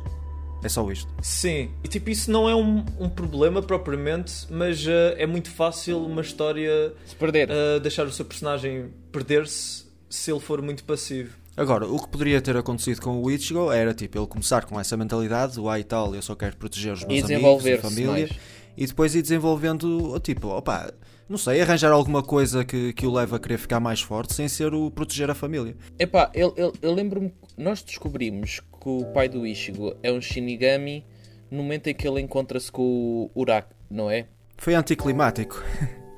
É 0.64 0.70
só 0.70 0.90
isto. 0.92 1.12
Sim, 1.22 1.72
e 1.84 1.88
tipo, 1.88 2.10
isso 2.10 2.30
não 2.32 2.48
é 2.50 2.56
um, 2.56 2.86
um 3.00 3.10
problema 3.10 3.62
propriamente, 3.62 4.46
mas 4.50 4.86
eh, 4.88 5.16
é 5.18 5.26
muito 5.26 5.50
fácil 5.50 6.04
uma 6.06 6.22
história 6.22 6.94
Se 7.06 7.16
perder. 7.16 7.50
eh, 7.50 7.80
deixar 7.80 8.06
o 8.06 8.12
seu 8.12 8.26
personagem 8.26 8.92
perder-se 9.12 9.86
se 10.10 10.32
ele 10.32 10.40
for 10.40 10.62
muito 10.62 10.84
passivo. 10.84 11.32
Agora, 11.58 11.86
o 11.88 12.00
que 12.00 12.08
poderia 12.08 12.42
ter 12.42 12.56
acontecido 12.56 13.02
com 13.02 13.22
o 13.22 13.30
Ichigo 13.32 13.72
era 13.72 13.94
tipo 13.94 14.18
ele 14.18 14.28
começar 14.28 14.66
com 14.66 14.80
essa 14.80 14.96
mentalidade, 14.96 15.60
o 15.60 15.68
ai 15.68 15.84
tal, 15.84 16.14
eu 16.16 16.22
só 16.22 16.36
quero 16.36 16.56
proteger 16.58 16.94
os 16.94 17.04
meus 17.04 17.12
e 17.12 17.24
amigos 17.24 17.30
e 17.30 17.34
desenvolver-se 17.34 17.82
família, 17.82 18.28
mais. 18.28 18.32
e 18.78 18.86
depois 18.88 19.16
ir 19.16 19.22
desenvolvendo, 19.22 20.20
tipo, 20.20 20.48
opá, 20.50 20.92
não 21.28 21.38
sei, 21.38 21.62
arranjar 21.62 21.92
alguma 21.92 22.24
coisa 22.24 22.64
que, 22.66 22.94
que 22.94 23.06
o 23.06 23.12
leve 23.14 23.36
a 23.36 23.40
querer 23.40 23.58
ficar 23.58 23.80
mais 23.80 24.02
forte 24.02 24.34
sem 24.34 24.48
ser 24.48 24.74
o 24.74 24.90
proteger 24.92 25.30
a 25.30 25.36
família. 25.36 25.76
Epá, 26.00 26.30
eu, 26.34 26.54
eu, 26.58 26.74
eu 26.82 26.94
lembro-me. 26.94 27.34
Nós 27.58 27.82
descobrimos 27.84 28.60
que 28.60 28.90
o 28.90 29.06
pai 29.14 29.28
do 29.30 29.46
Ichigo 29.46 29.96
é 30.02 30.12
um 30.12 30.22
Shinigami 30.22 31.06
no 31.50 31.58
momento 31.62 31.88
em 31.88 31.94
que 31.94 32.08
ele 32.08 32.22
encontra-se 32.22 32.72
com 32.72 32.82
o 32.82 33.32
Uraki, 33.36 33.74
não 33.90 34.10
é? 34.10 34.26
Foi 34.58 34.74
anticlimático. 34.74 35.62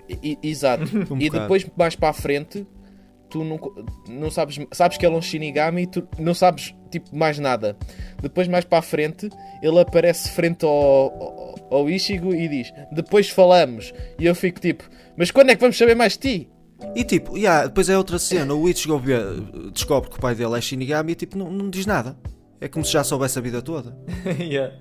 I- 0.09 0.37
exato. 0.43 0.83
Um 1.11 1.17
e 1.19 1.29
depois, 1.29 1.65
mais 1.75 1.95
para 1.95 2.09
a 2.09 2.13
frente, 2.13 2.67
tu 3.29 3.43
não, 3.43 3.59
não 4.07 4.29
sabes. 4.29 4.59
Sabes 4.71 4.97
que 4.97 5.05
ele 5.05 5.15
é 5.15 5.17
um 5.17 5.21
Shinigami 5.21 5.83
e 5.83 5.87
tu 5.87 6.07
não 6.19 6.33
sabes 6.33 6.75
tipo, 6.91 7.15
mais 7.15 7.39
nada. 7.39 7.75
Depois, 8.21 8.47
mais 8.47 8.63
para 8.65 8.77
a 8.79 8.81
frente, 8.81 9.29
ele 9.61 9.79
aparece 9.79 10.29
frente 10.29 10.63
ao, 10.65 10.71
ao, 10.71 11.55
ao 11.77 11.89
Ichigo 11.89 12.33
e 12.33 12.47
diz: 12.47 12.71
Depois 12.91 13.29
falamos. 13.29 13.91
E 14.19 14.25
eu 14.25 14.35
fico 14.35 14.59
tipo: 14.59 14.87
Mas 15.17 15.31
quando 15.31 15.49
é 15.49 15.55
que 15.55 15.61
vamos 15.61 15.77
saber 15.77 15.95
mais 15.95 16.13
de 16.13 16.19
ti? 16.19 16.49
E 16.95 17.03
tipo, 17.03 17.37
yeah, 17.37 17.67
depois 17.67 17.89
é 17.89 17.97
outra 17.97 18.19
cena, 18.19 18.53
o 18.53 18.69
Ichigo 18.69 19.01
descobre 19.73 20.09
que 20.09 20.17
o 20.17 20.19
pai 20.21 20.35
dele 20.35 20.57
é 20.57 20.61
Shinigami 20.61 21.13
e 21.13 21.15
tipo, 21.15 21.37
não, 21.37 21.51
não 21.51 21.69
diz 21.69 21.85
nada. 21.85 22.17
É 22.61 22.67
como 22.67 22.85
se 22.85 22.93
já 22.93 23.03
soubesse 23.03 23.37
a 23.37 23.41
vida 23.41 23.61
toda. 23.61 23.95
Yeah. 24.39 24.73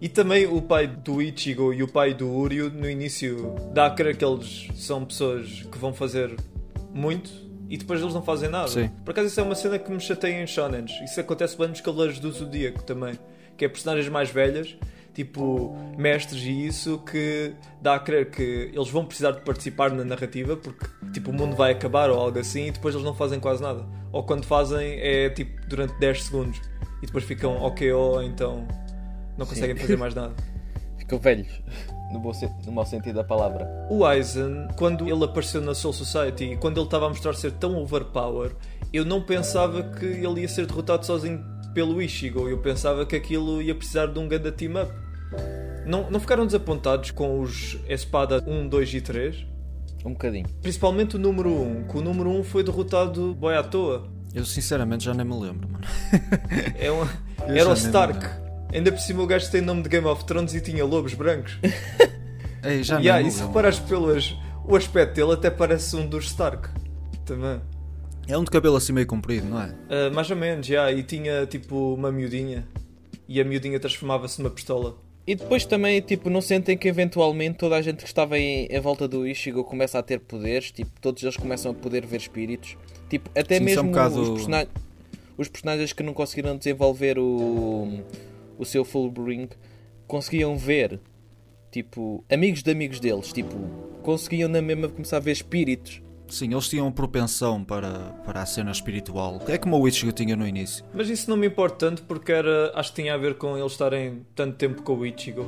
E 0.00 0.08
também 0.08 0.46
o 0.46 0.62
pai 0.62 0.86
do 0.86 1.20
Ichigo 1.20 1.74
e 1.74 1.82
o 1.82 1.88
pai 1.88 2.14
do 2.14 2.26
Uryu, 2.30 2.70
no 2.70 2.88
início, 2.88 3.54
dá 3.74 3.84
a 3.86 3.90
crer 3.90 4.16
que 4.16 4.24
eles 4.24 4.68
são 4.74 5.04
pessoas 5.04 5.66
que 5.70 5.76
vão 5.76 5.92
fazer 5.92 6.34
muito 6.94 7.30
e 7.68 7.76
depois 7.76 8.00
eles 8.00 8.14
não 8.14 8.22
fazem 8.22 8.48
nada. 8.48 8.68
Sim. 8.68 8.90
Por 9.04 9.10
acaso, 9.12 9.28
isso 9.28 9.38
é 9.38 9.42
uma 9.42 9.54
cena 9.54 9.78
que 9.78 9.90
me 9.90 10.00
chateia 10.00 10.42
em 10.42 10.46
Shonens. 10.46 10.90
Isso 11.04 11.20
acontece 11.20 11.56
bem 11.56 11.68
nos 11.68 11.80
Cavaleiros 11.82 12.18
do 12.18 12.32
Zodíaco 12.32 12.82
também. 12.82 13.18
Que 13.56 13.66
é 13.66 13.68
personagens 13.68 14.08
mais 14.08 14.30
velhas, 14.30 14.74
tipo 15.12 15.76
mestres 15.96 16.42
e 16.42 16.66
isso, 16.66 16.98
que 16.98 17.54
dá 17.80 17.94
a 17.94 17.98
crer 17.98 18.30
que 18.30 18.70
eles 18.72 18.88
vão 18.88 19.04
precisar 19.04 19.32
de 19.32 19.40
participar 19.40 19.90
na 19.90 20.04
narrativa 20.04 20.56
porque 20.56 20.86
tipo, 21.12 21.30
o 21.30 21.34
mundo 21.34 21.56
vai 21.56 21.72
acabar 21.72 22.10
ou 22.10 22.18
algo 22.18 22.38
assim 22.38 22.66
e 22.66 22.70
depois 22.70 22.94
eles 22.94 23.04
não 23.04 23.14
fazem 23.14 23.40
quase 23.40 23.62
nada. 23.62 23.84
Ou 24.12 24.22
quando 24.22 24.44
fazem 24.44 24.98
é 25.00 25.30
tipo 25.30 25.60
durante 25.68 25.98
10 25.98 26.24
segundos 26.24 26.60
e 27.02 27.06
depois 27.06 27.24
ficam 27.24 27.56
ok 27.62 27.92
ou 27.92 28.22
então 28.22 28.66
não 29.36 29.46
conseguem 29.46 29.76
fazer 29.76 29.96
mais 29.96 30.14
nada. 30.14 30.34
Ficam 30.98 31.18
velhos, 31.18 31.48
no, 32.12 32.20
bom 32.20 32.30
no 32.66 32.72
mau 32.72 32.86
sentido 32.86 33.16
da 33.16 33.24
palavra. 33.24 33.66
O 33.90 34.04
Aizen, 34.04 34.68
quando 34.76 35.08
ele 35.08 35.24
apareceu 35.24 35.60
na 35.60 35.74
Soul 35.74 35.92
Society 35.92 36.44
e 36.44 36.56
quando 36.56 36.78
ele 36.78 36.86
estava 36.86 37.06
a 37.06 37.08
mostrar 37.08 37.34
ser 37.34 37.52
tão 37.52 37.76
overpower, 37.82 38.52
eu 38.92 39.04
não 39.04 39.22
pensava 39.22 39.82
que 39.82 40.04
ele 40.04 40.42
ia 40.42 40.48
ser 40.48 40.66
derrotado 40.66 41.04
sozinho 41.06 41.42
pelo 41.74 42.00
Ichigo. 42.00 42.48
Eu 42.48 42.58
pensava 42.58 43.04
que 43.06 43.16
aquilo 43.16 43.60
ia 43.62 43.74
precisar 43.74 44.06
de 44.06 44.18
um 44.18 44.26
grande 44.28 44.50
team-up. 44.52 44.92
Não, 45.86 46.10
não 46.10 46.20
ficaram 46.20 46.44
desapontados 46.46 47.10
com 47.10 47.40
os 47.40 47.78
Espada 47.88 48.42
1, 48.46 48.68
2 48.68 48.94
e 48.94 49.00
3? 49.00 49.46
Um 50.04 50.12
bocadinho. 50.12 50.46
Principalmente 50.62 51.16
o 51.16 51.18
número 51.18 51.50
1, 51.50 51.84
que 51.88 51.98
o 51.98 52.00
número 52.00 52.30
1 52.30 52.44
foi 52.44 52.62
derrotado 52.62 53.34
boy 53.34 53.54
à 53.54 53.62
toa. 53.62 54.08
Eu 54.34 54.44
sinceramente 54.44 55.04
já 55.04 55.12
nem 55.12 55.26
me 55.26 55.34
lembro, 55.34 55.68
mano. 55.68 55.84
É 56.78 56.90
um- 56.90 57.06
era 57.52 57.68
o 57.68 57.72
Stark. 57.74 58.24
Ainda 58.72 58.92
por 58.92 59.00
cima 59.00 59.22
o 59.22 59.26
gajo 59.26 59.50
tem 59.50 59.60
nome 59.60 59.82
de 59.82 59.88
Game 59.88 60.06
of 60.06 60.24
Thrones 60.24 60.54
e 60.54 60.60
tinha 60.60 60.84
lobos 60.84 61.14
brancos. 61.14 61.58
Ei, 62.62 62.82
já 62.82 62.98
Yeah, 62.98 63.26
e 63.26 63.30
se 63.30 63.42
reparares 63.42 63.78
pelas, 63.80 64.36
o 64.64 64.76
aspecto 64.76 65.14
dele 65.14 65.32
até 65.32 65.50
parece 65.50 65.96
um 65.96 66.06
dos 66.06 66.26
Stark. 66.26 66.68
Também. 67.24 67.60
É 68.30 68.38
um 68.38 68.44
de 68.44 68.50
cabelo 68.50 68.76
assim 68.76 68.92
meio 68.92 69.06
comprido, 69.06 69.46
não 69.48 69.60
é? 69.60 69.74
Ah, 69.88 70.10
mais 70.10 70.30
ou 70.30 70.36
menos, 70.36 70.66
já. 70.66 70.90
E 70.92 71.02
tinha 71.02 71.46
tipo 71.46 71.94
uma 71.94 72.12
miudinha. 72.12 72.66
E 73.28 73.40
a 73.40 73.44
miudinha 73.44 73.78
transformava-se 73.80 74.40
numa 74.40 74.50
pistola. 74.50 74.96
E 75.26 75.34
depois 75.34 75.64
também, 75.64 76.00
tipo, 76.00 76.30
não 76.30 76.40
sentem 76.40 76.76
que 76.76 76.88
eventualmente 76.88 77.58
toda 77.58 77.76
a 77.76 77.82
gente 77.82 77.98
que 77.98 78.06
estava 78.08 78.38
em, 78.38 78.66
em 78.66 78.80
volta 78.80 79.06
do 79.06 79.26
Ichigo 79.26 79.62
começa 79.62 79.98
a 79.98 80.02
ter 80.02 80.18
poderes, 80.18 80.72
tipo, 80.72 80.90
todos 81.00 81.22
eles 81.22 81.36
começam 81.36 81.70
a 81.72 81.74
poder 81.74 82.04
ver 82.06 82.16
espíritos. 82.16 82.76
Tipo, 83.08 83.30
até 83.38 83.56
Sim, 83.56 83.60
é 83.60 83.62
um 83.62 83.64
mesmo 83.64 83.88
bocado- 83.88 84.20
os, 84.20 84.46
os 85.38 85.48
personagens 85.48 85.92
que 85.92 86.02
não 86.02 86.12
conseguiram 86.14 86.56
desenvolver 86.56 87.18
o, 87.18 88.00
o 88.58 88.64
seu 88.64 88.84
full 88.84 89.10
bring 89.10 89.48
conseguiam 90.06 90.56
ver, 90.56 90.98
tipo, 91.70 92.24
amigos 92.28 92.62
de 92.62 92.70
amigos 92.70 92.98
deles, 92.98 93.32
tipo, 93.32 93.54
conseguiam 94.02 94.48
na 94.48 94.60
mesma 94.60 94.88
começar 94.88 95.18
a 95.18 95.20
ver 95.20 95.32
espíritos. 95.32 96.02
Sim, 96.30 96.52
eles 96.52 96.68
tinham 96.68 96.90
propensão 96.92 97.62
para, 97.64 97.90
para 98.24 98.42
a 98.42 98.46
cena 98.46 98.70
espiritual. 98.70 99.42
É 99.48 99.58
como 99.58 99.78
o 99.78 99.88
Ichigo 99.88 100.12
tinha 100.12 100.36
no 100.36 100.46
início. 100.46 100.84
Mas 100.94 101.08
isso 101.08 101.28
não 101.28 101.36
me 101.36 101.46
importa 101.46 101.88
tanto 101.88 102.02
porque 102.04 102.32
era, 102.32 102.72
acho 102.74 102.90
que 102.92 103.02
tinha 103.02 103.14
a 103.14 103.18
ver 103.18 103.34
com 103.34 103.56
eles 103.58 103.72
estarem 103.72 104.22
tanto 104.34 104.56
tempo 104.56 104.82
com 104.82 104.96
o 104.96 105.06
Ichigo. 105.06 105.46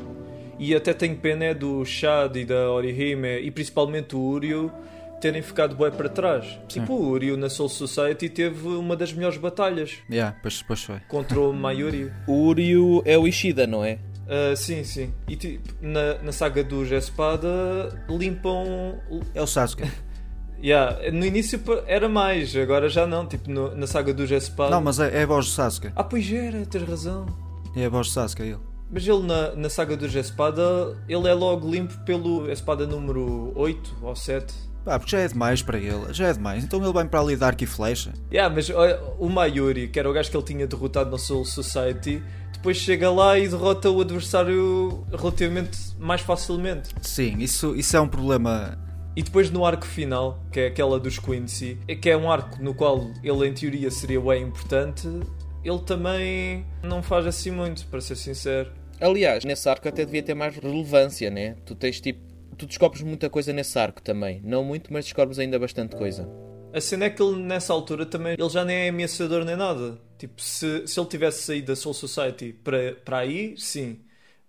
E 0.59 0.75
até 0.75 0.93
tenho 0.93 1.17
pena 1.17 1.45
é 1.47 1.55
do 1.55 1.85
Shad 1.85 2.37
e 2.37 2.45
da 2.45 2.71
Orihime 2.71 3.41
e 3.41 3.51
principalmente 3.51 4.15
o 4.15 4.21
Uryu 4.21 4.71
terem 5.21 5.41
ficado 5.41 5.77
bem 5.77 5.91
para 5.91 6.09
trás. 6.09 6.59
Tipo, 6.69 6.95
o 6.95 7.11
Uryu 7.11 7.37
na 7.37 7.49
Soul 7.49 7.69
Society 7.69 8.29
teve 8.29 8.67
uma 8.69 8.97
das 8.97 9.13
melhores 9.13 9.39
batalhas 9.39 9.99
Yeah, 10.11 10.37
pois, 10.43 10.63
pois 10.63 10.83
foi. 10.83 11.01
contra 11.09 11.41
o 11.41 11.53
Mayuri. 11.53 12.13
O 12.27 12.47
Uryu 12.47 13.03
é 13.05 13.17
o 13.17 13.27
Ishida, 13.27 13.67
não 13.67 13.85
é? 13.85 13.99
Ah, 14.29 14.55
sim, 14.57 14.83
sim. 14.85 15.13
E 15.29 15.37
tipo, 15.37 15.69
na, 15.81 16.15
na 16.23 16.33
saga 16.33 16.63
dos 16.65 16.91
Espada 16.91 17.49
limpam. 18.09 18.99
É 19.35 19.43
o 19.43 19.47
Sasuke. 19.47 19.83
Yeah, 20.63 21.11
no 21.11 21.27
início 21.27 21.61
era 21.87 22.09
mais, 22.09 22.55
agora 22.57 22.89
já 22.89 23.07
não. 23.07 23.27
Tipo, 23.27 23.51
no- 23.51 23.75
na 23.75 23.87
saga 23.87 24.15
dos 24.15 24.31
Espada. 24.31 24.71
não, 24.71 24.81
mas 24.81 25.01
é, 25.01 25.19
é 25.19 25.23
a 25.23 25.27
voz 25.27 25.47
do 25.47 25.51
Sasuke. 25.53 25.91
Ah, 25.97 26.05
pois 26.05 26.31
era, 26.33 26.65
tens 26.67 26.89
razão. 26.89 27.27
É 27.75 27.85
a 27.87 27.89
voz 27.89 28.07
do 28.09 28.13
Sasuke, 28.13 28.43
é 28.43 28.47
ele. 28.47 28.59
Mas 28.91 29.07
ele 29.09 29.23
na, 29.27 29.53
na 29.57 29.69
saga 29.71 29.97
dos 29.97 30.15
Espada, 30.15 30.63
ele 31.09 31.27
é 31.27 31.33
logo 31.35 31.69
limpo 31.71 31.99
pelo 32.05 32.51
Espada 32.51 32.87
número 32.87 33.53
8 33.57 33.97
ou 34.03 34.15
7. 34.15 34.55
Pá, 34.85 34.99
porque 34.99 35.17
já 35.17 35.23
é 35.23 35.29
demais 35.29 35.63
para 35.63 35.79
ele. 35.79 36.13
Já 36.13 36.29
é 36.29 36.33
demais. 36.33 36.63
Então 36.63 36.83
ele 36.83 36.93
vai 36.93 37.05
para 37.07 37.21
ali 37.21 37.35
dar 37.37 37.49
arco 37.49 37.65
e 37.65 37.67
flecha. 37.67 38.13
Yeah, 38.31 38.55
mas 38.55 38.69
o 39.19 39.29
Mayuri, 39.29 39.89
que 39.89 39.99
era 39.99 40.11
o 40.11 40.13
gajo 40.13 40.31
que 40.31 40.37
ele 40.37 40.45
tinha 40.45 40.67
derrotado 40.67 41.11
na 41.11 41.19
Soul 41.19 41.45
Society, 41.45 42.23
depois 42.53 42.77
chega 42.77 43.11
lá 43.11 43.39
e 43.39 43.49
derrota 43.49 43.91
o 43.91 44.01
adversário 44.01 45.05
relativamente 45.11 45.79
mais 45.99 46.21
facilmente. 46.21 46.91
Sim, 47.01 47.39
isso, 47.39 47.75
isso 47.75 47.97
é 47.97 48.01
um 48.01 48.09
problema. 48.09 48.77
E 49.15 49.23
depois 49.23 49.51
no 49.51 49.65
arco 49.65 49.87
final, 49.87 50.43
que 50.51 50.61
é 50.61 50.67
aquela 50.69 50.99
dos 50.99 51.19
Quincy, 51.19 51.79
que 52.01 52.09
é 52.09 52.17
um 52.17 52.31
arco 52.31 52.63
no 52.63 52.75
qual 52.75 53.11
ele 53.23 53.47
em 53.47 53.53
teoria 53.53 53.91
seria 53.91 54.21
bem 54.21 54.45
importante, 54.45 55.07
ele 55.63 55.79
também 55.81 56.65
não 56.83 57.03
faz 57.03 57.27
assim 57.27 57.51
muito, 57.51 57.87
para 57.89 58.01
ser 58.01 58.17
sincero. 58.17 58.73
Aliás, 59.01 59.45
nesse 59.45 59.69
arco 59.69 59.89
até 59.89 60.05
devia 60.05 60.23
ter 60.23 60.35
mais 60.35 60.57
relevância, 60.57 61.31
né? 61.31 61.57
Tu 61.67 61.75
tens 61.75 62.01
tipo. 62.01 62.21
Tu 62.57 62.67
descobres 62.67 63.03
muita 63.03 63.29
coisa 63.29 63.53
nesse 63.53 63.79
arco 63.79 64.01
também. 64.01 64.41
Não 64.45 64.63
muito, 64.63 64.93
mas 64.93 65.07
descobres 65.07 65.39
ainda 65.39 65.59
bastante 65.59 65.97
coisa. 65.97 66.29
A 66.73 66.81
cena 66.81 67.07
é 67.07 67.11
que 67.11 67.23
ele, 67.23 67.37
nessa 67.37 67.73
altura, 67.73 68.07
também 68.07 68.35
ele 68.39 68.49
já 68.49 68.65
nem 68.65 68.77
é 68.77 68.89
ameaçador 68.89 69.45
nem 69.45 69.57
nada. 69.57 69.99
Tipo, 70.19 70.41
se, 70.41 70.87
se 70.87 71.01
ele 71.01 71.09
tivesse 71.09 71.43
saído 71.43 71.67
da 71.67 71.77
Soul 71.77 71.95
Society 71.95 72.53
para, 72.65 72.95
para 73.05 73.19
aí, 73.19 73.55
sim. 73.59 74.01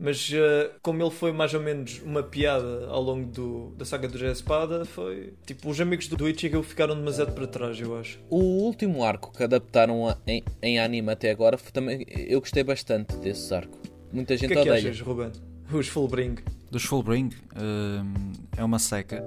Mas 0.04 0.30
uh, 0.32 0.70
como 0.82 1.02
ele 1.02 1.10
foi 1.10 1.32
mais 1.32 1.54
ou 1.54 1.62
menos 1.62 2.02
uma 2.04 2.22
piada 2.22 2.88
ao 2.90 3.02
longo 3.02 3.26
do, 3.32 3.70
da 3.78 3.86
saga 3.86 4.06
do 4.06 4.18
Jé 4.18 4.34
Espada, 4.34 4.84
foi. 4.84 5.32
Tipo, 5.46 5.70
os 5.70 5.80
amigos 5.80 6.10
do 6.10 6.28
Ichigo 6.28 6.62
ficaram 6.62 6.94
demasiado 6.94 7.32
para 7.32 7.48
trás, 7.48 7.80
eu 7.80 7.98
acho. 7.98 8.20
O 8.30 8.38
último 8.66 9.02
arco 9.02 9.32
que 9.32 9.42
adaptaram 9.42 10.10
a, 10.10 10.18
em, 10.28 10.44
em 10.62 10.78
anime 10.78 11.10
até 11.10 11.32
agora, 11.32 11.58
foi 11.58 11.72
também, 11.72 12.06
eu 12.10 12.42
gostei 12.42 12.66
bastante 12.66 13.16
desse 13.16 13.54
arco. 13.56 13.80
Muita 14.12 14.34
O 14.34 14.38
gente 14.38 14.50
que 14.52 14.60
é 14.60 14.62
que 14.64 14.70
odeia. 14.70 14.90
achas, 14.90 15.00
Ruben? 15.00 15.32
Os 15.72 15.88
Fullbring. 15.88 16.36
Dos 16.70 16.84
Fullbring 16.84 17.30
hum, 17.56 18.34
é 18.58 18.64
uma 18.64 18.80
seca. 18.80 19.26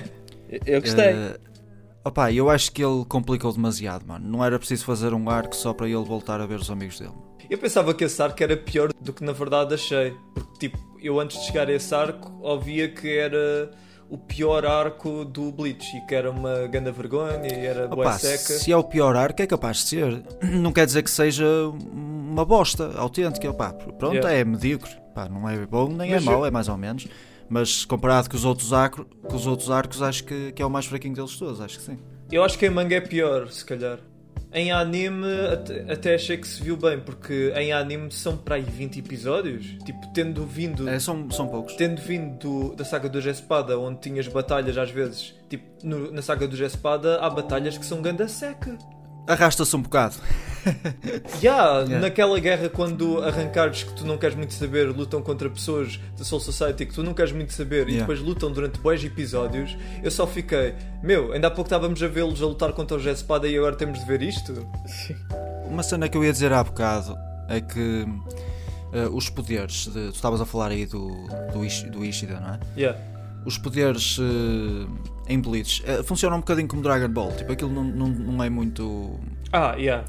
Eu- 0.64 0.80
gostei. 0.80 1.04
Eh, 1.04 1.38
opá, 2.04 2.32
eu 2.32 2.48
acho 2.50 2.70
que 2.72 2.84
ele 2.84 3.04
complicou 3.08 3.52
demasiado, 3.52 4.06
mano. 4.06 4.26
Não 4.28 4.44
era 4.44 4.58
preciso 4.58 4.84
fazer 4.84 5.12
um 5.14 5.28
arco 5.30 5.54
só 5.56 5.72
para 5.72 5.86
ele 5.86 5.96
voltar 6.04 6.40
a 6.40 6.46
ver 6.46 6.58
os 6.60 6.70
amigos 6.70 6.98
dele. 6.98 7.12
Eu 7.50 7.58
pensava 7.58 7.92
que 7.92 8.04
esse 8.04 8.22
arco 8.22 8.42
era 8.42 8.56
pior 8.56 8.90
do 9.00 9.12
que 9.12 9.22
na 9.24 9.32
verdade 9.32 9.74
achei. 9.74 10.14
Porque, 10.34 10.58
tipo, 10.68 10.78
eu 11.02 11.20
antes 11.20 11.38
de 11.40 11.46
chegar 11.46 11.68
a 11.68 11.72
esse 11.72 11.94
arco, 11.94 12.32
ouvia 12.40 12.88
que 12.88 13.18
era 13.18 13.70
o 14.08 14.16
pior 14.18 14.64
arco 14.64 15.24
do 15.24 15.50
Bleach 15.52 15.96
e 15.96 16.00
que 16.06 16.14
era 16.14 16.30
uma 16.30 16.66
grande 16.68 16.90
vergonha 16.90 17.46
e 17.46 17.66
era 17.66 17.86
Opa, 17.92 18.12
seca. 18.18 18.38
se 18.58 18.70
é 18.72 18.76
o 18.76 18.84
pior 18.84 19.14
arco, 19.16 19.42
é 19.42 19.46
capaz 19.46 19.78
de 19.78 19.82
ser. 19.88 20.22
Não 20.42 20.72
quer 20.72 20.86
dizer 20.86 21.02
que 21.02 21.10
seja 21.10 21.44
uma 21.92 22.44
bosta 22.44 22.92
autêntica. 22.98 23.50
Opá, 23.50 23.72
pronto, 23.72 24.14
Yeah. 24.14 24.32
é 24.32 24.44
medíocre. 24.44 24.90
Pá, 25.14 25.28
não 25.28 25.48
é 25.48 25.64
bom 25.64 25.88
nem 25.88 26.10
Mas 26.10 26.22
é 26.22 26.26
mau, 26.26 26.40
eu- 26.40 26.46
é 26.46 26.50
mais 26.50 26.68
ou 26.68 26.76
menos. 26.76 27.06
Mas 27.48 27.84
comparado 27.84 28.28
com 28.30 28.36
os 28.36 28.44
outros, 28.44 28.72
arco, 28.72 29.04
com 29.22 29.36
os 29.36 29.46
outros 29.46 29.70
arcos, 29.70 30.00
acho 30.02 30.24
que, 30.24 30.52
que 30.52 30.62
é 30.62 30.66
o 30.66 30.70
mais 30.70 30.86
fraquinho 30.86 31.14
deles 31.14 31.36
todos. 31.36 31.60
Acho 31.60 31.78
que 31.78 31.84
sim. 31.84 31.98
Eu 32.32 32.42
acho 32.42 32.58
que 32.58 32.66
em 32.66 32.70
manga 32.70 32.94
é 32.96 33.00
pior, 33.00 33.48
se 33.50 33.64
calhar. 33.64 33.98
Em 34.52 34.70
anime 34.70 35.26
até, 35.52 35.92
até 35.92 36.14
achei 36.14 36.36
que 36.36 36.46
se 36.46 36.62
viu 36.62 36.76
bem, 36.76 37.00
porque 37.00 37.52
em 37.56 37.72
anime 37.72 38.10
são 38.12 38.36
para 38.36 38.54
aí 38.54 38.62
20 38.62 39.00
episódios. 39.00 39.66
Tipo, 39.84 40.12
tendo 40.14 40.46
vindo. 40.46 40.88
É, 40.88 40.98
são, 41.00 41.28
são 41.30 41.48
poucos. 41.48 41.74
Tendo 41.74 42.00
vindo 42.00 42.38
do- 42.38 42.76
da 42.76 42.84
saga 42.84 43.08
do 43.08 43.18
Espada, 43.18 43.76
onde 43.78 44.00
tinhas 44.00 44.28
batalhas 44.28 44.78
às 44.78 44.90
vezes, 44.90 45.34
tipo, 45.50 45.64
no- 45.84 46.12
na 46.12 46.22
saga 46.22 46.46
do 46.46 46.64
Espada 46.64 47.18
há 47.20 47.28
batalhas 47.28 47.76
que 47.76 47.84
são 47.84 48.00
ganda 48.00 48.28
seca. 48.28 48.78
Arrasta-se 49.26 49.74
um 49.76 49.82
bocado. 49.82 50.16
Yeah, 51.42 51.80
Yeah. 51.80 51.98
naquela 52.00 52.38
guerra 52.40 52.70
quando 52.70 53.22
arrancares 53.22 53.82
que 53.82 53.92
tu 53.92 54.06
não 54.06 54.16
queres 54.16 54.34
muito 54.34 54.54
saber, 54.54 54.88
lutam 54.88 55.20
contra 55.20 55.50
pessoas 55.50 56.00
da 56.16 56.24
Soul 56.24 56.40
Society 56.40 56.86
que 56.86 56.94
tu 56.94 57.02
não 57.02 57.12
queres 57.12 57.32
muito 57.32 57.52
saber 57.52 57.80
e 57.88 57.92
Yeah. 57.92 58.00
depois 58.00 58.20
lutam 58.20 58.50
durante 58.50 58.78
bons 58.80 59.04
episódios, 59.04 59.76
eu 60.02 60.10
só 60.10 60.26
fiquei, 60.26 60.74
meu, 61.02 61.32
ainda 61.34 61.48
há 61.48 61.50
pouco 61.50 61.66
estávamos 61.66 62.02
a 62.02 62.08
vê-los 62.08 62.40
a 62.42 62.46
lutar 62.46 62.72
contra 62.72 62.96
o 62.96 63.08
Espada 63.10 63.46
e 63.46 63.56
agora 63.58 63.76
temos 63.76 63.98
de 64.00 64.06
ver 64.06 64.22
isto? 64.22 64.66
Uma 65.68 65.82
cena 65.82 66.08
que 66.08 66.16
eu 66.16 66.24
ia 66.24 66.32
dizer 66.32 66.50
há 66.52 66.64
bocado 66.64 67.14
é 67.50 67.60
que 67.60 68.06
eh, 68.94 69.06
os 69.12 69.28
poderes, 69.28 69.86
de, 69.88 70.08
tu 70.08 70.14
estavas 70.14 70.40
a 70.40 70.46
falar 70.46 70.70
aí 70.70 70.86
do, 70.86 71.10
do, 71.52 71.62
Ishi- 71.62 71.90
do 71.90 72.02
Ishida, 72.02 72.40
não 72.40 72.54
é? 72.54 72.58
Yeah. 72.74 72.98
Os 73.44 73.58
poderes 73.58 74.18
eh, 74.18 74.86
em 75.28 75.38
Bleach 75.38 75.82
eh, 75.86 76.02
funcionam 76.02 76.38
um 76.38 76.40
bocadinho 76.40 76.66
como 76.66 76.82
Dragon 76.82 77.08
Ball, 77.08 77.32
tipo 77.32 77.52
aquilo 77.52 77.70
não, 77.70 77.84
não, 77.84 78.08
não 78.08 78.44
é 78.44 78.48
muito. 78.48 79.18
Ah, 79.52 79.74
yeah. 79.76 80.04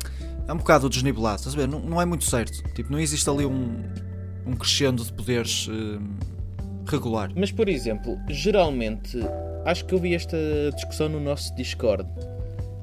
É 0.47 0.53
um 0.53 0.57
bocado 0.57 0.87
desnivelado, 0.89 1.37
estás 1.37 1.55
a 1.55 1.57
ver? 1.57 1.67
Não, 1.67 1.79
não 1.79 2.01
é 2.01 2.05
muito 2.05 2.23
certo, 2.23 2.63
tipo, 2.73 2.91
não 2.91 2.99
existe 2.99 3.29
ali 3.29 3.45
um, 3.45 3.83
um 4.45 4.55
crescendo 4.55 5.03
de 5.03 5.11
poderes 5.11 5.67
eh, 5.69 5.99
regular. 6.87 7.31
Mas, 7.35 7.51
por 7.51 7.67
exemplo, 7.67 8.17
geralmente, 8.29 9.19
acho 9.65 9.85
que 9.85 9.93
eu 9.93 9.99
vi 9.99 10.13
esta 10.13 10.37
discussão 10.75 11.09
no 11.09 11.19
nosso 11.19 11.53
Discord, 11.55 12.07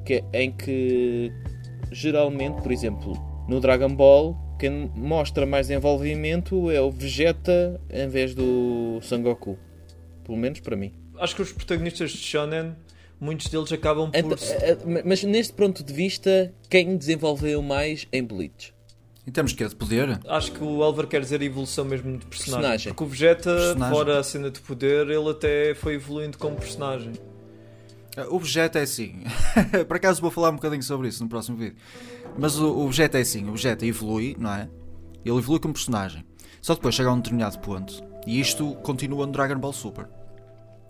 que 0.05 0.23
é 0.33 0.43
em 0.43 0.51
que, 0.51 1.31
geralmente, 1.91 2.61
por 2.61 2.71
exemplo, 2.71 3.13
no 3.47 3.59
Dragon 3.59 3.95
Ball, 3.95 4.37
quem 4.59 4.91
mostra 4.95 5.45
mais 5.45 5.69
envolvimento 5.69 6.69
é 6.69 6.79
o 6.79 6.91
Vegeta 6.91 7.79
em 7.89 8.07
vez 8.07 8.35
do 8.35 8.99
Sangoku. 9.01 9.57
Pelo 10.23 10.37
menos 10.37 10.59
para 10.59 10.75
mim. 10.75 10.93
Acho 11.19 11.35
que 11.35 11.41
os 11.41 11.51
protagonistas 11.51 12.11
de 12.11 12.17
Shonen, 12.17 12.75
muitos 13.19 13.47
deles 13.49 13.71
acabam 13.71 14.09
por. 14.11 14.17
Então, 14.17 14.37
eh, 14.61 15.03
mas 15.05 15.23
neste 15.23 15.53
ponto 15.53 15.83
de 15.83 15.93
vista, 15.93 16.53
quem 16.69 16.97
desenvolveu 16.97 17.61
mais 17.61 18.07
em 18.11 18.23
Bleach? 18.23 18.73
Em 19.25 19.31
termos 19.31 19.51
de 19.53 19.57
quê? 19.57 19.67
De 19.67 19.75
poder? 19.75 20.19
Acho 20.27 20.51
que 20.51 20.61
o 20.63 20.83
Elver 20.83 21.07
quer 21.07 21.21
dizer 21.21 21.39
a 21.39 21.45
evolução 21.45 21.85
mesmo 21.85 22.17
de 22.17 22.25
personagem. 22.25 22.61
Personagem. 22.61 22.93
Porque 22.93 23.03
o 23.03 23.07
Vegeta, 23.07 23.55
Personagem. 23.55 23.95
fora 23.95 24.19
a 24.19 24.23
cena 24.23 24.51
de 24.51 24.59
poder, 24.59 25.07
ele 25.09 25.29
até 25.29 25.73
foi 25.75 25.93
evoluindo 25.95 26.37
como 26.37 26.57
personagem. 26.57 27.13
Eh, 28.17 28.25
O 28.29 28.37
Vegeta 28.39 28.79
é 28.79 28.81
assim. 28.81 29.23
Por 29.87 29.95
acaso 29.95 30.19
vou 30.21 30.29
falar 30.31 30.49
um 30.49 30.55
bocadinho 30.55 30.83
sobre 30.83 31.07
isso 31.07 31.23
no 31.23 31.29
próximo 31.29 31.55
vídeo. 31.57 31.75
Mas 32.37 32.57
o, 32.59 32.67
o 32.79 32.87
Vegeta 32.89 33.17
é 33.17 33.21
assim: 33.21 33.47
o 33.47 33.53
Vegeta 33.53 33.85
evolui, 33.85 34.35
não 34.37 34.53
é? 34.53 34.67
Ele 35.23 35.37
evolui 35.37 35.59
como 35.59 35.73
personagem. 35.73 36.25
Só 36.61 36.73
que 36.73 36.79
depois 36.79 36.95
chega 36.95 37.09
a 37.09 37.13
um 37.13 37.17
determinado 37.17 37.59
ponto. 37.59 38.03
E 38.25 38.39
isto 38.39 38.75
continua 38.75 39.25
no 39.25 39.31
Dragon 39.31 39.57
Ball 39.59 39.73
Super. 39.73 40.07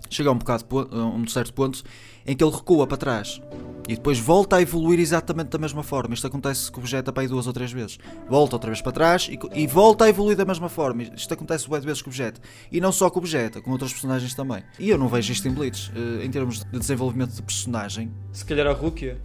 Chega 0.09 0.29
a 0.29 0.33
um, 0.33 0.37
bocado, 0.37 0.65
a 0.91 1.05
um 1.05 1.27
certo 1.27 1.53
ponto 1.53 1.81
em 2.25 2.35
que 2.35 2.43
ele 2.43 2.53
recua 2.55 2.85
para 2.85 2.97
trás. 2.97 3.41
E 3.87 3.95
depois 3.95 4.17
volta 4.19 4.57
a 4.57 4.61
evoluir 4.61 4.99
exatamente 4.99 5.49
da 5.49 5.57
mesma 5.57 5.83
forma. 5.83 6.13
Isto 6.13 6.27
acontece 6.27 6.71
com 6.71 6.79
o 6.79 6.83
Vegeta 6.83 7.11
para 7.11 7.23
aí 7.23 7.27
duas 7.27 7.47
ou 7.47 7.53
três 7.53 7.71
vezes. 7.71 7.97
Volta 8.29 8.55
outra 8.55 8.69
vez 8.69 8.81
para 8.81 8.91
trás 8.91 9.27
e, 9.29 9.37
e 9.53 9.67
volta 9.67 10.05
a 10.05 10.09
evoluir 10.09 10.37
da 10.37 10.45
mesma 10.45 10.69
forma. 10.69 11.03
Isto 11.03 11.33
acontece 11.33 11.67
de 11.69 11.79
vezes 11.79 12.01
com 12.01 12.09
o 12.09 12.13
Vegeta. 12.13 12.39
E 12.71 12.79
não 12.79 12.91
só 12.91 13.09
com 13.09 13.19
o 13.19 13.21
Vegeta, 13.21 13.61
com 13.61 13.71
outros 13.71 13.91
personagens 13.91 14.33
também. 14.33 14.63
E 14.79 14.89
eu 14.89 14.97
não 14.97 15.07
vejo 15.09 15.33
isto 15.33 15.47
em 15.47 15.51
Bleach. 15.51 15.91
eh, 15.95 16.25
em 16.25 16.31
termos 16.31 16.63
de 16.63 16.79
desenvolvimento 16.79 17.31
de 17.31 17.41
personagem, 17.41 18.13
Se 18.31 18.45
calhar 18.45 18.67
a 18.67 18.73
Rukia 18.73 19.19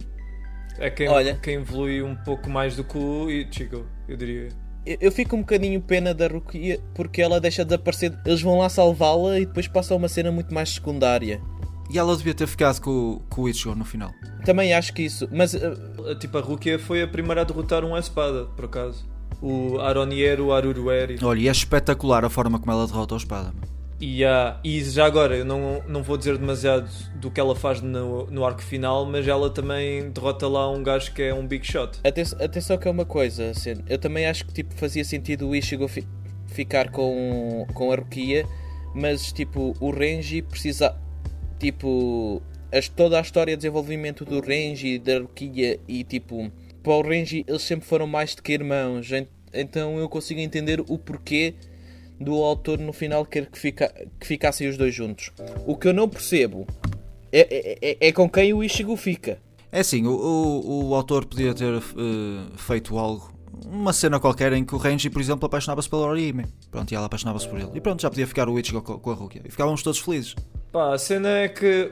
é 0.77 0.89
quem, 0.89 1.07
Olha. 1.07 1.35
quem 1.41 1.55
evolui 1.55 2.01
um 2.01 2.15
pouco 2.15 2.49
mais 2.49 2.75
do 2.75 2.83
que 2.83 2.97
o 2.97 3.29
Ichigo, 3.29 3.85
eu 4.07 4.17
diria. 4.17 4.49
Eu, 5.01 5.11
fico 5.11 5.35
um 5.35 5.39
bocadinho 5.39 5.79
pena 5.81 6.13
da 6.13 6.27
Rukia 6.27 6.79
porque 6.95 7.21
ela 7.21 7.39
deixa 7.39 7.63
de 7.65 7.75
aparecer. 7.75 8.17
Eles 8.25 8.41
vão 8.41 8.57
lá 8.57 8.69
salvá-la 8.69 9.39
e 9.39 9.45
depois 9.45 9.67
passa 9.67 9.93
a 9.93 9.97
uma 9.97 10.07
cena 10.07 10.31
muito 10.31 10.53
mais 10.53 10.69
secundária. 10.69 11.41
E 11.91 11.97
ela 11.97 12.15
devia 12.15 12.33
ter 12.33 12.47
ficado 12.47 12.79
com, 12.81 12.89
o- 12.91 13.19
com 13.29 13.41
o 13.43 13.49
Ichigo 13.49 13.73
no 13.75 13.83
final. 13.85 14.11
Também 14.45 14.73
acho 14.73 14.93
que 14.93 15.01
isso. 15.03 15.27
Mas 15.31 15.53
eh, 15.55 15.71
Tipo, 16.19 16.37
a 16.37 16.41
Rukia 16.41 16.77
foi 16.79 17.01
a 17.01 17.07
primeira 17.07 17.41
a 17.41 17.43
derrotar 17.43 17.83
um 17.83 17.97
espada, 17.97 18.45
por 18.55 18.65
acaso. 18.65 19.05
O 19.41 19.79
Aroniero, 19.79 20.47
o 20.47 20.53
Arurueri. 20.53 21.17
Olha, 21.23 21.39
e 21.39 21.47
é 21.47 21.51
espetacular 21.51 22.23
a 22.25 22.29
forma 22.29 22.59
como 22.59 22.71
ela 22.71 22.85
derrota 22.85 23.15
a 23.15 23.17
espada. 23.17 23.45
mano. 23.53 23.78
E, 24.01 24.23
há- 24.23 24.57
e 24.63 24.81
já 24.83 25.05
agora, 25.05 25.35
eu 25.35 25.43
não, 25.43 25.83
não 25.87 26.01
vou 26.01 26.15
dizer 26.17 26.37
demasiado 26.37 26.89
do 27.15 27.29
que 27.29 27.37
ela 27.39 27.53
faz 27.55 27.81
no, 27.81 28.27
no 28.27 28.45
arco 28.45 28.61
final, 28.61 29.05
mas 29.05 29.27
ela 29.27 29.49
também 29.49 30.09
derrota 30.09 30.47
lá 30.47 30.71
um 30.71 30.81
gajo 30.81 31.13
que 31.13 31.21
é 31.21 31.33
um 31.33 31.45
big 31.45 31.65
shot. 31.69 31.99
aten- 32.03 32.23
atenção 32.41 32.77
que 32.77 32.87
é 32.87 32.91
uma 32.91 33.05
coisa, 33.05 33.49
assim, 33.49 33.73
eu 33.89 33.97
também 33.97 34.25
acho 34.25 34.45
que 34.45 34.53
tipo, 34.53 34.73
fazia 34.75 35.03
sentido 35.03 35.49
o 35.49 35.55
Ishigo 35.55 35.85
fi- 35.89 36.07
ficar 36.47 36.91
com, 36.91 37.67
com 37.73 37.91
a 37.91 37.95
Rukia, 37.95 38.45
mas 38.95 39.33
tipo, 39.33 39.75
o 39.81 39.91
Renji 39.91 40.41
precisa. 40.41 40.95
Tipo, 41.59 42.41
as- 42.71 42.87
toda 42.87 43.17
a 43.17 43.21
história 43.21 43.51
de 43.55 43.57
desenvolvimento 43.57 44.23
do 44.23 44.39
Renji 44.39 44.97
da 44.97 45.19
Rukia 45.19 45.77
e 45.87 46.03
tipo, 46.05 46.49
para 46.81 46.93
o 46.93 47.01
Renji 47.01 47.43
eles 47.47 47.63
sempre 47.63 47.85
foram 47.85 48.07
mais 48.07 48.33
do 48.33 48.41
que 48.41 48.53
irmãos, 48.53 49.11
en- 49.11 49.27
então 49.53 49.97
eu 49.99 50.07
consigo 50.07 50.39
entender 50.39 50.79
o 50.87 50.97
porquê 50.97 51.55
do 52.19 52.33
autor 52.43 52.79
no 52.79 52.91
final 52.93 53.25
querer 53.25 53.49
que, 53.49 53.57
fica, 53.57 53.93
que 54.19 54.27
ficassem 54.27 54.67
os 54.67 54.77
dois 54.77 54.93
juntos. 54.93 55.31
O 55.65 55.75
que 55.75 55.87
eu 55.87 55.93
não 55.93 56.07
percebo 56.09 56.67
é, 57.31 57.39
é, 57.81 57.91
é- 57.91 58.07
é 58.07 58.11
com 58.11 58.29
quem 58.29 58.53
o 58.53 58.63
Ishigo 58.63 58.95
fica. 58.95 59.37
É 59.71 59.81
assim, 59.81 60.05
o, 60.07 60.11
o, 60.11 60.89
o 60.89 60.95
autor 60.95 61.25
podia 61.25 61.53
ter 61.53 61.73
eh, 61.75 61.81
feito 62.57 62.97
algo, 62.97 63.31
uma 63.67 63.93
cena 63.93 64.19
qualquer 64.19 64.51
em 64.53 64.65
que 64.65 64.73
o 64.73 64.77
Renji, 64.79 65.09
por 65.11 65.21
exemplo, 65.21 65.45
apaixonava-se 65.45 65.87
pela 65.87 66.07
Orihime. 66.07 66.45
Pronto, 66.71 66.91
e 66.91 66.95
ela 66.95 67.05
apaixonava-se 67.05 67.47
por 67.47 67.59
ele. 67.59 67.69
E 67.75 67.79
pronto, 67.79 68.01
já 68.01 68.09
podia 68.09 68.25
ficar 68.25 68.49
o 68.49 68.59
Ichigo 68.59 68.81
co- 68.81 68.97
com 68.97 69.11
a 69.11 69.13
Rukia. 69.13 69.41
E 69.45 69.51
ficávamos 69.51 69.83
todos 69.83 69.99
felizes. 69.99 70.35
Pá, 70.71 70.93
a 70.93 70.97
cena 70.97 71.29
é 71.29 71.47
que 71.47 71.89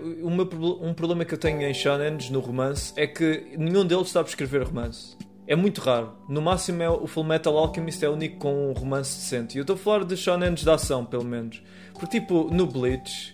proble- 0.50 0.78
um 0.82 0.94
problema 0.94 1.24
que 1.24 1.34
eu 1.34 1.38
tenho 1.38 1.62
em 1.62 1.74
shonens, 1.74 2.30
no 2.32 2.40
romance, 2.40 2.94
é 2.96 3.06
que 3.08 3.44
nenhum 3.58 3.86
deles 3.86 4.10
sabe 4.10 4.30
escrever 4.30 4.64
romance. 4.64 5.16
É 5.48 5.56
muito 5.56 5.80
raro. 5.80 6.12
No 6.28 6.42
máximo 6.42 6.84
é 6.84 6.90
o 6.90 7.08
Full 7.08 7.24
Metal 7.24 7.58
Alchemist 7.58 8.04
é 8.04 8.10
o 8.10 8.14
único 8.14 8.38
com 8.38 8.70
um 8.70 8.74
romance 8.74 9.18
decente. 9.18 9.56
E 9.56 9.60
eu 9.60 9.62
estou 9.62 9.76
a 9.76 9.80
falar 9.80 10.04
de 10.04 10.18
shonens 10.18 10.60
de 10.60 10.70
ação, 10.70 11.06
pelo 11.06 11.24
menos. 11.24 11.64
Porque 11.94 12.20
tipo, 12.20 12.50
no 12.52 12.68
Bleach, 12.68 13.34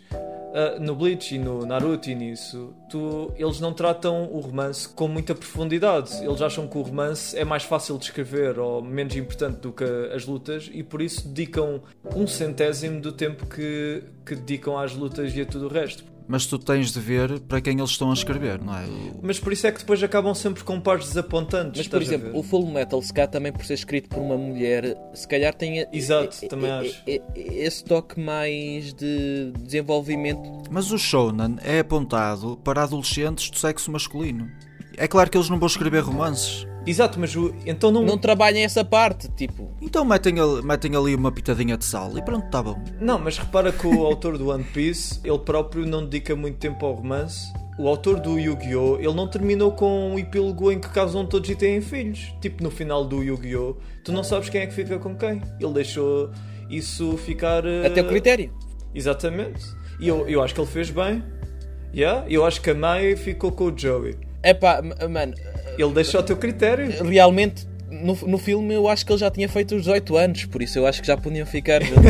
ah, 0.53 0.77
no 0.79 0.95
Bleach 0.95 1.33
e 1.33 1.39
no 1.39 1.65
Naruto 1.65 2.11
e 2.11 2.13
nisso, 2.15 2.71
tu, 2.87 3.33
eles 3.35 3.59
não 3.59 3.73
tratam 3.73 4.31
o 4.31 4.39
romance 4.39 4.87
com 4.87 5.07
muita 5.07 5.33
profundidade. 5.33 6.23
Eles 6.23 6.39
acham 6.43 6.67
que 6.67 6.77
o 6.77 6.83
romance 6.83 7.35
é 7.35 7.43
mais 7.43 7.63
fácil 7.63 7.97
de 7.97 8.05
escrever 8.05 8.59
ou 8.59 8.79
menos 8.79 9.15
importante 9.15 9.61
do 9.61 9.71
que 9.71 9.83
as 10.13 10.27
lutas 10.27 10.69
e 10.71 10.83
por 10.83 11.01
isso 11.01 11.27
dedicam 11.27 11.81
um 12.15 12.27
centésimo 12.27 13.01
do 13.01 13.11
tempo 13.11 13.47
que, 13.47 14.03
que 14.23 14.35
dedicam 14.35 14.77
às 14.77 14.93
lutas 14.93 15.35
e 15.35 15.41
a 15.41 15.45
tudo 15.47 15.65
o 15.65 15.69
resto. 15.69 16.12
Mas 16.27 16.45
tu 16.45 16.57
tens 16.57 16.91
de 16.91 16.99
ver 16.99 17.39
para 17.41 17.59
quem 17.61 17.77
eles 17.77 17.91
estão 17.91 18.09
a 18.09 18.13
escrever, 18.13 18.61
não 18.61 18.75
é? 18.75 18.85
Mas 19.21 19.39
por 19.39 19.51
isso 19.53 19.67
é 19.67 19.71
que 19.71 19.79
depois 19.79 20.01
acabam 20.03 20.33
sempre 20.33 20.63
com 20.63 20.79
pares 20.79 21.07
desapontantes. 21.07 21.77
Mas, 21.79 21.87
por 21.87 22.01
exemplo, 22.01 22.37
o 22.37 22.43
Full 22.43 22.67
Metal, 22.71 23.01
se 23.01 23.13
calhar 23.13 23.29
também 23.29 23.51
por 23.51 23.65
ser 23.65 23.73
escrito 23.75 24.09
por 24.09 24.19
uma 24.19 24.37
mulher, 24.37 24.95
se 25.13 25.27
calhar 25.27 25.53
tem 25.53 25.85
Exato, 25.91 26.37
e- 26.43 26.47
também 26.47 26.69
e- 26.69 26.73
acho. 26.73 27.03
e- 27.07 27.21
esse 27.35 27.83
toque 27.83 28.19
mais 28.19 28.93
de 28.93 29.51
desenvolvimento. 29.59 30.41
Mas 30.71 30.91
o 30.91 30.97
Shonen 30.97 31.57
é 31.63 31.79
apontado 31.79 32.57
para 32.63 32.83
adolescentes 32.83 33.49
do 33.49 33.57
sexo 33.57 33.91
masculino. 33.91 34.49
É 34.97 35.07
claro 35.07 35.29
que 35.29 35.37
eles 35.37 35.49
não 35.49 35.57
vão 35.59 35.67
escrever 35.67 36.01
romances. 36.03 36.65
Exato, 36.85 37.19
mas 37.19 37.35
o... 37.35 37.53
então 37.65 37.91
não... 37.91 38.03
Não 38.03 38.17
trabalhem 38.17 38.63
essa 38.63 38.83
parte, 38.83 39.29
tipo. 39.29 39.71
Então 39.81 40.03
metem 40.03 40.39
ali, 40.39 40.61
metem 40.61 40.95
ali 40.95 41.15
uma 41.15 41.31
pitadinha 41.31 41.77
de 41.77 41.85
sal 41.85 42.17
e 42.17 42.21
pronto, 42.21 42.45
está 42.45 42.61
bom. 42.61 42.81
Não, 42.99 43.17
mas 43.17 43.37
repara 43.37 43.71
que 43.71 43.87
o 43.87 44.05
autor 44.05 44.37
do 44.37 44.49
One 44.49 44.63
Piece, 44.65 45.19
ele 45.23 45.39
próprio 45.39 45.85
não 45.85 46.03
dedica 46.03 46.35
muito 46.35 46.57
tempo 46.57 46.85
ao 46.85 46.93
romance. 46.93 47.51
O 47.79 47.87
autor 47.87 48.19
do 48.19 48.37
Yu-Gi-Oh! 48.37 48.97
ele 48.99 49.13
não 49.13 49.27
terminou 49.27 49.71
com 49.71 50.11
um 50.11 50.19
epílogo 50.19 50.71
em 50.71 50.79
que 50.79 50.89
casam 50.89 51.25
todos 51.25 51.49
e 51.49 51.55
têm 51.55 51.81
filhos. 51.81 52.33
Tipo, 52.41 52.61
no 52.63 52.69
final 52.69 53.03
do 53.05 53.23
Yu-Gi-Oh! 53.23 53.77
tu 54.03 54.11
não 54.11 54.23
sabes 54.23 54.49
quem 54.49 54.61
é 54.61 54.67
que 54.67 54.73
fica 54.73 54.99
com 54.99 55.15
quem. 55.15 55.41
Ele 55.59 55.73
deixou 55.73 56.29
isso 56.69 57.17
ficar. 57.17 57.65
eh, 57.65 57.87
Até 57.87 58.01
o 58.01 58.07
critério. 58.07 58.53
Exatamente. 58.93 59.63
E 59.99 60.07
eu, 60.07 60.27
eu 60.27 60.43
acho 60.43 60.53
que 60.53 60.59
ele 60.61 60.67
fez 60.69 60.89
bem. 60.91 61.23
Yeah? 61.95 62.25
Eu 62.29 62.45
acho 62.45 62.61
que 62.61 62.69
a 62.69 62.75
Mai 62.75 63.15
ficou 63.15 63.51
com 63.51 63.65
o 63.65 63.73
Joey. 63.77 64.17
É 64.43 64.53
pá, 64.53 64.81
mano, 65.09 65.33
Ele 65.77 65.93
deixou 65.93 66.19
ao 66.19 66.25
teu 66.25 66.37
critério. 66.37 67.03
realmente. 67.03 67.67
No, 67.89 68.15
no 68.27 68.37
filme 68.39 68.73
eu 68.73 68.87
acho 68.87 69.05
que 69.05 69.11
ele 69.11 69.19
já 69.19 69.29
tinha 69.29 69.47
feito 69.47 69.75
os 69.75 69.83
18 69.83 70.17
anos, 70.17 70.45
por 70.45 70.61
isso 70.63 70.79
eu 70.79 70.87
acho 70.87 70.99
que 70.99 71.07
já 71.07 71.15
podiam 71.15 71.45
ficar 71.45 71.81
juntos. 71.83 72.03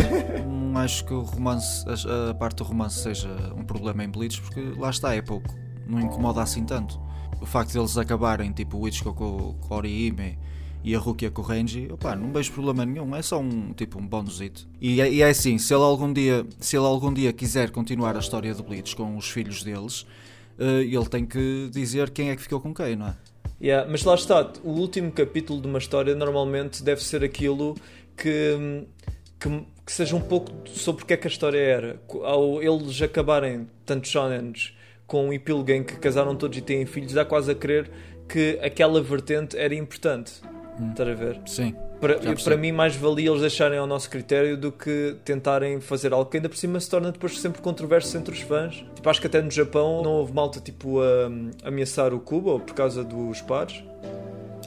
Não 0.45 0.77
acho 0.79 1.03
que 1.05 1.13
o 1.13 1.21
romance, 1.21 1.85
a, 1.87 2.31
a 2.31 2.33
parte 2.33 2.57
do 2.57 2.63
romance 2.63 2.99
seja 3.03 3.29
um 3.55 3.63
problema 3.63 4.03
em 4.03 4.09
Bleach, 4.09 4.41
porque 4.41 4.61
lá 4.77 4.89
está, 4.89 5.13
é 5.13 5.21
pouco. 5.21 5.53
Não 5.85 5.99
incomoda 5.99 6.41
assim 6.41 6.63
tanto. 6.63 6.99
O 7.41 7.45
facto 7.45 7.71
de 7.73 7.77
eles 7.79 7.97
acabarem, 7.97 8.51
tipo 8.53 8.77
o 8.77 8.87
Ichigo 8.87 9.13
com, 9.13 9.55
com 9.59 9.73
o 9.73 9.77
Orihime 9.77 10.39
e 10.85 10.95
a 10.95 10.99
Rukia 10.99 11.29
com 11.29 11.41
o 11.41 11.45
Renji, 11.45 11.89
opá, 11.91 12.15
não 12.15 12.31
vejo 12.31 12.53
problema 12.53 12.85
nenhum, 12.85 13.13
é 13.13 13.21
só 13.21 13.39
um 13.39 13.73
tipo 13.73 13.99
um 13.99 14.07
bonusito. 14.07 14.65
E 14.81 15.01
é, 15.01 15.11
e 15.11 15.21
é 15.21 15.29
assim, 15.29 15.57
se 15.57 15.73
ele 15.73 15.83
algum 15.83 16.11
dia, 16.13 16.45
se 16.59 16.77
ele 16.77 16.85
algum 16.85 17.13
dia 17.13 17.33
quiser 17.33 17.69
continuar 17.71 18.15
a 18.15 18.19
história 18.19 18.53
de 18.53 18.63
Bleach 18.63 18.95
com 18.95 19.17
os 19.17 19.29
filhos 19.29 19.63
deles, 19.63 20.05
ele 20.59 21.05
tem 21.05 21.25
que 21.25 21.69
dizer 21.71 22.09
quem 22.09 22.29
é 22.29 22.35
que 22.35 22.41
ficou 22.41 22.59
com 22.59 22.73
quem, 22.73 22.95
não 22.95 23.07
é? 23.07 23.15
Yeah, 23.61 23.89
mas 23.89 24.03
lá 24.03 24.15
está, 24.15 24.51
o 24.63 24.71
último 24.71 25.11
capítulo 25.11 25.61
de 25.61 25.67
uma 25.67 25.79
história 25.79 26.13
normalmente 26.15 26.83
deve 26.83 27.01
ser 27.01 27.23
aquilo 27.23 27.75
que, 28.17 28.85
que, 29.39 29.65
que 29.85 29.91
seja 29.91 30.15
um 30.15 30.21
pouco 30.21 30.51
sobre 30.67 31.01
porque 31.01 31.13
é 31.13 31.17
que 31.17 31.27
a 31.27 31.29
história 31.29 31.59
era. 31.59 32.01
Ao 32.23 32.61
eles 32.61 33.01
acabarem, 33.01 33.67
tantos 33.85 34.11
shonens, 34.11 34.75
com 35.07 35.29
um 35.29 35.33
epílogo 35.33 35.71
em 35.71 35.83
que 35.83 35.95
casaram 35.95 36.35
todos 36.35 36.57
e 36.57 36.61
têm 36.61 36.85
filhos, 36.85 37.13
dá 37.13 37.23
quase 37.23 37.51
a 37.51 37.55
crer 37.55 37.89
que 38.27 38.59
aquela 38.61 39.01
vertente 39.01 39.57
era 39.57 39.73
importante. 39.73 40.41
Estás 40.89 41.09
a 41.09 41.13
ver? 41.13 41.39
Sim. 41.45 41.75
Para, 42.01 42.19
para 42.19 42.57
mim, 42.57 42.71
mais 42.71 42.95
valia 42.95 43.29
eles 43.29 43.41
deixarem 43.41 43.77
ao 43.79 43.87
nosso 43.87 44.09
critério 44.09 44.57
do 44.57 44.71
que 44.71 45.15
tentarem 45.23 45.79
fazer 45.79 46.11
algo 46.13 46.29
que 46.29 46.37
ainda 46.37 46.49
por 46.49 46.57
cima 46.57 46.79
se 46.79 46.89
torna 46.89 47.11
depois 47.11 47.39
sempre 47.39 47.61
controverso 47.61 48.17
entre 48.17 48.33
os 48.33 48.41
fãs. 48.41 48.83
Tipo, 48.95 49.09
acho 49.09 49.21
que 49.21 49.27
até 49.27 49.41
no 49.41 49.49
Japão 49.51 50.01
não 50.03 50.11
houve 50.11 50.33
malta 50.33 50.59
tipo 50.59 50.99
a 51.01 51.67
ameaçar 51.67 52.13
o 52.13 52.19
Kubo 52.19 52.59
por 52.59 52.73
causa 52.73 53.03
dos 53.03 53.41
pares. 53.41 53.83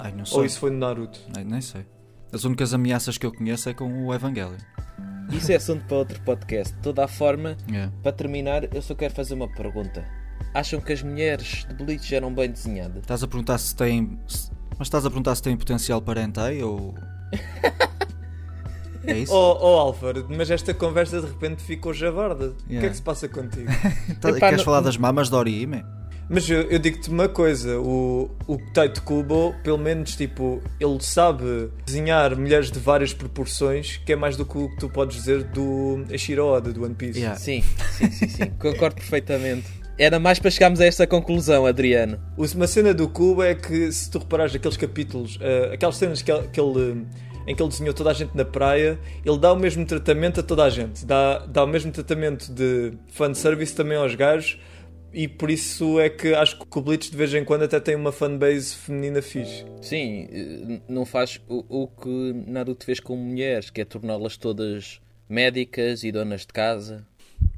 Ai, 0.00 0.12
não 0.16 0.24
sei. 0.24 0.38
Ou 0.38 0.44
isso 0.44 0.59
foi 0.61 0.70
no 0.70 0.78
Naruto? 0.78 1.20
Ai, 1.36 1.44
nem 1.44 1.61
sei. 1.61 1.84
As 2.32 2.44
únicas 2.44 2.72
ameaças 2.72 3.18
que 3.18 3.26
eu 3.26 3.32
conheço 3.32 3.68
é 3.68 3.74
com 3.74 4.07
o 4.07 4.14
Evangelion. 4.14 4.57
Isso 5.32 5.50
é 5.52 5.57
assunto 5.57 5.84
para 5.86 5.96
outro 5.98 6.20
podcast. 6.22 6.72
De 6.74 6.80
toda 6.82 7.04
a 7.04 7.09
forma, 7.09 7.57
É. 7.72 7.88
para 8.02 8.12
terminar, 8.12 8.72
eu 8.74 8.80
só 8.80 8.94
quero 8.94 9.12
fazer 9.12 9.34
uma 9.34 9.48
pergunta. 9.52 10.04
Acham 10.54 10.80
que 10.80 10.92
as 10.92 11.02
mulheres 11.02 11.66
de 11.68 11.74
Bleach 11.84 12.14
eram 12.14 12.32
bem 12.32 12.48
desenhadas? 12.50 12.98
Estás 13.02 13.22
a 13.22 13.28
perguntar 13.28 13.59
se 13.59 13.74
tem. 13.74 14.18
se- 14.26 14.50
Mas 14.78 14.88
estás 14.88 15.04
a 15.06 15.10
perguntar 15.10 15.34
se 15.34 15.42
tem 15.42 15.56
potencial 15.56 16.00
para 16.02 16.20
hentai 16.22 16.62
ou. 16.62 16.94
É 19.08 19.18
isso? 19.18 19.32
Oh, 19.32 19.56
oh 19.60 19.78
Álvaro, 19.78 20.26
mas 20.28 20.50
esta 20.50 20.74
conversa 20.74 21.20
de 21.20 21.28
repente 21.28 21.62
ficou 21.62 21.94
javarda. 21.94 22.46
O 22.48 22.54
que 22.54 22.70
é 22.70 22.72
Yeah. 22.72 22.88
que 22.90 22.96
se 22.96 23.02
passa 23.02 23.28
contigo? 23.28 23.70
Tá- 24.20 24.30
Epá, 24.30 24.40
Queres 24.40 24.56
não- 24.58 24.64
falar 24.64 24.80
das 24.80 24.96
mamas 24.96 25.28
de 25.30 25.36
Orihime? 25.36 25.84
Mas 26.28 26.50
eu, 26.50 26.62
eu 26.62 26.80
digo-te 26.80 27.08
uma 27.08 27.28
coisa, 27.28 27.78
o, 27.78 28.28
o 28.48 28.58
Taito 28.74 29.00
Kubo, 29.04 29.54
pelo 29.62 29.78
menos, 29.78 30.16
tipo, 30.16 30.60
ele 30.80 30.98
sabe 31.00 31.70
desenhar 31.84 32.36
mulheres 32.36 32.68
de 32.68 32.80
várias 32.80 33.14
proporções, 33.14 33.98
que 33.98 34.12
é 34.12 34.16
mais 34.16 34.36
do 34.36 34.44
que 34.44 34.58
o 34.58 34.68
que 34.70 34.76
tu 34.76 34.88
podes 34.88 35.18
dizer 35.18 35.44
do 35.44 36.04
Ashiro 36.12 36.44
Oda, 36.44 36.72
do 36.72 36.82
One 36.84 36.96
Piece. 36.96 37.20
Yeah. 37.20 37.38
Sim, 37.38 37.62
sim, 37.92 38.10
sim, 38.10 38.26
sim. 38.28 38.46
Concordo 38.58 38.96
perfeitamente. 38.96 39.68
Era 39.99 40.18
mais 40.20 40.38
para 40.38 40.51
chegarmos 40.51 40.78
a 40.78 40.84
esta 40.84 41.07
conclusão, 41.07 41.64
Adriano. 41.64 42.20
Uma 42.36 42.66
cena 42.66 42.92
do 42.92 43.09
Kubo 43.09 43.42
é 43.42 43.55
que, 43.55 43.90
se 43.90 44.11
tu 44.11 44.18
reparares 44.18 44.55
aqueles 44.55 44.76
capítulos, 44.76 45.38
eh, 45.40 45.70
aquelas 45.72 45.97
cenas 45.97 46.20
que 46.20 46.30
que 46.49 46.61
ele, 46.61 47.07
em 47.47 47.57
que 47.57 47.62
ele 47.62 47.70
desenhou 47.70 47.94
toda 47.94 48.11
a 48.11 48.12
gente 48.12 48.36
na 48.36 48.44
praia, 48.44 48.99
ele 49.24 49.38
dá 49.38 49.55
o 49.55 49.57
mesmo 49.57 49.86
tratamento 49.86 50.40
a 50.40 50.42
toda 50.42 50.64
a 50.64 50.70
gente. 50.70 51.07
Dá, 51.07 51.38
dá 51.47 51.64
o 51.64 51.66
mesmo 51.66 51.90
tratamento 51.92 52.53
de 52.53 52.92
fanservice 53.09 53.74
também 53.74 53.97
aos 53.97 54.14
gajos, 54.14 54.61
e 55.14 55.26
por 55.26 55.51
isso 55.51 55.99
é 55.99 56.11
que 56.11 56.34
acho 56.34 56.59
que 56.59 56.78
o 56.78 56.82
Bleach 56.82 57.11
de 57.11 57.16
vez 57.16 57.32
em 57.32 57.42
quando 57.42 57.62
até 57.62 57.80
tem 57.80 57.94
uma 57.94 58.12
fanbase 58.12 58.74
feminina 58.74 59.22
fixe. 59.22 59.64
Sim, 59.80 60.28
eh, 60.30 60.80
não 60.86 61.07
faz 61.07 61.40
o, 61.49 61.64
o 61.84 61.88
que 61.88 62.34
Naruto 62.47 62.84
fez 62.84 63.01
com 63.01 63.16
mulheres, 63.16 63.70
que 63.70 63.80
é 63.80 63.84
torná-las 63.86 64.36
todas 64.36 65.01
médicas 65.26 66.05
e 66.05 66.12
donas 66.12 66.42
de 66.42 66.49
casa. 66.49 67.07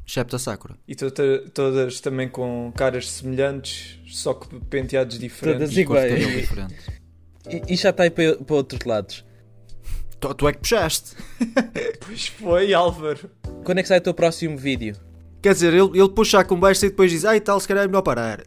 Excepto 0.08 0.36
a 0.36 0.38
Sakura. 0.38 0.74
E 0.88 0.94
to- 0.94 1.10
to- 1.10 1.50
todas 1.52 2.00
também 2.00 2.28
com 2.28 2.72
caras 2.74 3.10
semelhantes, 3.10 3.98
só 4.06 4.32
que 4.32 4.58
penteados 4.60 5.18
diferentes. 5.18 5.60
Todas 5.60 5.76
E 5.76 5.80
iguais. 5.80 6.48
E, 7.50 7.74
e 7.74 7.76
já 7.76 7.90
está 7.90 8.04
aí 8.04 8.10
para, 8.10 8.36
para 8.36 8.56
outros 8.56 8.80
lados. 8.86 9.24
Tu, 10.18 10.34
tu 10.34 10.48
é 10.48 10.52
que 10.52 10.60
puxaste. 10.60 11.14
Pois 12.06 12.26
foi, 12.28 12.72
Álvaro. 12.72 13.30
Quando 13.64 13.78
é 13.78 13.82
que 13.82 13.88
sai 13.88 13.98
o 13.98 14.00
teu 14.00 14.14
próximo 14.14 14.56
vídeo? 14.56 14.96
Quer 15.42 15.52
dizer, 15.52 15.74
ele, 15.74 15.90
ele 15.98 16.08
puxa 16.08 16.40
a 16.40 16.44
conversa 16.44 16.86
e 16.86 16.88
depois 16.88 17.10
diz: 17.10 17.26
Ai 17.26 17.38
tal, 17.38 17.60
se 17.60 17.68
calhar 17.68 17.84
é 17.84 17.86
melhor 17.86 18.00
parar. 18.02 18.42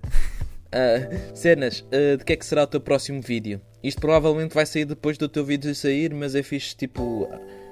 Ah, 0.72 1.36
cenas, 1.36 1.86
ah, 1.92 2.18
de 2.18 2.26
que 2.26 2.34
é 2.34 2.36
que 2.36 2.46
será 2.46 2.64
o 2.64 2.68
teu 2.68 2.82
próximo 2.82 3.22
vídeo? 3.22 3.62
Isto 3.84 4.02
provavelmente 4.02 4.54
vai 4.56 4.66
sair 4.66 4.86
depois 4.86 5.16
do 5.18 5.30
teu 5.30 5.46
vídeo 5.46 5.76
sair, 5.76 6.12
mas 6.14 6.34
é 6.34 6.42
fixe, 6.42 6.76
tipo, 6.76 7.30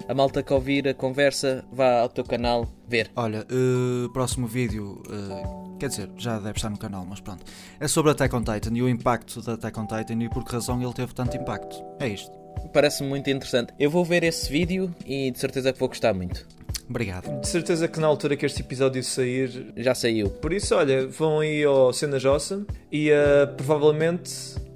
a 0.07 0.13
malta 0.13 0.43
que 0.43 0.53
ouvir 0.53 0.87
a 0.87 0.93
conversa, 0.93 1.65
vá 1.71 2.01
ao 2.01 2.09
teu 2.09 2.23
canal 2.23 2.71
ver. 2.89 3.11
Olha, 3.15 3.45
eh, 3.49 4.09
próximo 4.11 4.47
vídeo. 4.47 5.01
eh, 5.09 5.77
quer 5.79 5.89
dizer, 5.89 6.09
já 6.17 6.37
deve 6.39 6.57
estar 6.57 6.69
no 6.69 6.77
canal, 6.77 7.05
mas 7.07 7.19
pronto. 7.21 7.45
É 7.79 7.87
sobre 7.87 8.11
Attack 8.11 8.35
on 8.35 8.43
Titan 8.43 8.71
e 8.73 8.81
o 8.81 8.89
impacto 8.89 9.41
da 9.41 9.53
Attack 9.53 9.79
on 9.79 9.85
Titan 9.85 10.21
e 10.23 10.29
por 10.29 10.43
que 10.43 10.51
razão 10.51 10.81
ele 10.81 10.93
teve 10.93 11.13
tanto 11.13 11.37
impacto. 11.37 11.81
É 11.99 12.07
isto. 12.07 12.31
Parece-me 12.73 13.07
muito 13.09 13.29
interessante. 13.29 13.73
Eu 13.79 13.89
vou 13.89 14.03
ver 14.03 14.23
esse 14.23 14.51
vídeo 14.51 14.93
e 15.05 15.31
de 15.31 15.39
certeza 15.39 15.71
que 15.71 15.79
vou 15.79 15.87
gostar 15.87 16.13
muito. 16.13 16.45
Obrigado. 16.89 17.39
De 17.39 17.47
certeza 17.47 17.87
que 17.87 17.99
na 17.99 18.07
altura 18.07 18.35
que 18.35 18.45
este 18.45 18.61
episódio 18.61 19.03
sair. 19.03 19.73
Já 19.77 19.93
saiu. 19.93 20.29
Por 20.29 20.51
isso, 20.51 20.75
olha, 20.75 21.07
vão 21.07 21.39
aí 21.39 21.63
ao 21.63 21.93
Cenas 21.93 22.25
Awesome 22.25 22.65
e 22.91 23.11
eh, 23.11 23.45
provavelmente, 23.45 24.29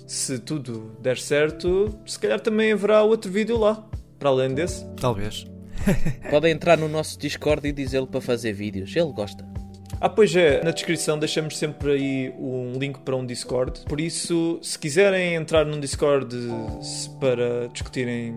se 0.08 0.38
tudo 0.40 0.96
der 1.02 1.18
certo, 1.18 1.98
se 2.06 2.20
calhar 2.20 2.40
também 2.40 2.72
haverá 2.72 3.02
outro 3.02 3.32
vídeo 3.32 3.58
lá, 3.58 3.84
para 4.20 4.30
além 4.30 4.54
desse. 4.54 4.86
Talvez. 4.96 5.53
Podem 6.30 6.52
entrar 6.52 6.78
no 6.78 6.88
nosso 6.88 7.18
Discord 7.18 7.68
e 7.68 7.72
dizer-lhe 7.72 8.08
para 8.08 8.22
fazer 8.22 8.54
vídeos. 8.54 8.96
Ele 8.96 9.12
gosta. 9.12 9.46
Ah, 10.00 10.10
pois 10.10 10.36
é, 10.36 10.62
na 10.64 10.72
descrição 10.72 11.18
deixamos 11.18 11.58
sempre 11.58 11.92
aí 11.92 12.34
um 12.38 12.74
link 12.78 13.00
para 13.00 13.16
um 13.16 13.26
Discord. 13.26 13.82
Por 13.88 14.02
isso, 14.02 14.60
se 14.62 14.78
quiserem 14.78 15.36
entrar 15.36 15.66
num 15.66 15.80
Discord 15.80 16.36
para 17.20 17.68
discutirem 17.72 18.36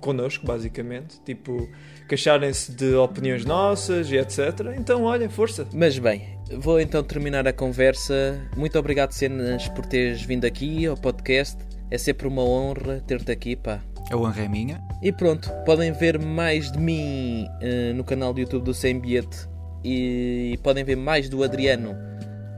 connosco, 0.00 0.44
basicamente, 0.44 1.20
tipo, 1.24 1.68
queixarem-se 2.08 2.72
de 2.72 2.94
opiniões 2.94 3.44
nossas 3.44 4.10
e 4.10 4.16
etc. 4.16 4.74
Então, 4.76 5.04
olha, 5.04 5.28
força. 5.30 5.66
Mas 5.72 5.98
bem, 5.98 6.38
vou 6.58 6.80
então 6.80 7.02
terminar 7.02 7.46
a 7.46 7.52
conversa. 7.52 8.40
Muito 8.56 8.78
obrigado, 8.78 9.12
Cenas, 9.12 9.68
por 9.68 9.86
teres 9.86 10.22
vindo 10.22 10.44
aqui 10.44 10.86
ao 10.86 10.96
podcast. 10.96 11.56
É 11.90 11.98
sempre 11.98 12.26
uma 12.26 12.42
honra 12.42 13.02
ter-te 13.06 13.32
aqui, 13.32 13.56
pá. 13.56 13.80
A 14.10 14.16
honra 14.16 14.42
é 14.42 14.48
minha. 14.48 14.80
E 15.02 15.12
pronto, 15.12 15.50
podem 15.64 15.92
ver 15.92 16.18
mais 16.18 16.70
de 16.72 16.78
mim 16.78 17.46
eh, 17.60 17.92
no 17.92 18.04
canal 18.04 18.34
do 18.34 18.40
YouTube 18.40 18.64
do 18.64 18.74
Sem 18.74 18.98
Bilhete 18.98 19.48
e 19.84 20.58
podem 20.62 20.84
ver 20.84 20.96
mais 20.96 21.28
do 21.28 21.42
Adriano 21.42 21.96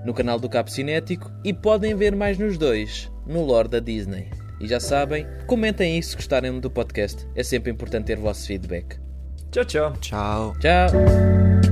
no 0.05 0.13
canal 0.13 0.39
do 0.39 0.49
Capo 0.49 0.71
Cinético 0.71 1.31
e 1.45 1.53
podem 1.53 1.95
ver 1.95 2.17
mais 2.17 2.39
nos 2.39 2.59
dois 2.59 3.11
no 3.27 3.45
Lore 3.45 3.69
da 3.69 3.81
Disney. 3.81 4.31
E 4.61 4.67
já 4.67 4.81
sabem, 4.81 5.27
comentem 5.47 5.95
aí 5.95 6.03
se 6.03 6.17
gostarem 6.17 6.59
do 6.61 6.71
podcast. 6.71 7.27
É 7.35 7.43
sempre 7.43 7.71
importante 7.71 8.07
ter 8.07 8.19
o 8.19 8.23
vosso 8.23 8.47
feedback. 8.47 8.99
Tchau, 9.51 9.65
tchau. 9.65 9.93
Tchau. 10.01 10.55
Tchau! 10.61 11.72